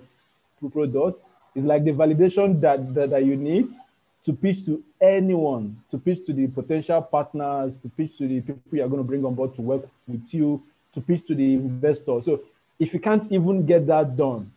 product 0.70 1.22
is 1.56 1.66
like 1.66 1.84
the 1.84 1.92
validation 1.92 2.60
that, 2.62 2.94
that, 2.94 3.10
that 3.10 3.26
you 3.26 3.36
need 3.36 3.70
to 4.26 4.34
pitch 4.34 4.66
to 4.66 4.84
anyone, 5.02 5.82
to 5.90 5.98
pitch 5.98 6.26
to 6.26 6.34
the 6.34 6.48
potential 6.48 7.02
partners, 7.02 7.78
to 7.78 7.90
pitch 7.90 8.18
to 8.18 8.28
the 8.28 8.42
people 8.42 8.62
you're 8.72 8.90
going 8.90 9.02
to 9.02 9.08
bring 9.08 9.24
on 9.24 9.34
board 9.34 9.56
to 9.56 9.62
work 9.62 9.88
with 10.08 10.34
you, 10.34 10.62
to 10.94 11.02
pitch 11.02 11.26
to 11.28 11.34
the 11.34 11.54
investor. 11.54 12.22
So 12.22 12.42
if 12.78 12.94
you 12.94 13.00
can't 13.00 13.32
even 13.32 13.66
get 13.66 13.88
that 13.88 14.16
done, 14.18 14.52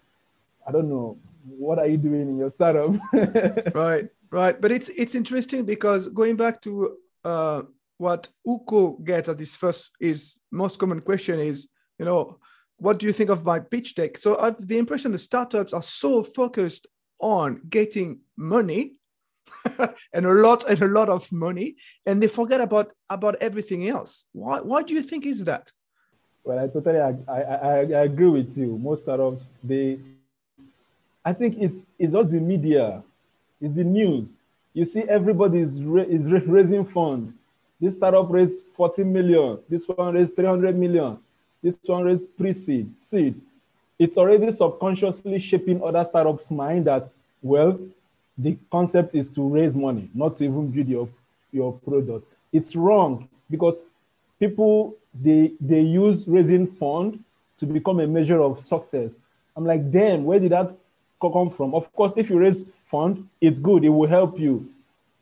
I 0.67 0.73
don't 0.73 0.89
know, 0.89 1.17
what 1.57 1.79
are 1.79 1.87
you 1.87 1.97
doing 1.97 2.23
in 2.23 2.39
your 2.39 2.51
startup? 2.51 2.95
right, 3.75 4.09
right. 4.31 4.61
But 4.61 4.73
it's 4.73 4.89
it's 4.91 5.15
interesting 5.15 5.65
because 5.65 6.09
going 6.09 6.37
back 6.37 6.61
to 6.63 6.97
uh, 7.25 7.63
what 7.97 8.29
Ukko 8.47 8.99
gets 9.05 9.29
at 9.29 9.39
this 9.39 9.57
first 9.57 9.91
is 10.01 10.39
most 10.51 10.79
common 10.79 11.01
question 11.01 11.39
is, 11.39 11.69
you 11.99 12.05
know, 12.05 12.39
what 12.81 12.99
do 12.99 13.07
you 13.07 13.13
think 13.13 13.31
of 13.31 13.45
my 13.45 13.61
pitch 13.61 13.95
deck? 13.95 14.19
So 14.19 14.39
I 14.39 14.47
have 14.47 14.67
the 14.67 14.79
impression 14.79 15.13
the 15.13 15.19
startups 15.19 15.73
are 15.73 15.83
so 15.83 16.23
focused 16.23 16.87
on 17.21 17.61
getting 17.69 18.21
money 18.37 18.95
and 20.13 20.27
a 20.27 20.33
lot 20.33 20.69
and 20.69 20.81
a 20.83 20.89
lot 20.89 21.09
of 21.09 21.31
money, 21.31 21.77
and 22.07 22.23
they 22.23 22.29
forget 22.29 22.61
about 22.61 22.93
about 23.11 23.37
everything 23.41 23.89
else. 23.89 24.27
Why 24.33 24.61
why 24.61 24.83
do 24.83 24.95
you 24.95 25.03
think 25.03 25.27
is 25.27 25.45
that? 25.45 25.71
Well, 26.45 26.59
I 26.59 26.69
totally 26.69 27.01
I, 27.01 27.15
I, 27.29 27.81
I 28.01 28.03
agree 28.05 28.29
with 28.29 28.57
you. 28.57 28.79
Most 28.79 29.03
startups 29.03 29.49
they 29.63 29.99
I 31.25 31.33
think 31.33 31.57
it's 31.59 31.85
it's 31.99 32.13
just 32.15 32.31
the 32.31 32.41
media, 32.41 33.03
it's 33.61 33.75
the 33.75 33.85
news. 33.85 34.35
You 34.73 34.85
see, 34.85 35.03
everybody 35.03 35.59
is, 35.59 35.83
ra- 35.83 36.03
is 36.03 36.31
raising 36.31 36.87
funds. 36.87 37.33
This 37.81 37.97
startup 37.97 38.31
raised 38.31 38.63
40 38.77 39.05
million. 39.05 39.59
This 39.69 39.87
one 39.89 40.15
raised 40.15 40.37
300 40.37 40.77
million. 40.77 41.19
This 41.63 41.79
one 41.87 42.05
raised 42.05 42.37
pre-seed, 42.37 42.99
seed. 42.99 43.41
It's 43.99 44.17
already 44.17 44.51
subconsciously 44.51 45.39
shaping 45.41 45.83
other 45.83 46.05
startups' 46.05 46.51
mind 46.51 46.87
that, 46.87 47.11
well, 47.43 47.79
the 48.39 48.57
concept 48.71 49.15
is 49.15 49.29
to 49.29 49.47
raise 49.47 49.77
money, 49.77 50.09
not 50.15 50.39
to 50.39 50.45
even 50.45 50.71
build 50.71 50.89
your, 50.89 51.09
your 51.53 51.73
product. 51.73 52.27
It's 52.53 52.75
wrong 52.75 53.29
because 53.51 53.77
people 54.39 54.95
they 55.23 55.53
they 55.61 55.81
use 55.81 56.27
raising 56.27 56.67
fund 56.67 57.23
to 57.59 57.67
become 57.67 58.01
a 58.01 58.07
measure 58.07 58.41
of 58.41 58.61
success. 58.61 59.15
I'm 59.57 59.67
like, 59.67 59.91
damn, 59.91 60.25
where 60.25 60.41
did 60.41 60.53
that 60.53 60.75
come 61.21 61.51
from? 61.51 61.75
Of 61.75 61.93
course, 61.93 62.15
if 62.17 62.31
you 62.31 62.39
raise 62.39 62.63
fund, 62.63 63.29
it's 63.41 63.61
good, 63.61 63.85
it 63.85 63.91
will 63.91 64.09
help 64.09 64.39
you. 64.39 64.71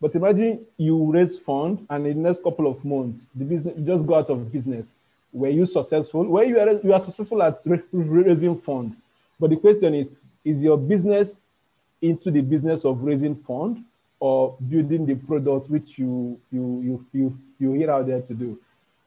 But 0.01 0.15
imagine 0.15 0.65
you 0.77 1.11
raise 1.11 1.37
fund 1.39 1.85
and 1.91 2.07
in 2.07 2.23
the 2.23 2.29
next 2.29 2.45
couple 2.45 2.71
of 2.71 2.85
months, 2.85 3.27
the 3.35 3.45
business 3.45 3.75
you 3.77 3.85
just 3.85 4.07
go 4.07 4.15
out 4.15 4.31
of 4.31 4.53
business. 4.53 4.93
Were 5.33 5.49
you 5.49 5.67
successful? 5.67 6.25
Where 6.25 6.45
you 6.45 6.59
are 6.59 6.73
you 6.83 6.93
are 6.93 7.01
successful 7.01 7.43
at 7.43 7.61
raising 7.93 8.59
fund. 8.61 8.97
But 9.39 9.51
the 9.51 9.57
question 9.57 9.95
is, 9.95 10.11
is 10.45 10.63
your 10.63 10.79
business 10.79 11.43
into 12.01 12.31
the 12.31 12.41
business 12.41 12.85
of 12.85 13.03
raising 13.03 13.37
fund 13.37 13.85
or 14.21 14.57
building 14.69 15.07
the 15.07 15.15
product 15.15 15.71
which 15.71 15.99
you 15.99 16.41
you 16.51 16.83
you 16.83 17.07
you 17.13 17.39
you 17.59 17.73
hear 17.73 17.91
out 17.91 18.07
there 18.07 18.23
to 18.23 18.35
do? 18.35 18.59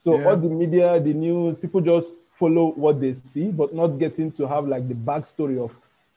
So 0.02 0.18
yeah. 0.18 0.28
all 0.28 0.36
the 0.36 0.48
media, 0.48 1.00
the 1.00 1.12
news, 1.12 1.56
people 1.58 1.80
just 1.80 2.12
follow 2.34 2.72
what 2.72 3.00
they 3.00 3.14
see, 3.14 3.48
but 3.48 3.74
not 3.74 3.98
getting 3.98 4.32
to 4.32 4.46
have 4.48 4.66
like 4.66 4.88
the 4.88 4.94
backstory 4.94 5.62
of 5.62 5.72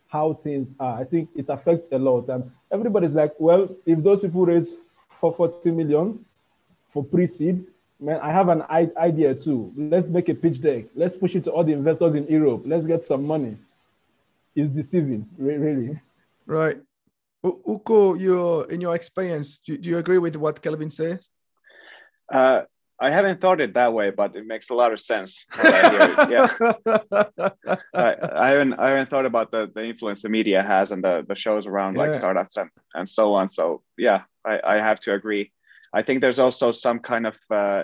how 0.07 0.33
things 0.33 0.73
are. 0.79 0.99
I 0.99 1.03
think 1.03 1.29
it 1.35 1.49
affects 1.49 1.89
a 1.91 1.97
lot. 1.97 2.29
And 2.29 2.51
everybody's 2.71 3.11
like, 3.11 3.33
well, 3.37 3.69
if 3.85 4.01
those 4.01 4.21
people 4.21 4.45
raise 4.45 4.73
for 5.09 5.31
40 5.31 5.71
million 5.71 6.25
for 6.89 7.03
pre-seed, 7.03 7.65
man, 7.99 8.19
I 8.21 8.31
have 8.31 8.49
an 8.49 8.63
idea 8.97 9.35
too. 9.35 9.71
Let's 9.75 10.09
make 10.09 10.29
a 10.29 10.35
pitch 10.35 10.61
deck. 10.61 10.85
Let's 10.95 11.15
push 11.15 11.35
it 11.35 11.43
to 11.45 11.51
all 11.51 11.63
the 11.63 11.73
investors 11.73 12.15
in 12.15 12.27
Europe. 12.27 12.63
Let's 12.65 12.85
get 12.85 13.03
some 13.05 13.25
money. 13.25 13.57
It's 14.55 14.69
deceiving, 14.69 15.27
really. 15.37 15.99
Right. 16.45 16.77
Ukko, 17.43 18.15
you 18.15 18.63
in 18.63 18.81
your 18.81 18.95
experience, 18.95 19.59
do, 19.65 19.77
do 19.77 19.89
you 19.89 19.97
agree 19.97 20.17
with 20.17 20.35
what 20.35 20.61
Kelvin 20.61 20.89
says? 20.89 21.29
Uh, 22.31 22.63
I 22.99 23.11
haven't 23.11 23.41
thought 23.41 23.59
it 23.59 23.73
that 23.73 23.93
way, 23.93 24.09
but 24.09 24.35
it 24.35 24.47
makes 24.47 24.69
a 24.69 24.73
lot 24.73 24.93
of 24.93 25.01
sense. 25.01 25.45
I 25.51 26.27
yeah, 26.31 26.71
I, 27.93 28.15
I, 28.33 28.49
haven't 28.49 28.73
I 28.73 28.89
haven't 28.89 29.09
thought 29.09 29.25
about 29.25 29.51
the, 29.51 29.69
the 29.73 29.85
influence 29.85 30.21
the 30.21 30.29
media 30.29 30.63
has 30.63 30.91
and 30.91 31.03
the, 31.03 31.25
the 31.27 31.35
shows 31.35 31.67
around 31.67 31.95
yeah. 31.95 32.03
like 32.03 32.13
startups 32.13 32.55
and, 32.55 32.69
and 32.93 33.07
so 33.07 33.33
on. 33.33 33.49
So 33.49 33.83
yeah, 33.97 34.21
I, 34.45 34.61
I 34.63 34.75
have 34.77 35.01
to 35.01 35.13
agree. 35.13 35.51
I 35.95 36.01
think 36.03 36.21
there's 36.21 36.39
also 36.39 36.71
some 36.71 36.99
kind 36.99 37.25
of 37.25 37.35
uh, 37.49 37.83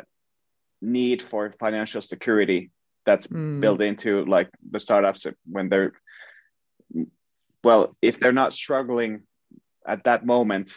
need 0.82 1.22
for 1.22 1.54
financial 1.60 2.02
security 2.02 2.72
that's 3.06 3.28
mm. 3.28 3.62
built 3.62 3.82
into 3.82 4.26
like 4.26 4.50
the 4.70 4.80
startups 4.80 5.26
when 5.50 5.70
they're 5.70 5.94
well, 7.64 7.96
if 8.02 8.20
they're 8.20 8.34
not 8.34 8.54
struggling 8.54 9.22
at 9.88 10.04
that 10.04 10.26
moment, 10.26 10.74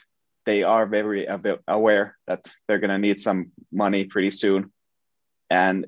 they 0.47 0.63
are 0.63 0.87
very 0.87 1.27
aware 1.67 2.17
that 2.29 2.47
they're 2.67 2.79
going 2.79 2.91
to 2.91 2.99
need 2.99 3.19
some 3.19 3.51
money 3.73 4.05
pretty 4.05 4.31
soon 4.31 4.71
and 5.51 5.87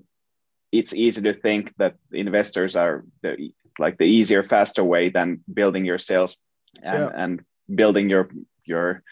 it's 0.73 0.95
easy 0.95 1.23
to 1.23 1.33
think 1.33 1.73
that 1.79 1.95
investors 2.13 2.77
are 2.77 3.05
the, 3.23 3.53
like 3.79 3.99
the 3.99 4.05
easier 4.05 4.43
faster 4.43 4.85
way 4.85 5.09
than 5.09 5.41
building 5.53 5.85
your 5.85 5.99
sales 5.99 6.37
and, 6.83 6.99
yeah. 6.99 7.11
and 7.15 7.43
building 7.73 8.11
your 8.11 8.29
your 8.65 9.03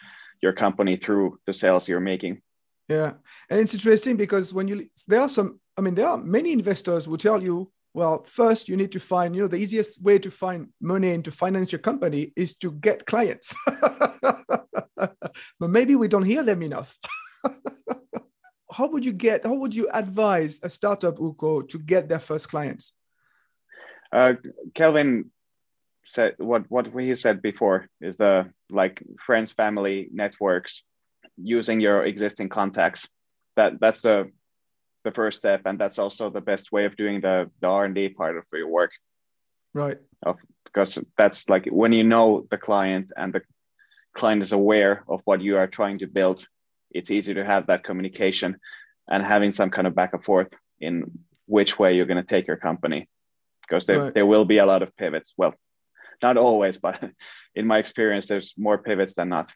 your 0.45 0.53
company 0.53 0.95
through 0.95 1.27
the 1.47 1.53
sales 1.61 1.87
you're 1.89 2.09
making 2.13 2.41
yeah 2.87 3.11
and 3.49 3.59
it's 3.61 3.73
interesting 3.73 4.15
because 4.15 4.53
when 4.53 4.67
you 4.67 4.75
there 5.07 5.21
are 5.25 5.33
some 5.37 5.59
i 5.77 5.81
mean 5.81 5.95
there 5.95 6.09
are 6.13 6.17
many 6.17 6.51
investors 6.59 7.05
who 7.05 7.17
tell 7.17 7.41
you 7.41 7.71
well 7.93 8.23
first 8.41 8.69
you 8.69 8.77
need 8.77 8.91
to 8.91 8.99
find 8.99 9.35
you 9.35 9.41
know 9.41 9.47
the 9.47 9.63
easiest 9.65 10.01
way 10.01 10.17
to 10.19 10.29
find 10.29 10.61
money 10.79 11.11
and 11.11 11.25
to 11.25 11.31
finance 11.31 11.71
your 11.71 11.83
company 11.89 12.31
is 12.35 12.55
to 12.55 12.71
get 12.87 13.05
clients 13.05 13.55
but 15.59 15.69
maybe 15.69 15.95
we 15.95 16.07
don't 16.07 16.23
hear 16.23 16.43
them 16.43 16.61
enough. 16.61 16.97
how 18.71 18.87
would 18.87 19.05
you 19.05 19.13
get, 19.13 19.45
how 19.45 19.53
would 19.53 19.75
you 19.75 19.87
advise 19.93 20.59
a 20.63 20.69
startup 20.69 21.19
Ukko 21.19 21.63
to 21.63 21.79
get 21.79 22.09
their 22.09 22.19
first 22.19 22.49
clients? 22.49 22.93
Uh, 24.11 24.33
Kelvin 24.73 25.31
said 26.05 26.35
what 26.37 26.69
what 26.69 26.87
he 26.87 27.15
said 27.15 27.41
before 27.41 27.87
is 27.99 28.17
the 28.17 28.49
like 28.69 29.01
friends, 29.25 29.51
family, 29.51 30.09
networks, 30.11 30.83
using 31.37 31.81
your 31.81 32.05
existing 32.05 32.49
contacts. 32.49 33.07
That 33.55 33.79
that's 33.79 34.01
the 34.01 34.31
the 35.03 35.11
first 35.11 35.39
step, 35.39 35.61
and 35.65 35.79
that's 35.79 35.99
also 35.99 36.29
the 36.29 36.41
best 36.41 36.71
way 36.71 36.85
of 36.85 36.95
doing 36.95 37.21
the 37.21 37.49
the 37.61 37.67
R 37.67 37.85
and 37.85 37.95
D 37.95 38.09
part 38.09 38.37
of 38.37 38.43
your 38.53 38.67
work. 38.67 38.91
Right. 39.73 39.97
Of, 40.23 40.37
because 40.63 40.99
that's 41.17 41.49
like 41.49 41.67
when 41.67 41.93
you 41.93 42.03
know 42.03 42.47
the 42.49 42.57
client 42.57 43.11
and 43.15 43.33
the 43.33 43.41
client 44.13 44.41
is 44.41 44.51
aware 44.51 45.03
of 45.07 45.21
what 45.25 45.41
you 45.41 45.57
are 45.57 45.67
trying 45.67 45.99
to 45.99 46.07
build, 46.07 46.47
it's 46.91 47.11
easy 47.11 47.33
to 47.33 47.45
have 47.45 47.67
that 47.67 47.83
communication 47.83 48.57
and 49.07 49.23
having 49.23 49.51
some 49.51 49.69
kind 49.69 49.87
of 49.87 49.95
back 49.95 50.13
and 50.13 50.23
forth 50.23 50.49
in 50.79 51.11
which 51.45 51.77
way 51.77 51.95
you're 51.95 52.05
going 52.05 52.23
to 52.25 52.35
take 52.35 52.47
your 52.47 52.57
company 52.57 53.07
because 53.61 53.85
there, 53.85 54.03
right. 54.03 54.13
there 54.13 54.25
will 54.25 54.45
be 54.45 54.57
a 54.57 54.65
lot 54.65 54.81
of 54.81 54.95
pivots. 54.97 55.33
Well, 55.37 55.53
not 56.21 56.37
always, 56.37 56.77
but 56.77 57.01
in 57.55 57.67
my 57.67 57.77
experience, 57.77 58.27
there's 58.27 58.53
more 58.57 58.77
pivots 58.77 59.15
than 59.15 59.29
not. 59.29 59.53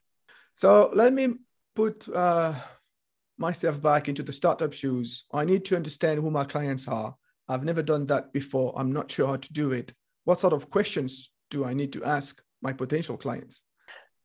So 0.56 0.92
let 0.94 1.14
me 1.14 1.36
put 1.76 2.08
uh, 2.10 2.56
myself 3.38 3.82
back 3.82 4.10
into 4.10 4.24
the 4.24 4.34
startup 4.34 4.74
shoes. 4.74 5.26
I 5.34 5.46
need 5.46 5.66
to 5.66 5.76
understand 5.76 6.20
who 6.20 6.30
my 6.30 6.44
clients 6.44 6.88
are. 6.88 7.16
I've 7.48 7.64
never 7.64 7.82
done 7.82 8.06
that 8.08 8.32
before. 8.34 8.74
I'm 8.78 8.92
not 8.92 9.12
sure 9.12 9.28
how 9.28 9.38
to 9.38 9.54
do 9.54 9.72
it. 9.72 9.94
What 10.26 10.40
sort 10.40 10.54
of 10.54 10.70
questions 10.70 11.32
do 11.50 11.66
I 11.66 11.74
need 11.74 11.94
to 11.94 12.04
ask 12.04 12.42
my 12.62 12.74
potential 12.74 13.18
clients? 13.18 13.64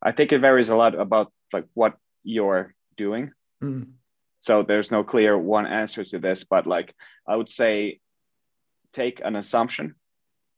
I 0.03 0.13
think 0.13 0.33
it 0.33 0.41
varies 0.41 0.69
a 0.69 0.77
lot 0.77 0.99
about 0.99 1.33
like 1.53 1.67
what 1.73 1.97
you're 2.23 2.75
doing. 2.97 3.33
Mm. 3.63 3.93
So 4.41 4.63
there's 4.63 4.91
no 4.91 5.03
clear 5.05 5.39
one 5.39 5.67
answer 5.67 6.05
to 6.05 6.19
this, 6.19 6.45
but 6.45 6.67
like 6.67 6.95
I 7.27 7.37
would 7.37 7.49
say 7.49 8.01
take 8.93 9.23
an 9.25 9.37
assumption 9.37 9.95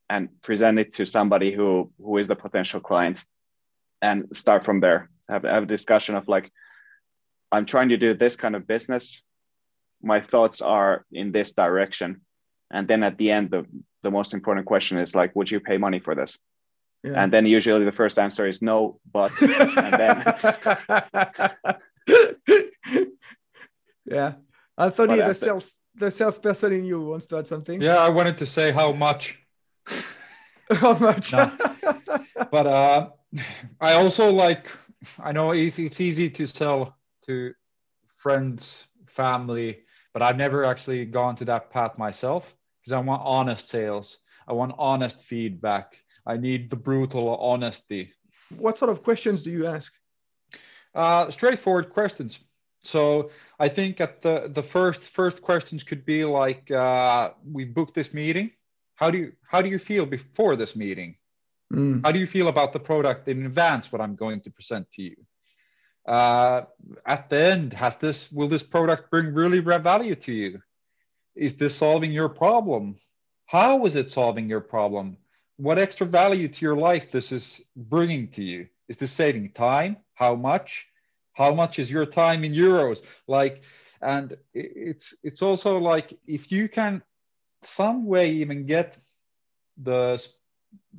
and 0.09 0.29
present 0.43 0.79
it 0.79 0.95
to 0.95 1.07
somebody 1.07 1.53
who 1.53 1.91
who 1.99 2.19
is 2.19 2.29
the 2.29 2.37
potential 2.37 2.81
client 2.81 3.25
and 4.03 4.27
start 4.33 4.65
from 4.65 4.81
there. 4.81 5.11
Have, 5.29 5.43
have 5.43 5.65
a 5.65 5.67
discussion 5.67 6.15
of 6.15 6.29
like 6.29 6.53
I'm 7.51 7.67
trying 7.67 7.89
to 7.91 7.97
do 7.97 8.15
this 8.15 8.37
kind 8.37 8.57
of 8.57 8.67
business. 8.67 9.23
My 10.03 10.21
thoughts 10.21 10.61
are 10.63 11.05
in 11.13 11.33
this 11.33 11.53
direction. 11.53 12.21
And 12.71 12.89
then 12.89 13.03
at 13.03 13.17
the 13.19 13.31
end, 13.31 13.51
the, 13.51 13.65
the 14.03 14.11
most 14.11 14.35
important 14.35 14.67
question 14.67 14.99
is 14.99 15.15
like, 15.15 15.35
would 15.37 15.51
you 15.51 15.61
pay 15.61 15.79
money 15.79 16.01
for 16.01 16.15
this? 16.15 16.37
Yeah. 17.05 17.23
And 17.23 17.33
then 17.33 17.47
usually 17.47 17.85
the 17.85 17.93
first 17.93 18.19
answer 18.19 18.47
is 18.47 18.61
no, 18.61 18.99
but 19.13 19.31
and 19.41 19.93
then 19.95 20.25
Yeah. 24.07 24.35
Anthony, 24.79 25.17
the 25.17 25.35
sales 25.35 25.79
the 25.95 26.11
salesperson 26.11 26.73
in 26.73 26.85
you 26.85 27.01
wants 27.01 27.27
to 27.27 27.39
add 27.39 27.47
something. 27.47 27.81
Yeah, 27.81 27.97
I 27.97 28.11
wanted 28.11 28.39
to 28.39 28.47
say 28.47 28.71
how 28.71 28.93
much. 28.93 29.39
how 30.73 30.99
much? 30.99 31.31
but 32.51 32.67
uh 32.67 33.09
I 33.81 33.93
also 33.95 34.31
like 34.31 34.69
I 35.21 35.33
know 35.33 35.53
it's, 35.53 35.79
it's 35.79 36.01
easy 36.01 36.31
to 36.31 36.47
sell 36.47 36.97
to 37.27 37.53
friends, 38.05 38.87
family, 39.07 39.85
but 40.13 40.23
I've 40.23 40.37
never 40.37 40.65
actually 40.65 41.05
gone 41.05 41.37
to 41.37 41.45
that 41.47 41.71
path 41.71 41.99
myself 41.99 42.57
because 42.81 42.93
I 42.93 43.01
want 43.01 43.23
honest 43.25 43.69
sales. 43.69 44.19
I 44.49 44.53
want 44.53 44.75
honest 44.79 45.19
feedback. 45.19 45.97
I 46.27 46.37
need 46.37 46.71
the 46.71 46.77
brutal 46.77 47.37
honesty. 47.37 48.13
What 48.57 48.79
sort 48.79 48.91
of 48.91 49.03
questions 49.03 49.43
do 49.43 49.51
you 49.51 49.67
ask? 49.67 49.93
Uh, 50.95 51.31
straightforward 51.31 51.91
questions. 51.91 52.41
So 52.83 53.31
I 53.59 53.69
think 53.69 54.01
at 54.01 54.23
the 54.23 54.49
the 54.53 54.63
first 54.63 55.03
first 55.03 55.43
questions 55.43 55.83
could 55.83 56.05
be 56.05 56.25
like, 56.25 56.71
uh, 56.71 57.31
we 57.45 57.65
booked 57.65 57.95
this 57.95 58.15
meeting. 58.15 58.53
How 58.97 59.11
do 59.11 59.19
you 59.19 59.33
how 59.49 59.63
do 59.63 59.69
you 59.69 59.79
feel 59.79 60.07
before 60.07 60.57
this 60.57 60.75
meeting? 60.75 61.17
Mm. 61.73 62.05
How 62.05 62.13
do 62.13 62.19
you 62.19 62.27
feel 62.27 62.49
about 62.49 62.73
the 62.73 62.81
product 62.81 63.29
in 63.29 63.45
advance? 63.47 63.93
What 63.93 64.01
I'm 64.01 64.17
going 64.17 64.41
to 64.43 64.51
present 64.51 64.91
to 64.93 65.03
you. 65.03 65.17
Uh, 66.07 66.63
at 67.05 67.29
the 67.31 67.41
end, 67.41 67.73
has 67.73 67.97
this 67.97 68.31
will 68.33 68.49
this 68.49 68.63
product 68.63 69.11
bring 69.11 69.35
really 69.35 69.61
value 69.61 70.15
to 70.15 70.33
you? 70.33 70.63
Is 71.35 71.55
this 71.55 71.77
solving 71.77 72.13
your 72.13 72.29
problem? 72.29 72.97
How 73.47 73.87
is 73.87 73.97
it 73.97 74.11
solving 74.11 74.49
your 74.49 74.61
problem? 74.61 75.19
What 75.57 75.79
extra 75.79 76.07
value 76.07 76.49
to 76.49 76.65
your 76.65 76.77
life 76.77 77.11
this 77.11 77.33
is 77.33 77.63
bringing 77.77 78.29
to 78.29 78.43
you? 78.43 78.69
Is 78.89 78.97
this 78.97 79.13
saving 79.13 79.53
time? 79.53 79.97
How 80.15 80.35
much? 80.35 80.87
How 81.33 81.53
much 81.53 81.79
is 81.79 81.91
your 81.91 82.07
time 82.07 82.45
in 82.45 82.53
euros? 82.53 83.03
Like, 83.27 83.63
and 84.01 84.37
it's 84.55 85.15
it's 85.23 85.43
also 85.43 85.79
like 85.79 86.19
if 86.27 86.53
you 86.53 86.69
can 86.69 87.03
some 87.67 88.07
way 88.07 88.31
even 88.31 88.67
get 88.67 88.99
the 89.83 90.25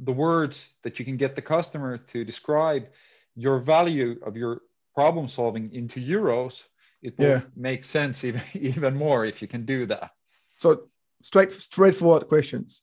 the 0.02 0.12
words 0.12 0.68
that 0.84 1.00
you 1.00 1.06
can 1.06 1.18
get 1.18 1.36
the 1.36 1.42
customer 1.42 1.98
to 1.98 2.24
describe 2.24 2.88
your 3.36 3.60
value 3.60 4.20
of 4.26 4.36
your 4.36 4.62
problem 4.96 5.28
solving 5.28 5.72
into 5.74 6.00
euros 6.00 6.64
it 7.02 7.18
will 7.18 7.28
yeah. 7.28 7.42
make 7.56 7.84
sense 7.84 8.24
even 8.24 8.42
even 8.54 8.96
more 8.96 9.26
if 9.26 9.42
you 9.42 9.48
can 9.48 9.66
do 9.66 9.86
that. 9.88 10.12
So 10.58 10.84
straight 11.22 11.52
straightforward 11.54 12.28
questions. 12.28 12.82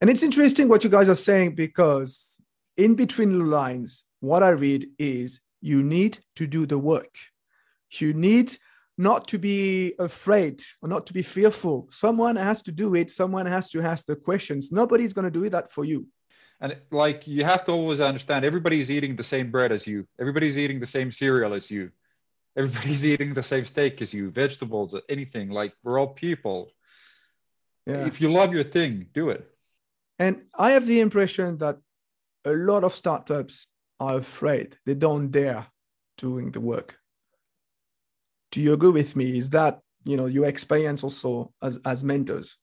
And 0.00 0.10
it's 0.10 0.22
interesting 0.22 0.68
what 0.68 0.82
you 0.82 0.90
guys 0.90 1.08
are 1.08 1.16
saying 1.16 1.54
because 1.54 2.40
in 2.76 2.94
between 2.94 3.38
the 3.38 3.44
lines 3.44 4.04
what 4.20 4.42
i 4.42 4.48
read 4.48 4.88
is 4.98 5.40
you 5.60 5.82
need 5.82 6.18
to 6.36 6.46
do 6.46 6.66
the 6.66 6.78
work. 6.78 7.14
You 8.00 8.12
need 8.14 8.56
not 8.98 9.28
to 9.28 9.38
be 9.38 9.94
afraid 9.98 10.62
or 10.82 10.88
not 10.88 11.06
to 11.06 11.12
be 11.12 11.22
fearful. 11.22 11.88
Someone 11.90 12.36
has 12.36 12.62
to 12.62 12.72
do 12.72 12.94
it. 12.94 13.10
Someone 13.10 13.46
has 13.46 13.68
to 13.70 13.80
ask 13.80 14.06
the 14.06 14.16
questions. 14.16 14.70
Nobody's 14.70 15.12
going 15.12 15.24
to 15.24 15.40
do 15.40 15.48
that 15.50 15.70
for 15.70 15.84
you. 15.84 16.06
And 16.60 16.76
like 16.90 17.26
you 17.26 17.44
have 17.44 17.64
to 17.64 17.72
always 17.72 18.00
understand 18.00 18.44
everybody's 18.44 18.90
eating 18.90 19.16
the 19.16 19.24
same 19.24 19.50
bread 19.50 19.72
as 19.72 19.86
you. 19.86 20.06
Everybody's 20.20 20.56
eating 20.58 20.78
the 20.78 20.86
same 20.86 21.10
cereal 21.10 21.54
as 21.54 21.70
you. 21.70 21.90
Everybody's 22.56 23.04
eating 23.12 23.34
the 23.34 23.42
same 23.42 23.64
steak 23.64 24.00
as 24.02 24.14
you 24.14 24.30
vegetables 24.30 24.94
anything. 25.08 25.50
Like 25.50 25.74
we're 25.82 25.98
all 25.98 26.08
people. 26.08 26.70
Yeah. 27.86 28.06
if 28.06 28.20
you 28.20 28.30
love 28.30 28.54
your 28.54 28.62
thing 28.62 29.06
do 29.12 29.30
it. 29.30 29.44
And 30.16 30.42
i 30.56 30.70
have 30.70 30.86
the 30.86 31.00
impression 31.00 31.58
that 31.58 31.78
a 32.44 32.52
lot 32.52 32.84
of 32.84 32.94
startups 32.94 33.66
are 33.98 34.18
afraid. 34.18 34.78
They 34.86 34.94
don't 34.94 35.32
dare 35.32 35.66
doing 36.16 36.52
the 36.52 36.60
work 36.60 36.96
do 38.52 38.60
you 38.60 38.72
agree 38.72 38.90
with 38.90 39.16
me 39.16 39.36
is 39.36 39.50
that 39.50 39.80
you 40.04 40.16
know 40.16 40.26
your 40.26 40.46
experience 40.46 41.02
also 41.02 41.52
as 41.60 41.78
as 41.84 42.04
mentors 42.04 42.58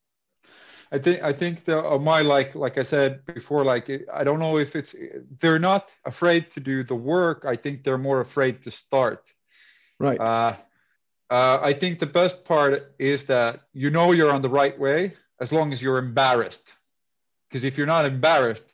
I 0.92 0.98
think 0.98 1.22
I 1.22 1.34
think 1.34 1.66
the 1.66 1.86
uh, 1.86 2.00
my 2.00 2.22
like 2.22 2.56
like 2.56 2.78
I 2.78 2.84
said 2.84 3.24
before, 3.26 3.64
like 3.64 3.92
I 4.12 4.24
don't 4.24 4.40
know 4.40 4.58
if 4.58 4.76
it's 4.76 4.96
they're 5.40 5.60
not 5.60 5.96
afraid 6.04 6.50
to 6.52 6.60
do 6.60 6.84
the 6.84 6.96
work. 6.96 7.46
I 7.46 7.56
think 7.56 7.84
they're 7.84 8.00
more 8.00 8.22
afraid 8.22 8.64
to 8.64 8.72
start. 8.72 9.32
Right. 10.00 10.20
Uh, 10.20 10.56
uh, 11.30 11.60
I 11.62 11.74
think 11.74 12.00
the 12.00 12.08
best 12.08 12.44
part 12.44 12.96
is 12.98 13.26
that 13.26 13.62
you 13.72 13.92
know 13.92 14.14
you're 14.14 14.32
on 14.32 14.42
the 14.42 14.50
right 14.50 14.78
way 14.80 15.14
as 15.40 15.52
long 15.52 15.74
as 15.74 15.82
you're 15.82 16.00
embarrassed. 16.00 16.68
Because 17.48 17.64
if 17.64 17.78
you're 17.78 17.88
not 17.88 18.06
embarrassed, 18.06 18.66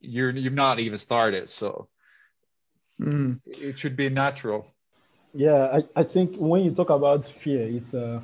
you're 0.00 0.30
you've 0.30 0.52
not 0.52 0.78
even 0.78 0.98
started. 0.98 1.48
So 1.48 1.88
mm. 3.00 3.40
it 3.46 3.78
should 3.78 3.96
be 3.96 4.10
natural. 4.10 4.66
Yeah, 5.34 5.78
I, 5.96 6.00
I 6.00 6.02
think 6.04 6.36
when 6.36 6.62
you 6.64 6.72
talk 6.72 6.90
about 6.90 7.24
fear, 7.24 7.62
it's 7.66 7.94
uh 7.94 8.20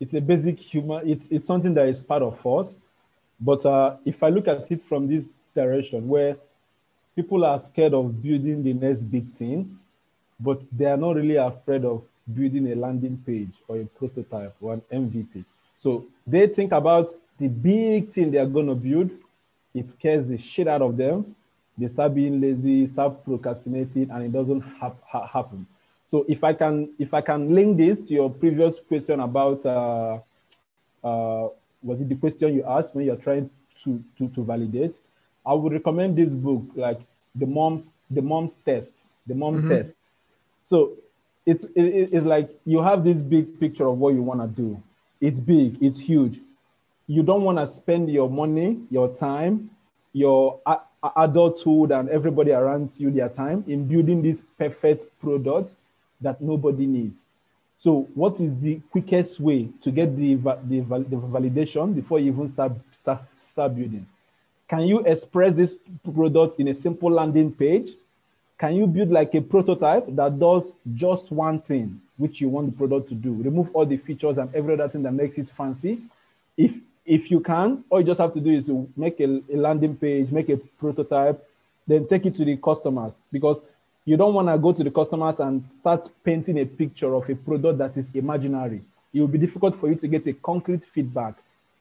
it's 0.00 0.14
a 0.14 0.20
basic 0.20 0.58
human 0.58 1.08
it's, 1.08 1.28
it's 1.30 1.46
something 1.46 1.74
that 1.74 1.88
is 1.88 2.02
part 2.02 2.22
of 2.22 2.44
us. 2.46 2.78
But 3.40 3.66
uh, 3.66 3.96
if 4.04 4.22
i 4.22 4.28
look 4.30 4.48
at 4.48 4.70
it 4.70 4.82
from 4.82 5.08
this 5.08 5.28
direction 5.54 6.08
where 6.08 6.36
people 7.16 7.44
are 7.44 7.58
scared 7.60 7.94
of 7.94 8.22
building 8.22 8.62
the 8.64 8.72
next 8.74 9.04
big 9.04 9.32
thing 9.32 9.78
but 10.40 10.60
they 10.72 10.86
are 10.86 10.96
not 10.96 11.16
really 11.16 11.36
afraid 11.36 11.84
of 11.84 12.02
building 12.34 12.72
a 12.72 12.74
landing 12.76 13.22
page 13.26 13.52
or 13.68 13.78
a 13.78 13.84
prototype 13.86 14.54
or 14.60 14.74
an 14.74 14.82
mvp 14.92 15.44
so 15.78 16.06
they 16.26 16.46
think 16.48 16.72
about 16.72 17.12
the 17.38 17.48
big 17.48 18.10
thing 18.10 18.30
they 18.30 18.38
are 18.38 18.46
going 18.46 18.68
to 18.68 18.74
build. 18.76 19.10
It 19.74 19.88
scares 19.90 20.28
the 20.28 20.38
shit 20.38 20.68
out 20.68 20.82
of 20.82 20.96
them. 20.96 21.34
They 21.76 21.88
start 21.88 22.14
being 22.14 22.40
lazy 22.40 22.86
start 22.86 23.24
procrastinating 23.24 24.10
and 24.10 24.24
it 24.24 24.32
doesn't 24.32 24.60
ha- 24.60 24.94
ha- 25.06 25.26
happen 25.26 25.66
so 26.14 26.24
if 26.28 26.44
I 26.44 26.52
can 26.52 26.90
if 26.96 27.12
I 27.12 27.20
can 27.20 27.52
link 27.52 27.76
this 27.76 28.00
to 28.02 28.14
your 28.14 28.30
previous 28.30 28.78
question 28.78 29.18
about 29.18 29.66
uh, 29.66 30.20
uh, 31.02 31.48
was 31.82 32.00
it 32.00 32.08
the 32.08 32.14
question 32.14 32.54
you 32.54 32.64
asked 32.64 32.94
when 32.94 33.04
you're 33.04 33.16
trying 33.16 33.50
to, 33.82 34.00
to, 34.18 34.28
to 34.28 34.44
validate, 34.44 34.94
I 35.44 35.54
would 35.54 35.72
recommend 35.72 36.16
this 36.16 36.36
book 36.36 36.62
like 36.76 37.00
the 37.34 37.46
mom's 37.46 37.90
the 38.08 38.22
mom's 38.22 38.58
test, 38.64 39.08
the 39.26 39.34
mom 39.34 39.56
mm-hmm. 39.56 39.70
test. 39.70 39.96
So 40.66 40.92
it's 41.46 41.64
it, 41.74 42.10
it's 42.12 42.24
like 42.24 42.48
you 42.64 42.80
have 42.80 43.02
this 43.02 43.20
big 43.20 43.58
picture 43.58 43.88
of 43.88 43.98
what 43.98 44.14
you 44.14 44.22
want 44.22 44.40
to 44.40 44.46
do. 44.46 44.80
It's 45.20 45.40
big, 45.40 45.82
it's 45.82 45.98
huge. 45.98 46.40
You 47.08 47.24
don't 47.24 47.42
want 47.42 47.58
to 47.58 47.66
spend 47.66 48.08
your 48.08 48.30
money, 48.30 48.78
your 48.88 49.12
time, 49.12 49.68
your 50.12 50.60
adulthood, 51.16 51.90
and 51.90 52.08
everybody 52.08 52.52
around 52.52 52.92
you 52.98 53.10
their 53.10 53.28
time 53.28 53.64
in 53.66 53.88
building 53.88 54.22
this 54.22 54.44
perfect 54.56 55.06
product 55.18 55.74
that 56.24 56.40
nobody 56.40 56.86
needs. 56.86 57.22
So, 57.78 58.08
what 58.14 58.40
is 58.40 58.58
the 58.58 58.80
quickest 58.90 59.40
way 59.40 59.68
to 59.82 59.90
get 59.90 60.16
the, 60.16 60.34
the, 60.34 60.80
the 60.80 61.16
validation 61.16 61.94
before 61.94 62.18
you 62.18 62.32
even 62.32 62.48
start, 62.48 62.72
start, 62.92 63.22
start 63.36 63.76
building? 63.76 64.06
Can 64.68 64.82
you 64.82 65.00
express 65.00 65.54
this 65.54 65.76
product 66.14 66.58
in 66.58 66.68
a 66.68 66.74
simple 66.74 67.10
landing 67.10 67.52
page? 67.52 67.90
Can 68.58 68.74
you 68.74 68.86
build 68.86 69.10
like 69.10 69.34
a 69.34 69.40
prototype 69.40 70.06
that 70.08 70.38
does 70.38 70.72
just 70.94 71.30
one 71.30 71.60
thing, 71.60 72.00
which 72.16 72.40
you 72.40 72.48
want 72.48 72.70
the 72.70 72.76
product 72.76 73.08
to 73.10 73.14
do? 73.14 73.34
Remove 73.34 73.70
all 73.74 73.84
the 73.84 73.96
features 73.96 74.38
and 74.38 74.52
every 74.54 74.74
other 74.74 74.88
thing 74.88 75.02
that 75.02 75.12
makes 75.12 75.38
it 75.38 75.50
fancy. 75.50 76.00
If 76.56 76.74
if 77.04 77.30
you 77.30 77.40
can, 77.40 77.84
all 77.90 78.00
you 78.00 78.06
just 78.06 78.20
have 78.20 78.32
to 78.32 78.40
do 78.40 78.50
is 78.50 78.70
make 78.96 79.20
a, 79.20 79.42
a 79.52 79.56
landing 79.56 79.94
page, 79.94 80.30
make 80.30 80.48
a 80.48 80.56
prototype, 80.56 81.44
then 81.86 82.08
take 82.08 82.24
it 82.24 82.34
to 82.36 82.44
the 82.44 82.56
customers 82.56 83.20
because 83.30 83.60
you 84.04 84.16
don't 84.16 84.34
want 84.34 84.48
to 84.48 84.58
go 84.58 84.72
to 84.72 84.84
the 84.84 84.90
customers 84.90 85.40
and 85.40 85.68
start 85.70 86.08
painting 86.24 86.58
a 86.58 86.64
picture 86.66 87.14
of 87.14 87.28
a 87.28 87.34
product 87.34 87.78
that 87.78 87.96
is 87.96 88.10
imaginary. 88.14 88.82
It 89.12 89.20
will 89.20 89.28
be 89.28 89.38
difficult 89.38 89.74
for 89.76 89.88
you 89.88 89.94
to 89.96 90.08
get 90.08 90.26
a 90.26 90.32
concrete 90.32 90.84
feedback. 90.84 91.34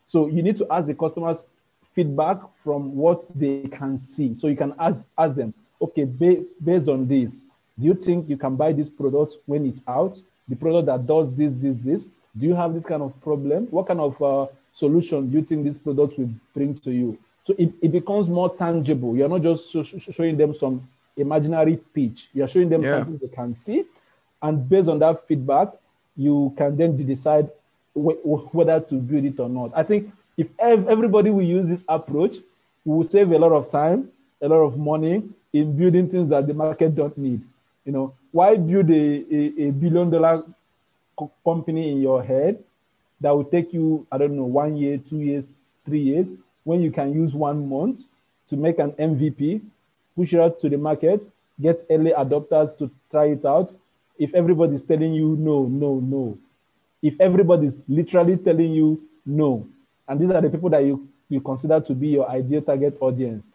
So 0.08 0.28
you 0.28 0.42
need 0.44 0.58
to 0.58 0.68
ask 0.72 0.88
the 0.88 0.94
customers 0.94 1.46
feedback 1.94 2.38
from 2.58 2.96
what 2.96 3.26
they 3.38 3.68
can 3.72 4.00
see. 4.00 4.36
So 4.36 4.48
you 4.48 4.56
can 4.56 4.74
ask, 4.80 5.04
ask 5.18 5.36
them, 5.36 5.54
okay, 5.82 6.06
ba- 6.06 6.44
based 6.64 6.88
on 6.88 7.08
this, 7.08 7.34
do 7.34 7.88
you 7.88 7.94
think 7.94 8.30
you 8.30 8.38
can 8.38 8.56
buy 8.56 8.72
this 8.72 8.90
product 8.90 9.38
when 9.46 9.66
it's 9.66 9.82
out? 9.88 10.18
The 10.48 10.56
product 10.56 10.86
that 10.88 11.06
does 11.06 11.34
this, 11.36 11.54
this, 11.54 11.76
this. 11.78 12.06
Do 12.38 12.46
you 12.46 12.56
have 12.56 12.74
this 12.74 12.86
kind 12.86 13.02
of 13.02 13.20
problem? 13.22 13.68
What 13.68 13.88
kind 13.88 14.00
of 14.00 14.22
uh, 14.22 14.48
solution 14.74 15.30
do 15.30 15.38
you 15.38 15.44
think 15.44 15.66
this 15.66 15.78
product 15.78 16.18
will 16.18 16.30
bring 16.54 16.78
to 16.80 16.92
you? 16.92 17.18
So 17.46 17.54
it, 17.58 17.74
it 17.82 17.92
becomes 17.92 18.30
more 18.30 18.56
tangible. 18.56 19.16
You're 19.18 19.30
not 19.30 19.42
just 19.42 19.72
showing 20.12 20.38
them 20.38 20.54
some 20.54 20.88
imaginary 21.18 21.78
pitch. 21.78 22.30
You're 22.34 22.47
showing 22.47 22.70
them 22.70 22.82
yeah. 22.84 22.91
something 22.97 23.18
they 23.18 23.28
can 23.28 23.55
see. 23.55 23.86
And 24.41 24.68
based 24.68 24.89
on 24.89 24.99
that 24.99 25.26
feedback, 25.28 25.70
you 26.16 26.53
can 26.57 26.76
then 26.76 26.95
decide 27.05 27.49
wh- 27.93 28.53
whether 28.53 28.80
to 28.80 28.95
build 28.95 29.26
it 29.26 29.39
or 29.39 29.49
not. 29.49 29.72
I 29.76 29.84
think 29.84 30.11
if 30.38 30.47
ev- 30.59 30.88
everybody 30.88 31.30
will 31.30 31.43
use 31.45 31.70
this 31.70 31.84
approach, 31.88 32.38
we 32.86 32.95
will 32.97 33.03
save 33.03 33.32
a 33.32 33.38
lot 33.38 33.51
of 33.51 33.70
time, 33.70 34.09
a 34.41 34.47
lot 34.47 34.59
of 34.61 34.78
money 34.78 35.24
in 35.53 35.78
building 35.78 36.09
things 36.09 36.30
that 36.30 36.47
the 36.47 36.53
market 36.53 36.95
don't 36.95 37.18
need. 37.18 37.41
You 37.86 37.91
know, 37.93 38.14
why 38.32 38.55
build 38.55 38.89
a, 38.89 38.93
a, 38.93 39.68
a 39.68 39.72
billion 39.72 40.09
dollar 40.09 40.43
co- 41.18 41.32
company 41.45 41.91
in 41.91 42.01
your 42.01 42.24
head 42.24 42.64
that 43.22 43.32
will 43.32 43.45
take 43.45 43.74
you, 43.74 44.05
I 44.11 44.18
don't 44.18 44.36
know, 44.36 44.43
one 44.43 44.76
year, 44.76 44.97
two 44.97 45.18
years, 45.20 45.45
three 45.86 46.01
years, 46.01 46.30
when 46.64 46.82
you 46.82 46.91
can 46.91 47.14
use 47.14 47.34
one 47.34 47.68
month 47.70 48.01
to 48.49 48.57
make 48.57 48.80
an 48.80 48.91
MVP 48.93 49.61
push 50.16 50.34
it 50.34 50.39
out 50.39 50.59
to 50.61 50.70
the 50.70 50.78
market, 50.78 51.30
get 51.61 51.86
early 51.89 52.11
adopters 52.11 52.78
to 52.78 52.89
try 53.11 53.26
it 53.26 53.45
out. 53.45 53.74
If 54.18 54.34
everybody's 54.34 54.82
telling 54.82 55.14
you 55.14 55.36
no, 55.38 55.66
no, 55.66 55.99
no, 55.99 56.38
if 57.01 57.20
everybody's 57.20 57.78
literally 57.88 58.38
telling 58.38 58.72
you 58.72 59.01
no, 59.26 59.68
and 60.07 60.20
these 60.20 60.30
are 60.30 60.41
the 60.41 60.49
people 60.49 60.70
that 60.70 60.84
you, 60.84 61.07
you 61.30 61.41
consider 61.41 61.80
to 61.80 61.93
be 61.93 62.09
your 62.09 62.30
ideal 62.30 62.61
target 62.61 62.97
audience, 62.99 63.45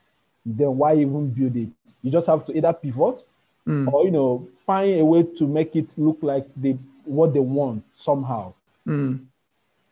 then 0.44 0.76
why 0.76 0.94
even 0.96 1.30
build 1.30 1.56
it? 1.56 1.68
You 2.02 2.10
just 2.10 2.26
have 2.26 2.44
to 2.46 2.56
either 2.56 2.72
pivot 2.72 3.24
mm. 3.66 3.92
or 3.92 4.04
you 4.04 4.10
know 4.10 4.48
find 4.66 4.98
a 4.98 5.04
way 5.04 5.22
to 5.22 5.46
make 5.46 5.76
it 5.76 5.88
look 5.96 6.18
like 6.22 6.46
they 6.56 6.76
what 7.04 7.32
they 7.32 7.40
want 7.40 7.84
somehow. 7.94 8.54
Mm. 8.86 9.26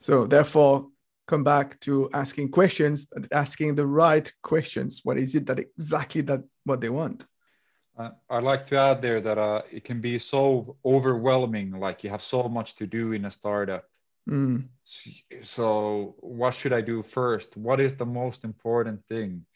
So 0.00 0.26
therefore, 0.26 0.86
come 1.26 1.44
back 1.44 1.78
to 1.80 2.08
asking 2.12 2.50
questions, 2.50 3.04
but 3.04 3.26
asking 3.32 3.74
the 3.74 3.86
right 3.86 4.32
questions. 4.42 5.00
What 5.04 5.18
is 5.18 5.34
it 5.34 5.46
that 5.46 5.58
exactly 5.58 6.20
that 6.22 6.42
what 6.64 6.80
they 6.80 6.88
want? 6.88 7.24
Uh, 7.98 8.10
I'd 8.28 8.42
like 8.42 8.66
to 8.66 8.76
add 8.76 9.00
there 9.00 9.20
that 9.20 9.38
uh, 9.38 9.62
it 9.70 9.84
can 9.84 10.00
be 10.00 10.18
so 10.18 10.76
overwhelming, 10.84 11.72
like 11.72 12.04
you 12.04 12.10
have 12.10 12.22
so 12.22 12.48
much 12.48 12.74
to 12.76 12.86
do 12.86 13.12
in 13.12 13.24
a 13.24 13.30
startup. 13.30 13.84
Mm. 14.28 14.68
So, 15.42 16.16
what 16.18 16.54
should 16.54 16.72
I 16.72 16.80
do 16.80 17.02
first? 17.02 17.56
What 17.56 17.80
is 17.80 17.94
the 17.94 18.06
most 18.06 18.44
important 18.44 19.06
thing? 19.08 19.46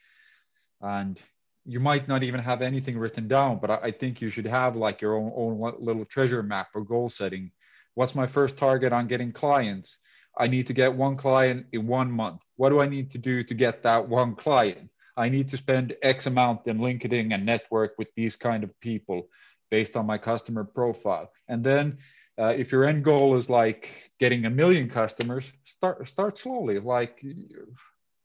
And 0.81 1.21
you 1.67 1.81
might 1.81 2.09
not 2.09 2.23
even 2.23 2.41
have 2.41 2.63
anything 2.63 2.97
written 2.97 3.29
down, 3.29 3.59
but 3.59 3.71
I, 3.71 3.77
I 3.77 3.91
think 3.91 4.23
you 4.23 4.31
should 4.31 4.47
have 4.47 4.75
like 4.77 5.03
your 5.03 5.17
own, 5.17 5.33
own 5.35 5.75
little 5.79 6.07
treasure 6.07 6.43
map 6.43 6.69
or 6.75 6.83
goal 6.83 7.11
setting. 7.11 7.51
What's 7.95 8.15
my 8.15 8.27
first 8.27 8.57
target 8.57 8.93
on 8.93 9.07
getting 9.07 9.33
clients? 9.33 9.99
I 10.37 10.47
need 10.47 10.67
to 10.69 10.73
get 10.73 10.95
one 10.95 11.17
client 11.17 11.67
in 11.73 11.87
one 11.87 12.11
month. 12.11 12.41
What 12.57 12.71
do 12.71 12.81
I 12.81 12.87
need 12.87 13.11
to 13.11 13.19
do 13.19 13.43
to 13.45 13.55
get 13.55 13.83
that 13.83 14.09
one 14.09 14.35
client? 14.35 14.91
I 15.17 15.29
need 15.29 15.49
to 15.49 15.57
spend 15.57 15.97
X 16.03 16.27
amount 16.27 16.67
in 16.67 16.79
LinkedIn 16.79 17.35
and 17.35 17.45
network 17.45 17.95
with 17.99 18.09
these 18.15 18.37
kind 18.37 18.65
of 18.65 18.79
people 18.81 19.29
based 19.71 19.97
on 19.97 20.07
my 20.07 20.19
customer 20.19 20.65
profile. 20.65 21.31
And 21.49 21.63
then 21.63 21.99
uh, 22.39 22.55
if 22.57 22.73
your 22.73 22.85
end 22.85 23.05
goal 23.05 23.37
is 23.37 23.51
like 23.51 24.13
getting 24.19 24.47
a 24.47 24.51
million 24.51 24.89
customers, 24.89 25.51
start 25.65 26.07
start 26.09 26.39
slowly, 26.39 26.79
like 26.79 27.23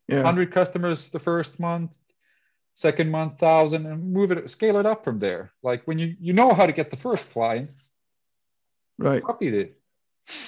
yeah. 0.07 0.17
100 0.17 0.51
customers 0.51 1.09
the 1.09 1.19
first 1.19 1.59
month, 1.59 1.97
second 2.75 3.09
month, 3.11 3.39
thousand, 3.39 3.85
and 3.85 4.13
move 4.13 4.31
it, 4.31 4.49
scale 4.49 4.77
it 4.77 4.85
up 4.85 5.03
from 5.03 5.19
there. 5.19 5.51
Like 5.63 5.83
when 5.85 5.99
you 5.99 6.15
you 6.19 6.33
know 6.33 6.53
how 6.53 6.65
to 6.65 6.71
get 6.71 6.91
the 6.91 6.97
first 6.97 7.29
client, 7.31 7.71
right? 8.97 9.23
Copy 9.23 9.47
it. 9.47 9.79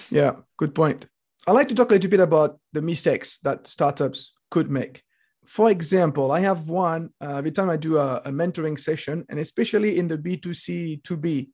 Yeah, 0.09 0.37
good 0.55 0.73
point. 0.73 1.07
I 1.47 1.53
like 1.53 1.69
to 1.69 1.75
talk 1.75 1.89
a 1.91 1.93
little 1.93 2.09
bit 2.09 2.19
about 2.19 2.59
the 2.73 2.81
mistakes 2.81 3.39
that 3.43 3.67
startups 3.67 4.33
could 4.51 4.69
make 4.69 5.03
for 5.47 5.71
example, 5.71 6.31
I 6.31 6.41
have 6.41 6.67
one 6.67 7.09
uh, 7.21 7.37
every 7.37 7.51
time 7.51 7.69
I 7.69 7.77
do 7.77 7.97
a, 7.97 8.17
a, 8.25 8.31
mentoring 8.31 8.77
session, 8.77 9.25
and 9.29 9.39
especially 9.39 9.97
in 9.97 10.07
the 10.07 10.17
B2C, 10.17 11.01
2B 11.03 11.47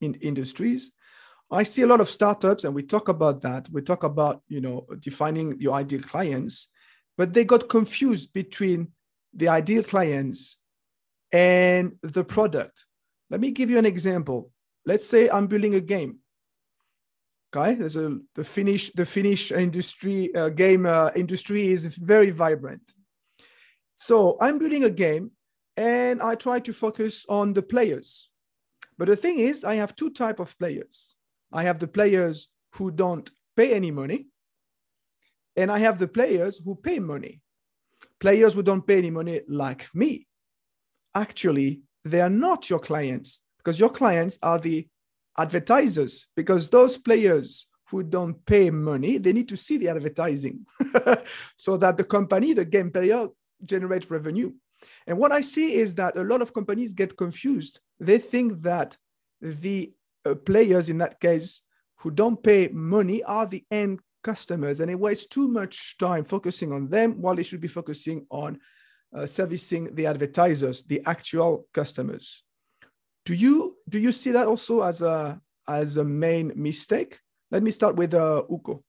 in 0.00 0.14
industries, 0.14 0.90
I 1.50 1.62
see 1.62 1.82
a 1.82 1.86
lot 1.86 2.00
of 2.00 2.08
startups, 2.08 2.64
and 2.64 2.74
we 2.74 2.82
talk 2.82 3.08
about 3.08 3.42
that. 3.42 3.68
We 3.70 3.82
talk 3.82 4.02
about, 4.02 4.42
you 4.48 4.62
know, 4.62 4.86
defining 4.98 5.60
your 5.60 5.74
ideal 5.74 6.00
clients, 6.00 6.68
but 7.18 7.34
they 7.34 7.44
got 7.44 7.68
confused 7.68 8.32
between 8.32 8.92
the 9.34 9.48
ideal 9.48 9.82
clients 9.82 10.56
and 11.30 11.92
the 12.02 12.24
product. 12.24 12.86
Let 13.28 13.40
me 13.40 13.50
give 13.50 13.68
you 13.68 13.76
an 13.76 13.86
example. 13.86 14.52
Let's 14.86 15.06
say 15.06 15.28
I'm 15.28 15.48
building 15.48 15.74
a 15.74 15.80
game. 15.80 16.20
Okay, 17.54 17.74
there's 17.74 17.96
a 17.96 18.18
the 18.34 18.44
Finnish 18.44 18.90
the 18.92 19.04
Finnish 19.04 19.52
industry 19.52 20.34
uh, 20.34 20.48
game 20.48 20.86
uh, 20.86 21.10
industry 21.14 21.68
is 21.68 21.86
very 21.86 22.30
vibrant 22.30 22.94
so 23.94 24.36
I'm 24.40 24.58
building 24.58 24.84
a 24.84 24.90
game 24.90 25.30
and 25.76 26.22
I 26.22 26.34
try 26.34 26.60
to 26.60 26.72
focus 26.72 27.24
on 27.28 27.52
the 27.52 27.62
players. 27.62 28.28
But 28.98 29.08
the 29.08 29.16
thing 29.16 29.38
is, 29.38 29.64
I 29.64 29.76
have 29.76 29.96
two 29.96 30.10
type 30.10 30.40
of 30.40 30.56
players. 30.58 31.16
I 31.52 31.64
have 31.64 31.78
the 31.78 31.88
players 31.88 32.48
who 32.74 32.90
don't 32.90 33.28
pay 33.56 33.74
any 33.74 33.90
money, 33.90 34.26
and 35.56 35.70
I 35.70 35.78
have 35.80 35.98
the 35.98 36.08
players 36.08 36.60
who 36.64 36.74
pay 36.74 36.98
money. 36.98 37.40
Players 38.20 38.54
who 38.54 38.62
don't 38.62 38.86
pay 38.86 38.98
any 38.98 39.10
money, 39.10 39.40
like 39.48 39.86
me, 39.94 40.26
actually, 41.14 41.82
they 42.04 42.20
are 42.20 42.30
not 42.30 42.70
your 42.70 42.78
clients 42.78 43.42
because 43.58 43.80
your 43.80 43.90
clients 43.90 44.38
are 44.42 44.58
the 44.58 44.86
advertisers. 45.38 46.26
Because 46.36 46.68
those 46.68 46.96
players 46.96 47.66
who 47.90 48.02
don't 48.02 48.44
pay 48.46 48.70
money, 48.70 49.18
they 49.18 49.32
need 49.32 49.48
to 49.48 49.56
see 49.56 49.76
the 49.76 49.88
advertising 49.88 50.66
so 51.56 51.76
that 51.76 51.96
the 51.96 52.04
company, 52.04 52.52
the 52.52 52.64
game 52.64 52.90
player, 52.90 53.28
generate 53.64 54.10
revenue. 54.10 54.52
And 55.06 55.18
what 55.18 55.32
I 55.32 55.40
see 55.40 55.74
is 55.74 55.94
that 55.96 56.16
a 56.16 56.22
lot 56.22 56.42
of 56.42 56.54
companies 56.54 56.92
get 56.92 57.16
confused. 57.16 57.80
They 58.00 58.18
think 58.18 58.62
that 58.62 58.96
the 59.40 59.92
uh, 60.24 60.34
players, 60.34 60.88
in 60.88 60.98
that 60.98 61.20
case, 61.20 61.62
who 61.98 62.10
don't 62.10 62.42
pay 62.42 62.68
money 62.68 63.22
are 63.22 63.46
the 63.46 63.64
end 63.70 64.00
customers, 64.22 64.80
and 64.80 64.90
it 64.90 64.98
wastes 64.98 65.26
too 65.26 65.48
much 65.48 65.96
time 65.98 66.24
focusing 66.24 66.72
on 66.72 66.88
them 66.88 67.20
while 67.20 67.34
they 67.34 67.42
should 67.42 67.60
be 67.60 67.68
focusing 67.68 68.26
on 68.30 68.58
uh, 69.14 69.26
servicing 69.26 69.94
the 69.94 70.06
advertisers, 70.06 70.82
the 70.82 71.02
actual 71.06 71.66
customers. 71.72 72.42
Do 73.24 73.34
you 73.34 73.76
do 73.88 73.98
you 73.98 74.12
see 74.12 74.32
that 74.32 74.46
also 74.46 74.82
as 74.82 75.02
a 75.02 75.40
as 75.68 75.96
a 75.96 76.04
main 76.04 76.52
mistake? 76.56 77.18
Let 77.50 77.62
me 77.62 77.70
start 77.70 77.96
with 77.96 78.14
uh, 78.14 78.42
Ukko. 78.50 78.82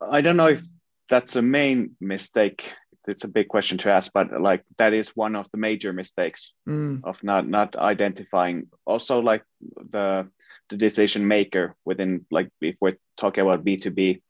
I 0.00 0.20
don't 0.20 0.36
know 0.36 0.48
if 0.48 0.62
that's 1.08 1.36
a 1.36 1.42
main 1.42 1.96
mistake 2.00 2.72
it's 3.08 3.24
a 3.24 3.28
big 3.28 3.48
question 3.48 3.78
to 3.78 3.92
ask, 3.92 4.12
but 4.12 4.40
like 4.40 4.62
that 4.76 4.92
is 4.92 5.16
one 5.16 5.34
of 5.34 5.46
the 5.50 5.58
major 5.58 5.92
mistakes 5.92 6.52
mm. 6.68 7.00
of 7.02 7.16
not 7.22 7.48
not 7.48 7.74
identifying. 7.76 8.68
Also, 8.84 9.20
like 9.20 9.42
the 9.90 10.28
the 10.68 10.76
decision 10.76 11.26
maker 11.26 11.74
within 11.84 12.26
like 12.30 12.50
if 12.60 12.76
we're 12.80 12.98
talking 13.16 13.42
about 13.42 13.64
B 13.64 13.76
two 13.76 13.90
B, 13.90 14.22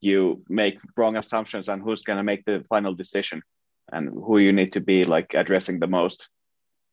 you 0.00 0.42
make 0.48 0.78
wrong 0.96 1.16
assumptions 1.16 1.68
on 1.68 1.80
who's 1.80 2.02
going 2.02 2.18
to 2.18 2.24
make 2.24 2.44
the 2.44 2.64
final 2.68 2.94
decision 2.94 3.42
and 3.92 4.08
who 4.08 4.38
you 4.38 4.52
need 4.52 4.72
to 4.72 4.80
be 4.80 5.04
like 5.04 5.34
addressing 5.34 5.78
the 5.78 5.86
most. 5.86 6.28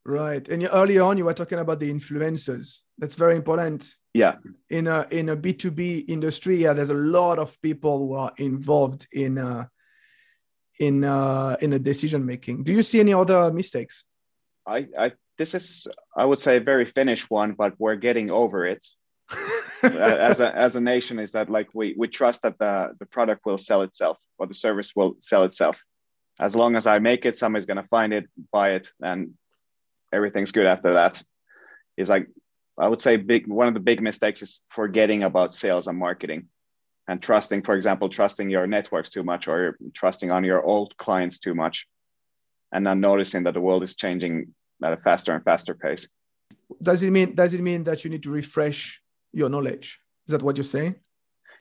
Right, 0.08 0.48
and 0.48 0.68
earlier 0.72 1.02
on 1.02 1.18
you 1.18 1.26
were 1.26 1.34
talking 1.34 1.60
about 1.60 1.82
the 1.82 1.92
influencers. 1.92 2.84
That's 2.98 3.16
very 3.16 3.36
important. 3.36 3.94
Yeah. 4.14 4.36
In 4.70 4.88
a 4.88 5.06
in 5.12 5.28
a 5.28 5.36
B 5.36 5.54
two 5.54 5.70
B 5.70 6.00
industry, 6.08 6.56
yeah, 6.56 6.72
there's 6.72 6.90
a 6.90 6.94
lot 6.94 7.40
of 7.40 7.62
people 7.62 8.00
who 8.00 8.14
are 8.14 8.32
involved 8.38 9.06
in. 9.12 9.38
Uh, 9.38 9.66
in 10.80 11.04
uh, 11.04 11.58
in 11.62 11.70
the 11.70 11.80
decision 11.80 12.26
making. 12.26 12.64
Do 12.64 12.72
you 12.72 12.84
see 12.84 13.00
any 13.00 13.14
other 13.14 13.52
mistakes? 13.52 14.06
I, 14.66 14.88
I 14.98 15.12
this 15.38 15.54
is 15.54 15.88
I 16.16 16.26
would 16.26 16.40
say 16.40 16.58
a 16.58 16.62
very 16.62 16.86
Finnish 16.86 17.30
one, 17.30 17.54
but 17.54 17.74
we're 17.80 17.96
getting 17.96 18.32
over 18.32 18.66
it. 18.66 18.86
as 19.84 20.40
a 20.40 20.56
as 20.56 20.76
a 20.76 20.82
nation, 20.82 21.20
is 21.20 21.32
that 21.34 21.50
like 21.50 21.70
we 21.74 21.96
we 21.98 22.08
trust 22.08 22.44
that 22.44 22.58
the 22.60 22.94
the 23.00 23.06
product 23.06 23.46
will 23.46 23.58
sell 23.58 23.82
itself 23.82 24.18
or 24.38 24.48
the 24.48 24.54
service 24.54 24.94
will 24.96 25.18
sell 25.20 25.44
itself. 25.44 25.82
As 26.40 26.56
long 26.56 26.76
as 26.76 26.86
I 26.88 27.00
make 27.00 27.26
it, 27.26 27.36
somebody's 27.36 27.66
gonna 27.66 27.88
find 27.90 28.14
it, 28.14 28.26
buy 28.52 28.72
it, 28.72 28.90
and 29.02 29.34
everything's 30.14 30.52
good 30.52 30.66
after 30.66 30.94
that. 30.94 31.22
Is 31.98 32.10
like 32.10 32.28
I 32.78 32.88
would 32.88 33.02
say 33.02 33.18
big 33.18 33.48
one 33.48 33.68
of 33.68 33.74
the 33.74 33.80
big 33.80 34.02
mistakes 34.02 34.42
is 34.42 34.62
forgetting 34.70 35.24
about 35.24 35.56
sales 35.56 35.88
and 35.88 35.98
marketing 35.98 36.48
and 37.08 37.22
trusting, 37.22 37.64
for 37.64 37.76
example, 37.76 38.10
trusting 38.10 38.50
your 38.50 38.68
networks 38.68 39.10
too 39.10 39.24
much 39.24 39.48
or 39.48 39.78
trusting 39.94 40.30
on 40.30 40.44
your 40.44 40.62
old 40.64 40.96
clients 40.98 41.40
too 41.40 41.56
much, 41.56 41.88
and 42.72 42.86
then 42.86 43.00
noticing 43.00 43.44
that 43.44 43.54
the 43.54 43.62
world 43.62 43.84
is 43.84 43.96
changing 43.96 44.54
at 44.84 44.94
a 44.94 44.98
faster 44.98 45.34
and 45.34 45.44
faster 45.44 45.74
pace. 45.74 46.08
Does 46.82 47.02
it 47.04 47.12
mean 47.12 47.34
does 47.34 47.54
it 47.54 47.62
mean 47.62 47.84
that 47.86 48.04
you 48.04 48.10
need 48.10 48.24
to 48.24 48.32
refresh 48.32 49.02
your 49.34 49.50
knowledge? 49.50 50.00
Is 50.28 50.32
that 50.32 50.44
what 50.44 50.58
you're 50.58 50.64
saying? 50.64 50.96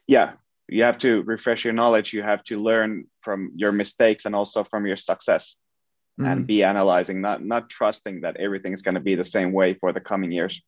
Yeah, 0.05 0.33
you 0.67 0.83
have 0.83 0.97
to 0.99 1.21
refresh 1.23 1.63
your 1.63 1.73
knowledge. 1.73 2.13
You 2.13 2.23
have 2.23 2.43
to 2.45 2.61
learn 2.61 3.05
from 3.21 3.51
your 3.55 3.71
mistakes 3.71 4.25
and 4.25 4.35
also 4.35 4.63
from 4.63 4.85
your 4.85 4.97
success, 4.97 5.55
mm. 6.19 6.27
and 6.27 6.47
be 6.47 6.63
analyzing, 6.63 7.21
not 7.21 7.43
not 7.43 7.69
trusting 7.69 8.21
that 8.21 8.37
everything 8.37 8.73
is 8.73 8.81
going 8.81 8.95
to 8.95 9.01
be 9.01 9.15
the 9.15 9.25
same 9.25 9.51
way 9.51 9.73
for 9.75 9.93
the 9.93 10.01
coming 10.01 10.31
years. 10.31 10.61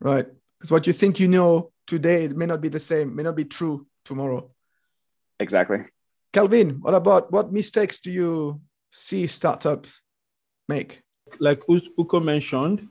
Right, 0.00 0.26
because 0.58 0.70
what 0.70 0.86
you 0.86 0.92
think 0.92 1.20
you 1.20 1.28
know 1.28 1.72
today 1.86 2.24
it 2.24 2.36
may 2.36 2.46
not 2.46 2.60
be 2.60 2.68
the 2.68 2.80
same, 2.80 3.14
may 3.14 3.22
not 3.22 3.36
be 3.36 3.44
true 3.44 3.86
tomorrow. 4.04 4.50
Exactly. 5.38 5.84
Kelvin, 6.32 6.80
what 6.80 6.94
about 6.94 7.30
what 7.32 7.52
mistakes 7.52 8.00
do 8.00 8.10
you 8.10 8.60
see 8.90 9.26
startups 9.26 10.02
make? 10.68 11.02
Like 11.38 11.62
Ukko 11.68 12.20
mentioned, 12.20 12.88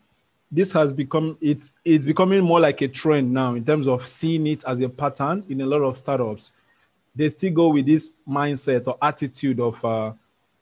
this 0.52 0.72
has 0.72 0.94
become 0.94 1.38
it's 1.42 1.72
it's 1.84 2.06
becoming 2.06 2.44
more 2.44 2.60
like 2.60 2.82
a 2.82 2.88
trend 2.88 3.32
now 3.32 3.56
in 3.56 3.66
terms 3.66 3.88
of 3.88 4.08
seeing 4.08 4.48
it 4.48 4.64
as 4.66 4.82
a 4.82 4.90
pattern 4.90 5.44
in 5.50 5.62
a 5.62 5.66
lot 5.66 5.82
of 5.82 5.98
startups. 5.98 6.52
They 7.16 7.30
still 7.30 7.54
go 7.54 7.70
with 7.70 7.86
this 7.86 8.14
mindset 8.28 8.88
or 8.88 8.98
attitude 9.02 9.60
of 9.60 9.84
uh, 9.86 10.14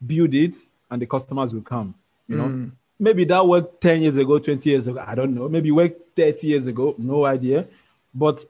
build 0.06 0.34
it 0.34 0.56
and 0.94 1.02
the 1.02 1.08
customers 1.08 1.54
will 1.54 1.64
come. 1.64 1.96
You 2.28 2.38
know, 2.38 2.46
mm. 2.46 2.72
maybe 3.00 3.26
that 3.26 3.46
worked 3.46 3.82
10 3.82 4.04
years 4.04 4.16
ago, 4.16 4.38
20 4.38 4.70
years 4.70 4.88
ago. 4.88 5.04
I 5.06 5.16
don't 5.16 5.34
know. 5.34 5.50
Maybe 5.50 5.72
worked 5.72 6.16
30 6.16 6.48
years 6.48 6.68
ago. 6.68 6.94
No 7.00 7.26
idea. 7.26 7.66
But 8.14 8.46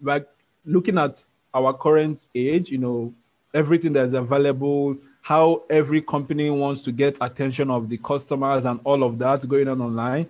like 0.00 0.26
looking 0.64 0.98
at 0.98 1.22
our 1.52 1.74
current 1.74 2.26
age, 2.34 2.70
you 2.70 2.78
know, 2.78 3.12
everything 3.52 3.92
that's 3.92 4.12
available, 4.12 4.96
how 5.20 5.64
every 5.68 6.00
company 6.00 6.48
wants 6.48 6.80
to 6.82 6.92
get 6.92 7.16
attention 7.20 7.70
of 7.70 7.88
the 7.88 7.98
customers 7.98 8.64
and 8.64 8.78
all 8.84 9.02
of 9.02 9.18
that 9.18 9.46
going 9.48 9.66
on 9.66 9.82
online, 9.82 10.28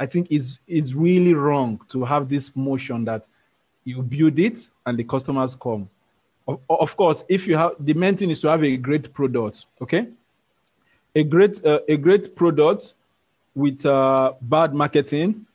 I 0.00 0.06
think 0.06 0.32
is 0.32 0.58
is 0.66 0.94
really 0.94 1.34
wrong 1.34 1.80
to 1.90 2.02
have 2.02 2.30
this 2.30 2.50
motion 2.56 3.04
that 3.04 3.28
you 3.84 4.02
build 4.02 4.38
it 4.38 4.68
and 4.86 4.98
the 4.98 5.04
customers 5.04 5.54
come. 5.54 5.88
Of, 6.48 6.60
of 6.68 6.96
course, 6.96 7.24
if 7.28 7.46
you 7.46 7.56
have 7.58 7.72
the 7.78 7.92
main 7.92 8.16
thing 8.16 8.30
is 8.30 8.40
to 8.40 8.48
have 8.48 8.64
a 8.64 8.76
great 8.78 9.12
product, 9.12 9.66
okay? 9.82 10.08
A 11.14 11.22
great 11.22 11.64
uh, 11.64 11.80
a 11.88 11.96
great 11.96 12.34
product 12.34 12.94
with 13.54 13.86
uh, 13.86 14.32
bad 14.42 14.74
marketing 14.74 15.46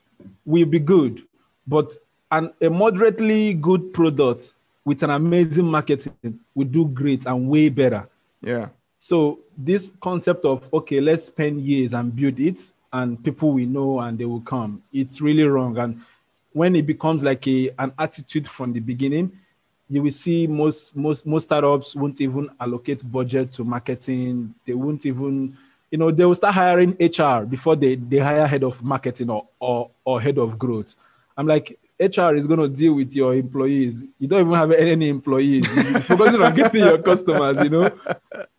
will 0.45 0.65
be 0.65 0.79
good, 0.79 1.23
but 1.67 1.95
an, 2.31 2.53
a 2.61 2.69
moderately 2.69 3.53
good 3.53 3.93
product 3.93 4.53
with 4.85 5.03
an 5.03 5.09
amazing 5.09 5.65
marketing 5.65 6.39
will 6.55 6.65
do 6.65 6.85
great 6.85 7.25
and 7.25 7.49
way 7.49 7.69
better. 7.69 8.07
Yeah. 8.41 8.69
So 9.01 9.39
this 9.57 9.91
concept 10.01 10.45
of 10.45 10.63
okay, 10.73 11.01
let's 11.01 11.25
spend 11.25 11.61
years 11.61 11.93
and 11.93 12.15
build 12.15 12.39
it 12.39 12.69
and 12.93 13.21
people 13.23 13.51
will 13.51 13.67
know 13.67 13.99
and 13.99 14.17
they 14.17 14.25
will 14.25 14.41
come. 14.41 14.81
It's 14.93 15.21
really 15.21 15.43
wrong. 15.43 15.77
And 15.77 16.01
when 16.53 16.75
it 16.75 16.85
becomes 16.85 17.23
like 17.23 17.47
a 17.47 17.69
an 17.79 17.91
attitude 17.99 18.47
from 18.47 18.73
the 18.73 18.79
beginning, 18.79 19.38
you 19.89 20.03
will 20.03 20.11
see 20.11 20.45
most 20.47 20.95
most 20.95 21.25
most 21.25 21.43
startups 21.43 21.95
won't 21.95 22.21
even 22.21 22.49
allocate 22.59 23.09
budget 23.11 23.51
to 23.53 23.63
marketing. 23.63 24.53
They 24.65 24.73
won't 24.73 25.05
even, 25.05 25.57
you 25.91 25.97
know, 25.97 26.11
they 26.11 26.25
will 26.25 26.35
start 26.35 26.53
hiring 26.53 26.95
HR 26.99 27.45
before 27.45 27.75
they, 27.75 27.95
they 27.95 28.19
hire 28.19 28.45
head 28.45 28.63
of 28.63 28.83
marketing 28.83 29.29
or, 29.29 29.47
or 29.59 29.89
or 30.05 30.21
head 30.21 30.37
of 30.37 30.59
growth. 30.59 30.95
I'm 31.37 31.47
like, 31.47 31.79
HR 31.99 32.35
is 32.35 32.47
going 32.47 32.59
to 32.59 32.69
deal 32.69 32.93
with 32.93 33.13
your 33.13 33.33
employees. 33.35 34.03
You 34.19 34.27
don't 34.27 34.41
even 34.41 34.53
have 34.53 34.71
any 34.71 35.09
employees. 35.09 35.65
You're 35.75 36.01
focusing 36.01 36.41
on 36.41 36.55
getting 36.55 36.83
your 36.83 36.97
customers, 36.97 37.61
you 37.63 37.69
know. 37.69 37.91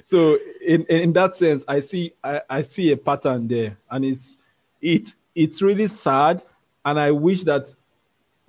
So 0.02 0.38
in, 0.66 0.84
in 0.86 1.12
that 1.14 1.36
sense, 1.36 1.64
I 1.68 1.80
see 1.80 2.12
I, 2.24 2.42
I 2.50 2.62
see 2.62 2.90
a 2.92 2.96
pattern 2.96 3.46
there, 3.48 3.78
and 3.90 4.04
it's 4.04 4.36
it 4.82 5.14
it's 5.34 5.62
really 5.62 5.88
sad, 5.88 6.42
and 6.84 6.98
I 6.98 7.12
wish 7.12 7.44
that 7.44 7.72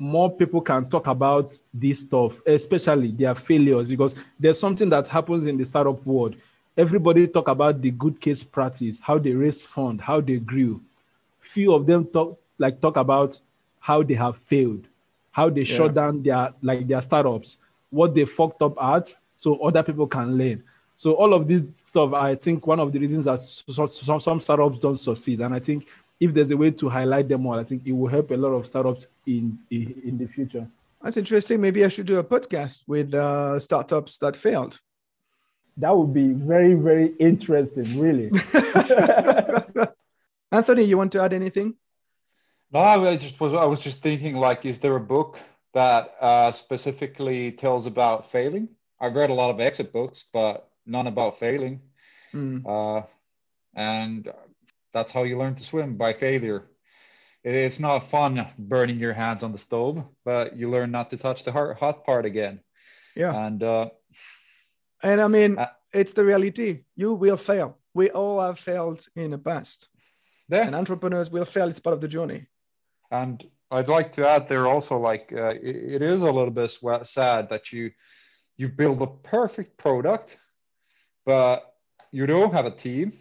more 0.02 0.32
people 0.32 0.62
can 0.62 0.90
talk 0.90 1.06
about 1.06 1.56
this 1.72 2.00
stuff, 2.00 2.42
especially 2.48 3.12
their 3.12 3.36
failures, 3.36 3.88
because 3.88 4.16
there's 4.40 4.60
something 4.60 4.90
that 4.90 5.08
happens 5.08 5.46
in 5.46 5.58
the 5.58 5.64
startup 5.64 6.04
world. 6.08 6.36
Everybody 6.76 7.28
talk 7.28 7.48
about 7.48 7.82
the 7.82 7.92
good 7.92 8.20
case 8.20 8.44
practice, 8.44 8.98
how 9.00 9.20
they 9.20 9.34
raise 9.34 9.64
fund, 9.64 10.02
how 10.02 10.20
they 10.20 10.38
grew. 10.38 10.82
Few 11.40 11.72
of 11.72 11.86
them 11.86 12.06
talk 12.06 12.40
like 12.58 12.82
talk 12.82 12.98
about 12.98 13.40
how 13.80 14.02
they 14.02 14.16
have 14.16 14.38
failed, 14.38 14.86
how 15.32 15.52
they 15.52 15.62
yeah. 15.62 15.78
shut 15.78 15.94
down 15.94 16.24
their 16.24 16.52
like 16.64 16.88
their 16.88 17.04
startups, 17.04 17.60
what 17.92 18.16
they 18.16 18.26
fucked 18.26 18.64
up 18.64 18.82
at, 18.82 19.14
so 19.38 19.56
other 19.58 19.84
people 19.84 20.08
can 20.08 20.36
learn. 20.36 20.64
So 20.98 21.14
all 21.14 21.36
of 21.36 21.48
this 21.48 21.62
stuff, 21.86 22.14
I 22.14 22.34
think 22.34 22.66
one 22.66 22.80
of 22.80 22.92
the 22.92 22.98
reasons 22.98 23.26
that 23.26 23.40
some, 23.40 24.20
some 24.20 24.40
startups 24.40 24.80
don't 24.80 24.96
succeed, 24.96 25.42
and 25.42 25.54
I 25.54 25.60
think 25.60 25.86
if 26.22 26.34
there's 26.36 26.52
a 26.52 26.58
way 26.58 26.72
to 26.72 26.88
highlight 26.88 27.28
them 27.28 27.46
all, 27.48 27.60
I 27.60 27.64
think 27.66 27.82
it 27.86 27.92
will 27.92 28.08
help 28.08 28.30
a 28.32 28.36
lot 28.36 28.54
of 28.54 28.66
startups 28.68 29.08
in 29.26 29.58
in, 29.72 30.02
in 30.06 30.18
the 30.18 30.28
future. 30.28 30.68
That's 31.02 31.18
interesting. 31.18 31.60
Maybe 31.60 31.84
I 31.84 31.88
should 31.88 32.06
do 32.06 32.20
a 32.20 32.24
podcast 32.24 32.82
with 32.88 33.14
uh, 33.14 33.60
startups 33.60 34.20
that 34.20 34.38
failed. 34.38 34.80
That 35.78 35.98
would 35.98 36.14
be 36.14 36.28
very, 36.34 36.76
very 36.76 37.14
interesting, 37.20 38.00
really. 38.00 38.30
Anthony, 40.52 40.84
you 40.84 40.98
want 40.98 41.12
to 41.14 41.22
add 41.22 41.34
anything? 41.34 41.74
No, 42.72 42.80
I 42.80 43.16
just 43.18 43.40
was. 43.40 43.54
I 43.54 43.66
was 43.66 43.82
just 43.82 44.02
thinking, 44.04 44.36
like, 44.38 44.66
is 44.66 44.78
there 44.80 44.96
a 44.96 45.02
book 45.16 45.40
that 45.74 46.14
uh, 46.22 46.52
specifically 46.52 47.52
tells 47.52 47.88
about 47.88 48.32
failing? 48.32 48.70
I've 49.00 49.16
read 49.16 49.32
a 49.32 49.34
lot 49.34 49.50
of 49.50 49.60
exit 49.60 49.92
books, 49.92 50.26
but 50.32 50.70
none 50.86 51.08
about 51.08 51.40
failing. 51.40 51.82
Mm. 52.34 52.64
Uh, 52.66 53.08
and 53.74 54.30
that's 54.94 55.12
how 55.12 55.24
you 55.24 55.38
learn 55.38 55.56
to 55.56 55.64
swim 55.64 55.96
by 55.96 56.14
failure. 56.14 56.68
It's 57.44 57.80
not 57.80 58.00
fun 58.00 58.46
burning 58.58 59.00
your 59.00 59.14
hands 59.14 59.44
on 59.44 59.52
the 59.52 59.58
stove, 59.58 60.04
but 60.24 60.56
you 60.56 60.70
learn 60.70 60.92
not 60.92 61.10
to 61.10 61.18
touch 61.18 61.44
the 61.44 61.52
hot 61.52 62.06
part 62.06 62.26
again. 62.26 62.60
Yeah. 63.16 63.46
And 63.46 63.64
uh, 63.64 63.90
and 65.02 65.20
I 65.20 65.28
mean, 65.28 65.58
uh, 65.58 65.70
it's 65.92 66.14
the 66.14 66.24
reality. 66.24 66.84
You 66.96 67.14
will 67.16 67.38
fail. 67.38 67.80
We 67.94 68.12
all 68.12 68.40
have 68.40 68.60
failed 68.60 69.06
in 69.16 69.32
the 69.32 69.38
past. 69.38 69.90
Yeah. 70.50 70.68
And 70.68 70.76
entrepreneurs 70.76 71.32
will 71.32 71.46
fail. 71.46 71.68
It's 71.68 71.80
part 71.80 71.96
of 71.96 72.02
the 72.02 72.08
journey. 72.08 72.46
And 73.10 73.44
I'd 73.72 73.90
like 73.90 74.14
to 74.14 74.28
add 74.28 74.48
there 74.48 74.68
also, 74.68 74.98
like 74.98 75.34
uh, 75.36 75.56
it, 75.62 75.76
it 75.96 76.02
is 76.02 76.22
a 76.22 76.32
little 76.32 76.52
bit 76.52 76.72
sad 77.04 77.50
that 77.50 77.74
you 77.74 77.92
you 78.58 78.70
build 78.70 79.02
a 79.02 79.08
perfect 79.08 79.78
product, 79.78 80.38
but 81.26 81.74
you 82.12 82.28
don't 82.28 82.54
have 82.54 82.66
a 82.66 82.72
team. 82.72 83.14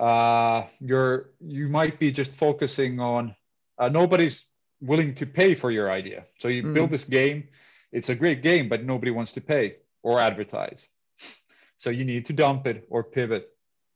Uh, 0.00 0.66
you're 0.80 1.30
you 1.40 1.68
might 1.68 1.98
be 1.98 2.10
just 2.10 2.32
focusing 2.32 3.00
on 3.00 3.34
uh, 3.78 3.88
nobody's 3.88 4.46
willing 4.80 5.14
to 5.14 5.26
pay 5.26 5.54
for 5.54 5.70
your 5.70 5.90
idea. 5.90 6.24
So 6.38 6.48
you 6.48 6.62
mm. 6.62 6.74
build 6.74 6.90
this 6.90 7.04
game. 7.04 7.48
It's 7.92 8.08
a 8.08 8.14
great 8.14 8.42
game, 8.42 8.68
but 8.68 8.84
nobody 8.84 9.10
wants 9.10 9.32
to 9.32 9.40
pay 9.40 9.76
or 10.02 10.20
advertise. 10.20 10.88
So 11.76 11.90
you 11.90 12.04
need 12.04 12.26
to 12.26 12.32
dump 12.32 12.66
it 12.66 12.86
or 12.88 13.04
pivot. 13.04 13.48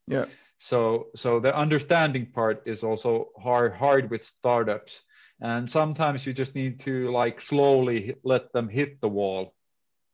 Yeah. 0.07 0.26
So 0.59 1.09
so 1.14 1.40
the 1.40 1.57
understanding 1.57 2.26
part 2.26 2.62
is 2.66 2.84
also 2.84 3.30
hard 3.40 3.72
hard 3.74 4.11
with 4.11 4.24
startups 4.24 5.02
and 5.40 5.70
sometimes 5.70 6.26
you 6.26 6.32
just 6.32 6.55
need 6.55 6.80
to 6.80 7.11
like 7.11 7.40
slowly 7.40 8.16
let 8.24 8.52
them 8.52 8.68
hit 8.68 9.00
the 9.00 9.09
wall 9.09 9.55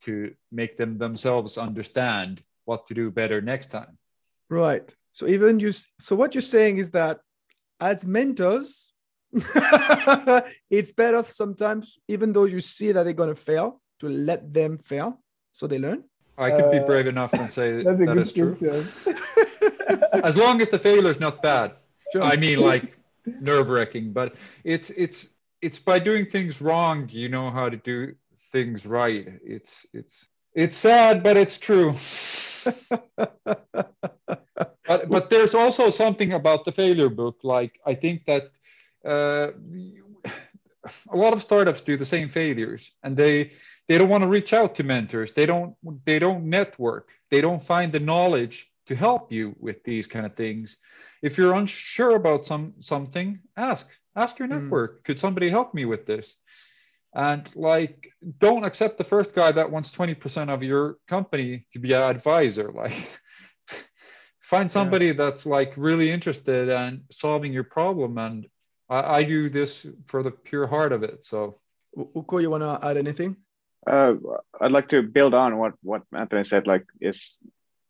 to 0.02 0.34
make 0.50 0.76
them 0.76 0.98
themselves 0.98 1.58
understand 1.58 2.42
what 2.64 2.86
to 2.86 2.94
do 2.94 3.10
better 3.10 3.40
next 3.40 3.68
time 3.68 3.98
right 4.48 4.94
so 5.12 5.26
even 5.26 5.60
you 5.60 5.72
so 5.98 6.16
what 6.16 6.34
you're 6.34 6.42
saying 6.42 6.78
is 6.78 6.90
that 6.90 7.20
as 7.80 8.04
mentors 8.04 8.92
it's 10.70 10.92
better 10.92 11.22
sometimes 11.24 11.98
even 12.08 12.32
though 12.32 12.44
you 12.44 12.60
see 12.60 12.92
that 12.92 13.04
they're 13.04 13.12
going 13.12 13.28
to 13.28 13.34
fail 13.34 13.80
to 13.98 14.08
let 14.08 14.52
them 14.52 14.76
fail 14.78 15.20
so 15.52 15.66
they 15.66 15.78
learn 15.78 16.02
i 16.36 16.50
could 16.50 16.64
uh, 16.64 16.70
be 16.70 16.80
brave 16.80 17.06
enough 17.06 17.32
and 17.34 17.50
say 17.50 17.82
that, 17.84 17.98
that 17.98 18.18
is 18.18 18.32
true 18.32 18.56
as 20.24 20.36
long 20.36 20.60
as 20.60 20.68
the 20.68 20.78
failure 20.78 21.10
is 21.10 21.20
not 21.20 21.40
bad 21.42 21.72
sure. 22.12 22.22
i 22.22 22.36
mean 22.36 22.58
like 22.60 22.96
nerve 23.40 23.68
wracking, 23.68 24.12
but 24.12 24.34
it's 24.64 24.90
it's 24.90 25.28
it's 25.62 25.78
by 25.78 25.98
doing 25.98 26.24
things 26.24 26.60
wrong 26.60 27.08
you 27.12 27.28
know 27.28 27.50
how 27.50 27.68
to 27.68 27.76
do 27.76 28.14
things 28.50 28.86
right. 28.86 29.26
It's 29.44 29.86
it's 29.92 30.26
it's 30.54 30.76
sad, 30.76 31.22
but 31.22 31.36
it's 31.36 31.58
true. 31.58 31.94
But 34.90 35.08
but 35.08 35.30
there's 35.30 35.54
also 35.54 35.90
something 35.90 36.32
about 36.32 36.64
the 36.64 36.72
failure 36.72 37.08
book. 37.08 37.36
Like 37.44 37.80
I 37.86 37.94
think 37.94 38.24
that 38.26 38.50
uh, 39.04 39.52
a 41.12 41.16
lot 41.16 41.32
of 41.32 41.42
startups 41.42 41.80
do 41.82 41.96
the 41.96 42.04
same 42.04 42.28
failures, 42.28 42.90
and 43.04 43.16
they 43.16 43.52
they 43.86 43.98
don't 43.98 44.08
want 44.08 44.24
to 44.24 44.28
reach 44.28 44.52
out 44.52 44.74
to 44.76 44.82
mentors. 44.82 45.32
They 45.32 45.46
don't 45.46 45.76
they 46.04 46.18
don't 46.18 46.44
network. 46.46 47.10
They 47.30 47.40
don't 47.40 47.62
find 47.62 47.92
the 47.92 48.00
knowledge 48.00 48.68
to 48.86 48.96
help 48.96 49.30
you 49.30 49.54
with 49.60 49.84
these 49.84 50.08
kind 50.08 50.26
of 50.26 50.34
things 50.34 50.76
if 51.22 51.38
you're 51.38 51.54
unsure 51.54 52.16
about 52.16 52.44
some 52.44 52.74
something 52.80 53.38
ask 53.56 53.86
ask 54.16 54.38
your 54.40 54.48
hmm. 54.48 54.54
network 54.54 55.00
mm. 55.00 55.04
could 55.04 55.18
somebody 55.20 55.48
help 55.48 55.72
me 55.74 55.84
with 55.84 56.06
this 56.06 56.34
and 57.14 57.48
like 57.54 58.12
don't 58.38 58.64
accept 58.64 58.98
the 58.98 59.04
first 59.04 59.32
guy 59.34 59.52
that 59.52 59.70
wants 59.70 59.90
20% 59.90 60.48
of 60.48 60.64
your 60.64 60.96
company 61.06 61.66
to 61.72 61.78
be 61.78 61.92
an 61.92 62.02
advisor 62.02 62.72
like 62.72 63.19
find 64.50 64.68
somebody 64.68 65.06
yeah. 65.06 65.12
that's 65.12 65.46
like 65.46 65.72
really 65.76 66.10
interested 66.10 66.68
in 66.68 67.02
solving 67.10 67.52
your 67.52 67.64
problem 67.64 68.18
and 68.18 68.46
I, 68.88 69.18
I, 69.18 69.22
do 69.22 69.48
this 69.48 69.86
for 70.08 70.24
the 70.24 70.32
pure 70.32 70.66
heart 70.66 70.92
of 70.92 71.04
it 71.04 71.24
so. 71.24 71.60
Ukko 72.16 72.38
you 72.38 72.50
want 72.50 72.62
to 72.62 72.86
add 72.86 72.96
anything? 72.96 73.36
Uh, 73.86 74.14
i'd 74.60 74.72
like 74.72 74.88
to 74.88 75.02
build 75.02 75.34
on 75.34 75.56
what 75.56 75.74
what 75.82 76.02
anthony 76.12 76.44
said 76.44 76.66
like 76.66 76.84
is 77.00 77.38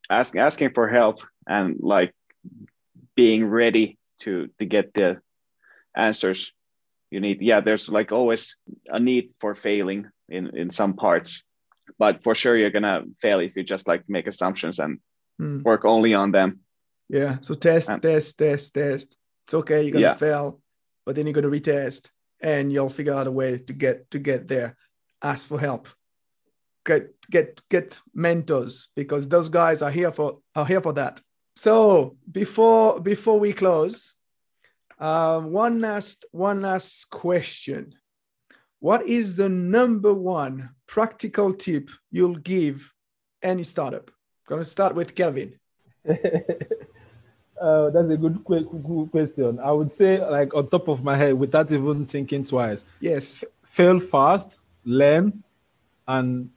ask, 0.08 0.36
asking 0.36 0.70
for 0.72 0.86
help 0.88 1.16
and 1.48 1.76
like 1.80 2.12
being 3.16 3.44
ready 3.44 3.98
to 4.20 4.48
to 4.58 4.64
get 4.66 4.94
the 4.94 5.20
answers 5.96 6.52
you 7.10 7.20
need. 7.20 7.42
Yeah 7.42 7.60
there's 7.60 7.88
like 7.88 8.12
always 8.12 8.56
a 8.86 9.00
need 9.00 9.30
for 9.40 9.54
failing 9.54 10.06
in 10.28 10.56
in 10.56 10.70
some 10.70 10.94
parts 10.94 11.42
but 11.98 12.22
for 12.22 12.34
sure 12.34 12.56
you're 12.56 12.76
gonna 12.78 13.02
fail 13.20 13.40
if 13.40 13.56
you 13.56 13.64
just 13.64 13.88
like 13.88 14.02
make 14.08 14.28
assumptions 14.28 14.78
and 14.78 15.00
mm. 15.40 15.62
work 15.62 15.84
only 15.84 16.14
on 16.14 16.30
them 16.30 16.60
yeah 17.08 17.38
so 17.40 17.54
test 17.54 17.90
test 18.02 18.38
test 18.38 18.74
test 18.74 19.16
it's 19.44 19.54
okay 19.54 19.82
you're 19.82 19.92
gonna 19.92 20.02
yeah. 20.02 20.14
fail 20.14 20.60
but 21.04 21.14
then 21.14 21.26
you're 21.26 21.34
gonna 21.34 21.48
retest 21.48 22.10
and 22.40 22.72
you'll 22.72 22.88
figure 22.88 23.14
out 23.14 23.26
a 23.26 23.30
way 23.30 23.58
to 23.58 23.72
get 23.72 24.10
to 24.10 24.18
get 24.18 24.48
there 24.48 24.76
ask 25.22 25.48
for 25.48 25.58
help 25.58 25.88
get 26.84 27.10
get 27.30 27.62
get 27.68 28.00
mentors 28.14 28.88
because 28.94 29.28
those 29.28 29.48
guys 29.48 29.82
are 29.82 29.90
here 29.90 30.12
for 30.12 30.38
are 30.54 30.66
here 30.66 30.80
for 30.80 30.92
that 30.92 31.20
so 31.60 32.16
before 32.32 33.00
before 33.00 33.38
we 33.38 33.52
close, 33.52 34.14
um, 34.98 35.52
one 35.52 35.82
last 35.82 36.24
one 36.32 36.62
last 36.62 37.10
question. 37.10 37.96
What 38.78 39.06
is 39.06 39.36
the 39.36 39.50
number 39.50 40.14
one 40.14 40.70
practical 40.86 41.52
tip 41.52 41.90
you'll 42.10 42.36
give 42.36 42.90
any 43.42 43.64
startup? 43.64 44.10
Going 44.50 44.64
to 44.64 44.68
start 44.68 44.96
with 44.96 45.14
Kelvin. 45.14 45.54
uh, 46.08 47.90
that's 47.90 48.10
a 48.10 48.16
good, 48.16 48.44
good 48.44 49.08
question. 49.12 49.60
I 49.60 49.70
would 49.70 49.94
say, 49.94 50.18
like 50.26 50.52
on 50.54 50.68
top 50.68 50.88
of 50.88 51.04
my 51.04 51.16
head, 51.16 51.34
without 51.34 51.70
even 51.70 52.04
thinking 52.04 52.42
twice. 52.42 52.82
Yes. 52.98 53.44
Fail 53.62 54.00
fast, 54.00 54.56
learn, 54.84 55.44
and 56.08 56.50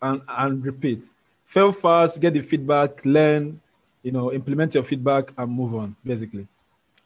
and 0.00 0.22
and 0.28 0.64
repeat. 0.64 1.02
Fail 1.46 1.72
fast, 1.72 2.20
get 2.20 2.34
the 2.34 2.42
feedback, 2.42 3.04
learn, 3.04 3.60
you 4.04 4.12
know, 4.12 4.32
implement 4.32 4.74
your 4.76 4.84
feedback 4.84 5.32
and 5.36 5.50
move 5.50 5.74
on, 5.74 5.96
basically. 6.04 6.46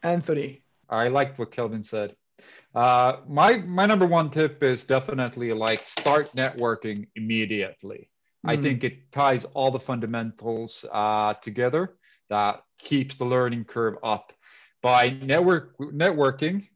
Anthony. 0.03 0.61
I 0.91 1.09
liked 1.09 1.39
what 1.39 1.51
Kelvin 1.51 1.83
said. 1.83 2.15
Uh, 2.75 3.21
my 3.27 3.57
my 3.57 3.87
number 3.87 4.05
one 4.05 4.29
tip 4.29 4.63
is 4.63 4.85
definitely 4.85 5.55
like 5.55 5.87
start 5.87 6.31
networking 6.37 7.07
immediately. 7.17 8.11
Mm. 8.47 8.51
I 8.51 8.57
think 8.63 8.85
it 8.85 9.13
ties 9.13 9.45
all 9.45 9.71
the 9.71 9.81
fundamentals 9.81 10.85
uh, 10.93 11.35
together 11.35 11.97
that 12.29 12.63
keeps 12.79 13.15
the 13.17 13.25
learning 13.25 13.65
curve 13.65 13.97
up. 14.03 14.33
by 14.83 15.11
network 15.11 15.77
networking, 15.79 16.69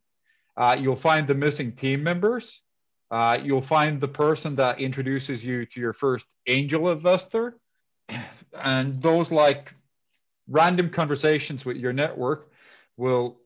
uh, 0.57 0.77
you'll 0.79 0.97
find 0.97 1.29
the 1.29 1.35
missing 1.35 1.73
team 1.73 2.03
members. 2.03 2.63
Uh, 3.11 3.39
you'll 3.43 3.63
find 3.63 4.01
the 4.01 4.09
person 4.09 4.57
that 4.57 4.81
introduces 4.81 5.45
you 5.45 5.67
to 5.67 5.81
your 5.81 5.93
first 5.93 6.27
angel 6.47 6.91
investor, 6.91 7.59
and 8.55 9.01
those 9.03 9.31
like 9.31 9.75
random 10.49 10.91
conversations 10.91 11.65
with 11.65 11.77
your 11.77 11.93
network 11.93 12.51
will 12.97 13.39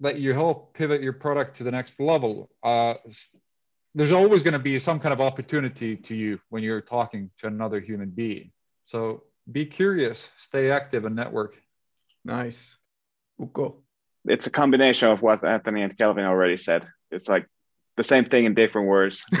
let 0.00 0.18
you 0.18 0.32
help 0.32 0.74
pivot 0.74 1.02
your 1.02 1.12
product 1.12 1.56
to 1.56 1.64
the 1.64 1.70
next 1.70 2.00
level. 2.00 2.50
Uh, 2.62 2.94
there's 3.94 4.12
always 4.12 4.42
going 4.42 4.54
to 4.54 4.58
be 4.58 4.78
some 4.78 4.98
kind 4.98 5.12
of 5.12 5.20
opportunity 5.20 5.96
to 5.96 6.14
you 6.14 6.40
when 6.48 6.62
you're 6.62 6.80
talking 6.80 7.30
to 7.38 7.46
another 7.46 7.80
human 7.80 8.10
being. 8.10 8.50
So 8.84 9.24
be 9.50 9.66
curious, 9.66 10.28
stay 10.38 10.70
active, 10.70 11.04
and 11.04 11.14
network. 11.14 11.56
Nice. 12.24 12.76
Ukko. 13.40 13.82
It's 14.26 14.46
a 14.46 14.50
combination 14.50 15.10
of 15.10 15.22
what 15.22 15.44
Anthony 15.44 15.82
and 15.82 15.96
Kelvin 15.96 16.24
already 16.24 16.56
said. 16.56 16.86
It's 17.10 17.28
like 17.28 17.46
the 17.96 18.02
same 18.02 18.24
thing 18.24 18.46
in 18.46 18.54
different 18.54 18.88
words. 18.88 19.24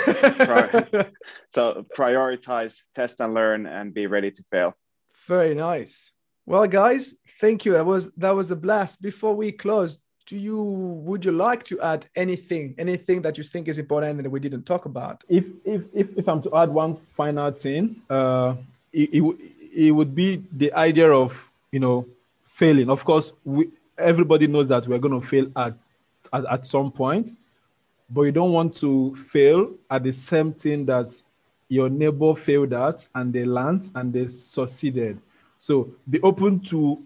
so 1.50 1.84
prioritize, 1.96 2.76
test 2.94 3.20
and 3.20 3.34
learn, 3.34 3.66
and 3.66 3.94
be 3.94 4.06
ready 4.06 4.30
to 4.30 4.44
fail. 4.50 4.76
Very 5.26 5.54
nice. 5.54 6.12
Well, 6.46 6.66
guys, 6.66 7.14
thank 7.40 7.64
you. 7.64 7.72
That 7.72 7.86
was 7.86 8.12
that 8.12 8.34
was 8.34 8.50
a 8.50 8.56
blast. 8.56 9.00
Before 9.00 9.34
we 9.34 9.52
close, 9.52 9.98
do 10.26 10.38
you 10.38 10.62
would 10.62 11.24
you 11.24 11.32
like 11.32 11.64
to 11.64 11.80
add 11.80 12.06
anything, 12.16 12.74
anything 12.78 13.22
that 13.22 13.36
you 13.36 13.44
think 13.44 13.68
is 13.68 13.78
important 13.78 14.22
that 14.22 14.30
we 14.30 14.40
didn't 14.40 14.64
talk 14.64 14.86
about? 14.86 15.22
If 15.28 15.46
if 15.64 15.82
if, 15.92 16.16
if 16.16 16.28
I'm 16.28 16.42
to 16.42 16.56
add 16.56 16.70
one 16.70 16.96
final 17.16 17.50
thing, 17.50 18.02
uh, 18.08 18.54
it, 18.92 19.10
it, 19.12 19.36
it 19.74 19.90
would 19.90 20.14
be 20.14 20.42
the 20.52 20.72
idea 20.72 21.10
of 21.12 21.36
you 21.72 21.80
know 21.80 22.06
failing. 22.46 22.88
Of 22.88 23.04
course, 23.04 23.32
we 23.44 23.70
everybody 23.98 24.46
knows 24.46 24.68
that 24.68 24.86
we're 24.86 24.98
going 24.98 25.20
to 25.20 25.26
fail 25.26 25.46
at, 25.56 25.74
at 26.32 26.44
at 26.46 26.66
some 26.66 26.90
point 26.90 27.32
but 28.10 28.22
you 28.22 28.32
don't 28.32 28.52
want 28.52 28.76
to 28.76 29.16
fail 29.30 29.72
at 29.90 30.02
the 30.02 30.12
same 30.12 30.52
thing 30.52 30.84
that 30.86 31.14
your 31.68 31.88
neighbor 31.88 32.34
failed 32.34 32.72
at 32.72 33.06
and 33.14 33.32
they 33.32 33.44
learned 33.44 33.90
and 33.94 34.12
they 34.12 34.28
succeeded. 34.28 35.18
So 35.58 35.90
be 36.08 36.20
open 36.20 36.60
to 36.66 37.02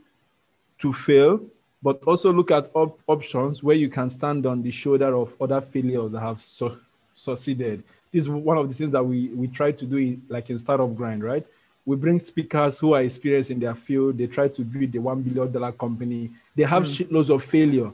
to 0.81 0.93
fail, 0.93 1.41
but 1.83 2.03
also 2.05 2.33
look 2.33 2.51
at 2.51 2.70
op- 2.74 3.01
options 3.07 3.62
where 3.62 3.76
you 3.76 3.89
can 3.89 4.11
stand 4.11 4.47
on 4.47 4.62
the 4.62 4.70
shoulder 4.70 5.14
of 5.14 5.33
other 5.41 5.61
failures 5.61 6.12
that 6.12 6.20
have 6.20 6.41
su- 6.41 6.79
succeeded. 7.14 7.83
This 8.12 8.24
is 8.24 8.29
one 8.29 8.57
of 8.57 8.68
the 8.68 8.74
things 8.74 8.93
that 8.93 9.05
we 9.05 9.29
we 9.29 9.49
try 9.49 9.72
to 9.72 9.85
do, 9.85 10.18
like 10.29 10.51
in 10.51 10.59
startup 10.59 10.95
grind, 10.97 11.22
right? 11.22 11.47
We 11.85 11.97
bring 11.97 12.20
speakers 12.20 12.79
who 12.79 12.95
are 12.95 13.03
experienced 13.03 13.51
in 13.51 13.61
their 13.61 13.74
field. 13.74 14.18
They 14.18 14.26
try 14.26 14.49
to 14.49 14.62
build 14.62 14.93
the 14.93 14.99
one 14.99 15.22
billion 15.22 15.51
dollar 15.51 15.72
company. 15.72 16.31
They 16.55 16.64
have 16.64 16.85
mm. 16.85 17.07
shitloads 17.07 17.35
of 17.35 17.45
failure. 17.45 17.93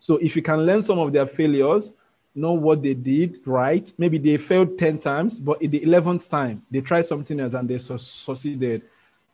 So 0.00 0.16
if 0.16 0.36
you 0.36 0.42
can 0.42 0.64
learn 0.64 0.82
some 0.82 0.98
of 0.98 1.12
their 1.12 1.26
failures 1.26 1.92
know 2.36 2.52
what 2.52 2.82
they 2.82 2.94
did 2.94 3.40
right. 3.46 3.90
Maybe 3.96 4.18
they 4.18 4.36
failed 4.36 4.78
10 4.78 4.98
times, 4.98 5.38
but 5.38 5.60
in 5.62 5.70
the 5.70 5.80
11th 5.80 6.28
time, 6.28 6.62
they 6.70 6.80
tried 6.80 7.06
something 7.06 7.40
else 7.40 7.54
and 7.54 7.68
they 7.68 7.78
su- 7.78 7.98
succeeded. 7.98 8.82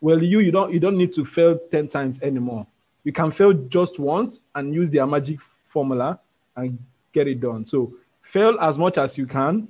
Well, 0.01 0.22
you, 0.22 0.40
you, 0.40 0.53
don't, 0.53 0.72
you 0.72 0.80
don't 0.80 0.97
need 0.97 1.12
to 1.14 1.24
fail 1.24 1.59
10 1.70 1.88
times 1.88 2.20
anymore. 2.22 2.66
You 3.05 3.12
can 3.12 3.30
fail 3.30 3.53
just 3.53 3.98
once 3.98 4.40
and 4.55 4.74
use 4.74 4.90
their 4.90 5.07
magic 5.07 5.40
formula 5.68 6.18
and 6.57 6.78
get 7.12 7.28
it 7.28 7.40
done. 7.40 7.66
So 7.66 7.94
fail 8.22 8.59
as 8.61 8.78
much 8.78 8.98
as 8.98 9.18
you 9.18 9.26
can, 9.26 9.68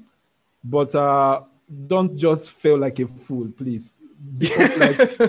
but 0.65 0.95
uh, 0.95 1.43
don't 1.87 2.17
just 2.17 2.53
fail 2.53 2.79
like 2.79 2.99
a 2.99 3.07
fool, 3.07 3.49
please. 3.57 3.93
like, 4.77 5.21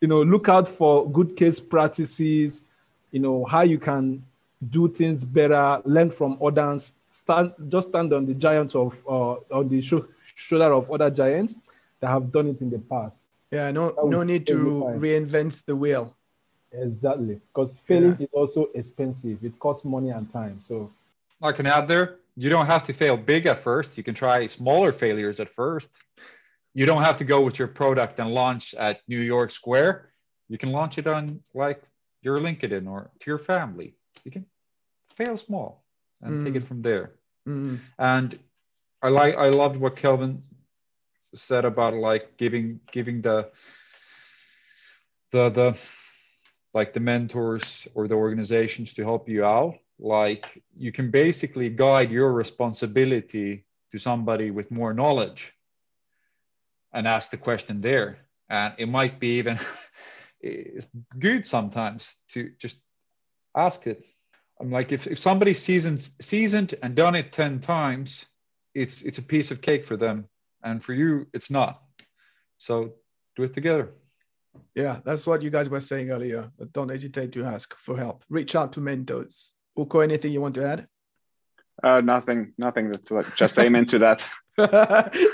you 0.00 0.08
know, 0.08 0.22
look 0.22 0.48
out 0.48 0.68
for 0.68 1.08
good 1.10 1.36
case 1.36 1.60
practices, 1.60 2.62
you 3.10 3.20
know, 3.20 3.44
how 3.44 3.62
you 3.62 3.78
can 3.78 4.22
do 4.70 4.88
things 4.88 5.24
better, 5.24 5.80
learn 5.84 6.10
from 6.10 6.38
others, 6.42 6.92
stand 7.10 7.52
just 7.68 7.88
stand 7.88 8.12
on 8.12 8.26
the 8.26 8.34
giant 8.34 8.74
of 8.74 8.96
uh, 9.08 9.34
on 9.50 9.68
the 9.68 9.80
sh- 9.80 9.94
shoulder 10.34 10.72
of 10.72 10.90
other 10.90 11.10
giants 11.10 11.54
that 12.00 12.08
have 12.08 12.32
done 12.32 12.48
it 12.48 12.60
in 12.60 12.70
the 12.70 12.78
past. 12.78 13.18
Yeah, 13.50 13.70
no, 13.70 13.94
no 14.04 14.22
need 14.22 14.46
to 14.46 14.54
reinvent 14.98 15.64
the 15.66 15.76
wheel. 15.76 16.16
Exactly, 16.72 17.40
because 17.48 17.76
failing 17.86 18.16
yeah. 18.18 18.24
is 18.24 18.30
also 18.32 18.68
expensive. 18.74 19.44
It 19.44 19.58
costs 19.58 19.84
money 19.84 20.10
and 20.10 20.28
time. 20.28 20.58
So 20.62 20.90
I 21.42 21.52
can 21.52 21.66
add 21.66 21.86
there. 21.86 22.18
You 22.36 22.48
don't 22.48 22.66
have 22.66 22.82
to 22.84 22.92
fail 22.92 23.16
big 23.16 23.46
at 23.46 23.58
first. 23.58 23.98
You 23.98 24.02
can 24.02 24.14
try 24.14 24.46
smaller 24.46 24.90
failures 24.90 25.38
at 25.38 25.50
first. 25.50 25.90
You 26.74 26.86
don't 26.86 27.02
have 27.02 27.18
to 27.18 27.24
go 27.24 27.42
with 27.42 27.58
your 27.58 27.68
product 27.68 28.18
and 28.18 28.32
launch 28.32 28.74
at 28.74 29.00
New 29.06 29.20
York 29.20 29.50
Square. 29.50 30.10
You 30.48 30.56
can 30.56 30.72
launch 30.72 30.96
it 30.96 31.06
on 31.06 31.40
like 31.52 31.82
your 32.22 32.40
LinkedIn 32.40 32.88
or 32.88 33.10
to 33.20 33.30
your 33.30 33.38
family. 33.38 33.94
You 34.24 34.30
can 34.30 34.46
fail 35.14 35.36
small 35.36 35.84
and 36.22 36.40
mm. 36.40 36.44
take 36.44 36.54
it 36.54 36.64
mm. 36.64 36.68
from 36.68 36.80
there. 36.80 37.12
Mm. 37.46 37.80
And 37.98 38.38
I 39.02 39.08
like 39.08 39.36
I 39.36 39.48
loved 39.48 39.76
what 39.76 39.96
Kelvin 39.96 40.40
said 41.34 41.64
about 41.64 41.94
like 41.94 42.36
giving 42.36 42.80
giving 42.90 43.20
the 43.20 43.50
the 45.32 45.50
the 45.50 45.78
like 46.74 46.92
the 46.92 47.00
mentors 47.00 47.86
or 47.94 48.08
the 48.08 48.14
organizations 48.14 48.92
to 48.92 49.02
help 49.02 49.28
you 49.28 49.44
out 49.44 49.74
like 49.98 50.62
you 50.76 50.90
can 50.92 51.10
basically 51.10 51.68
guide 51.70 52.10
your 52.10 52.32
responsibility 52.32 53.64
to 53.90 53.98
somebody 53.98 54.50
with 54.50 54.70
more 54.70 54.94
knowledge 54.94 55.52
and 56.92 57.06
ask 57.06 57.30
the 57.30 57.36
question 57.36 57.80
there 57.80 58.18
and 58.48 58.74
it 58.78 58.88
might 58.88 59.20
be 59.20 59.38
even 59.38 59.58
it's 60.40 60.86
good 61.18 61.46
sometimes 61.46 62.14
to 62.28 62.50
just 62.58 62.78
ask 63.54 63.86
it 63.86 64.04
I'm 64.62 64.70
like, 64.70 64.92
if, 64.92 65.08
if 65.08 65.18
somebody's 65.18 65.60
seasoned, 65.60 66.08
seasoned 66.20 66.76
and 66.82 66.94
done 66.94 67.16
it 67.16 67.32
10 67.32 67.60
times, 67.60 68.26
it's, 68.74 69.02
it's 69.02 69.18
a 69.18 69.22
piece 69.22 69.50
of 69.50 69.60
cake 69.60 69.84
for 69.84 69.96
them. 69.96 70.28
And 70.62 70.82
for 70.82 70.94
you, 70.94 71.26
it's 71.34 71.50
not. 71.50 71.82
So 72.58 72.92
do 73.34 73.42
it 73.42 73.54
together. 73.54 73.92
Yeah, 74.74 75.00
that's 75.04 75.26
what 75.26 75.42
you 75.42 75.50
guys 75.50 75.68
were 75.68 75.80
saying 75.80 76.10
earlier. 76.10 76.50
But 76.58 76.72
Don't 76.72 76.88
hesitate 76.88 77.32
to 77.32 77.44
ask 77.44 77.76
for 77.76 77.96
help. 77.96 78.24
Reach 78.28 78.54
out 78.54 78.72
to 78.74 78.80
mentors. 78.80 79.52
Ukko, 79.78 80.00
anything 80.00 80.32
you 80.32 80.40
want 80.40 80.54
to 80.56 80.66
add? 80.66 80.86
Uh, 81.82 82.00
nothing, 82.00 82.52
nothing. 82.58 82.92
Just 83.36 83.58
amen 83.58 83.86
to 83.86 83.98
that. 83.98 84.26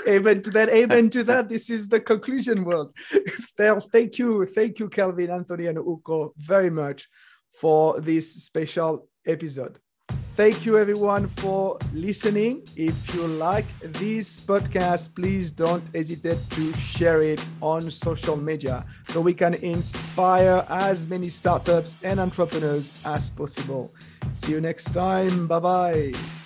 amen 0.07 0.41
to 0.41 0.51
that. 0.51 0.69
Amen 0.69 1.09
to 1.09 1.23
that. 1.25 1.49
This 1.49 1.69
is 1.69 1.87
the 1.87 1.99
conclusion 1.99 2.63
world. 2.63 2.95
thank 3.57 4.17
you, 4.17 4.45
thank 4.45 4.79
you, 4.79 4.89
Kelvin, 4.89 5.29
Anthony, 5.29 5.67
and 5.67 5.77
Ukko, 5.77 6.33
very 6.37 6.69
much 6.69 7.07
for 7.59 7.99
this 7.99 8.33
special 8.43 9.09
episode. 9.25 9.79
Thank 10.39 10.65
you, 10.65 10.77
everyone, 10.77 11.27
for 11.27 11.77
listening. 11.93 12.63
If 12.77 13.13
you 13.13 13.27
like 13.27 13.65
this 13.81 14.37
podcast, 14.39 15.13
please 15.13 15.51
don't 15.51 15.83
hesitate 15.93 16.39
to 16.51 16.73
share 16.77 17.21
it 17.21 17.45
on 17.61 17.91
social 17.91 18.37
media 18.37 18.85
so 19.09 19.19
we 19.19 19.33
can 19.33 19.55
inspire 19.55 20.65
as 20.69 21.05
many 21.07 21.27
startups 21.27 22.01
and 22.05 22.21
entrepreneurs 22.21 23.03
as 23.05 23.29
possible. 23.29 23.93
See 24.31 24.53
you 24.53 24.61
next 24.61 24.93
time. 24.93 25.45
Bye 25.45 25.59
bye. 25.59 26.38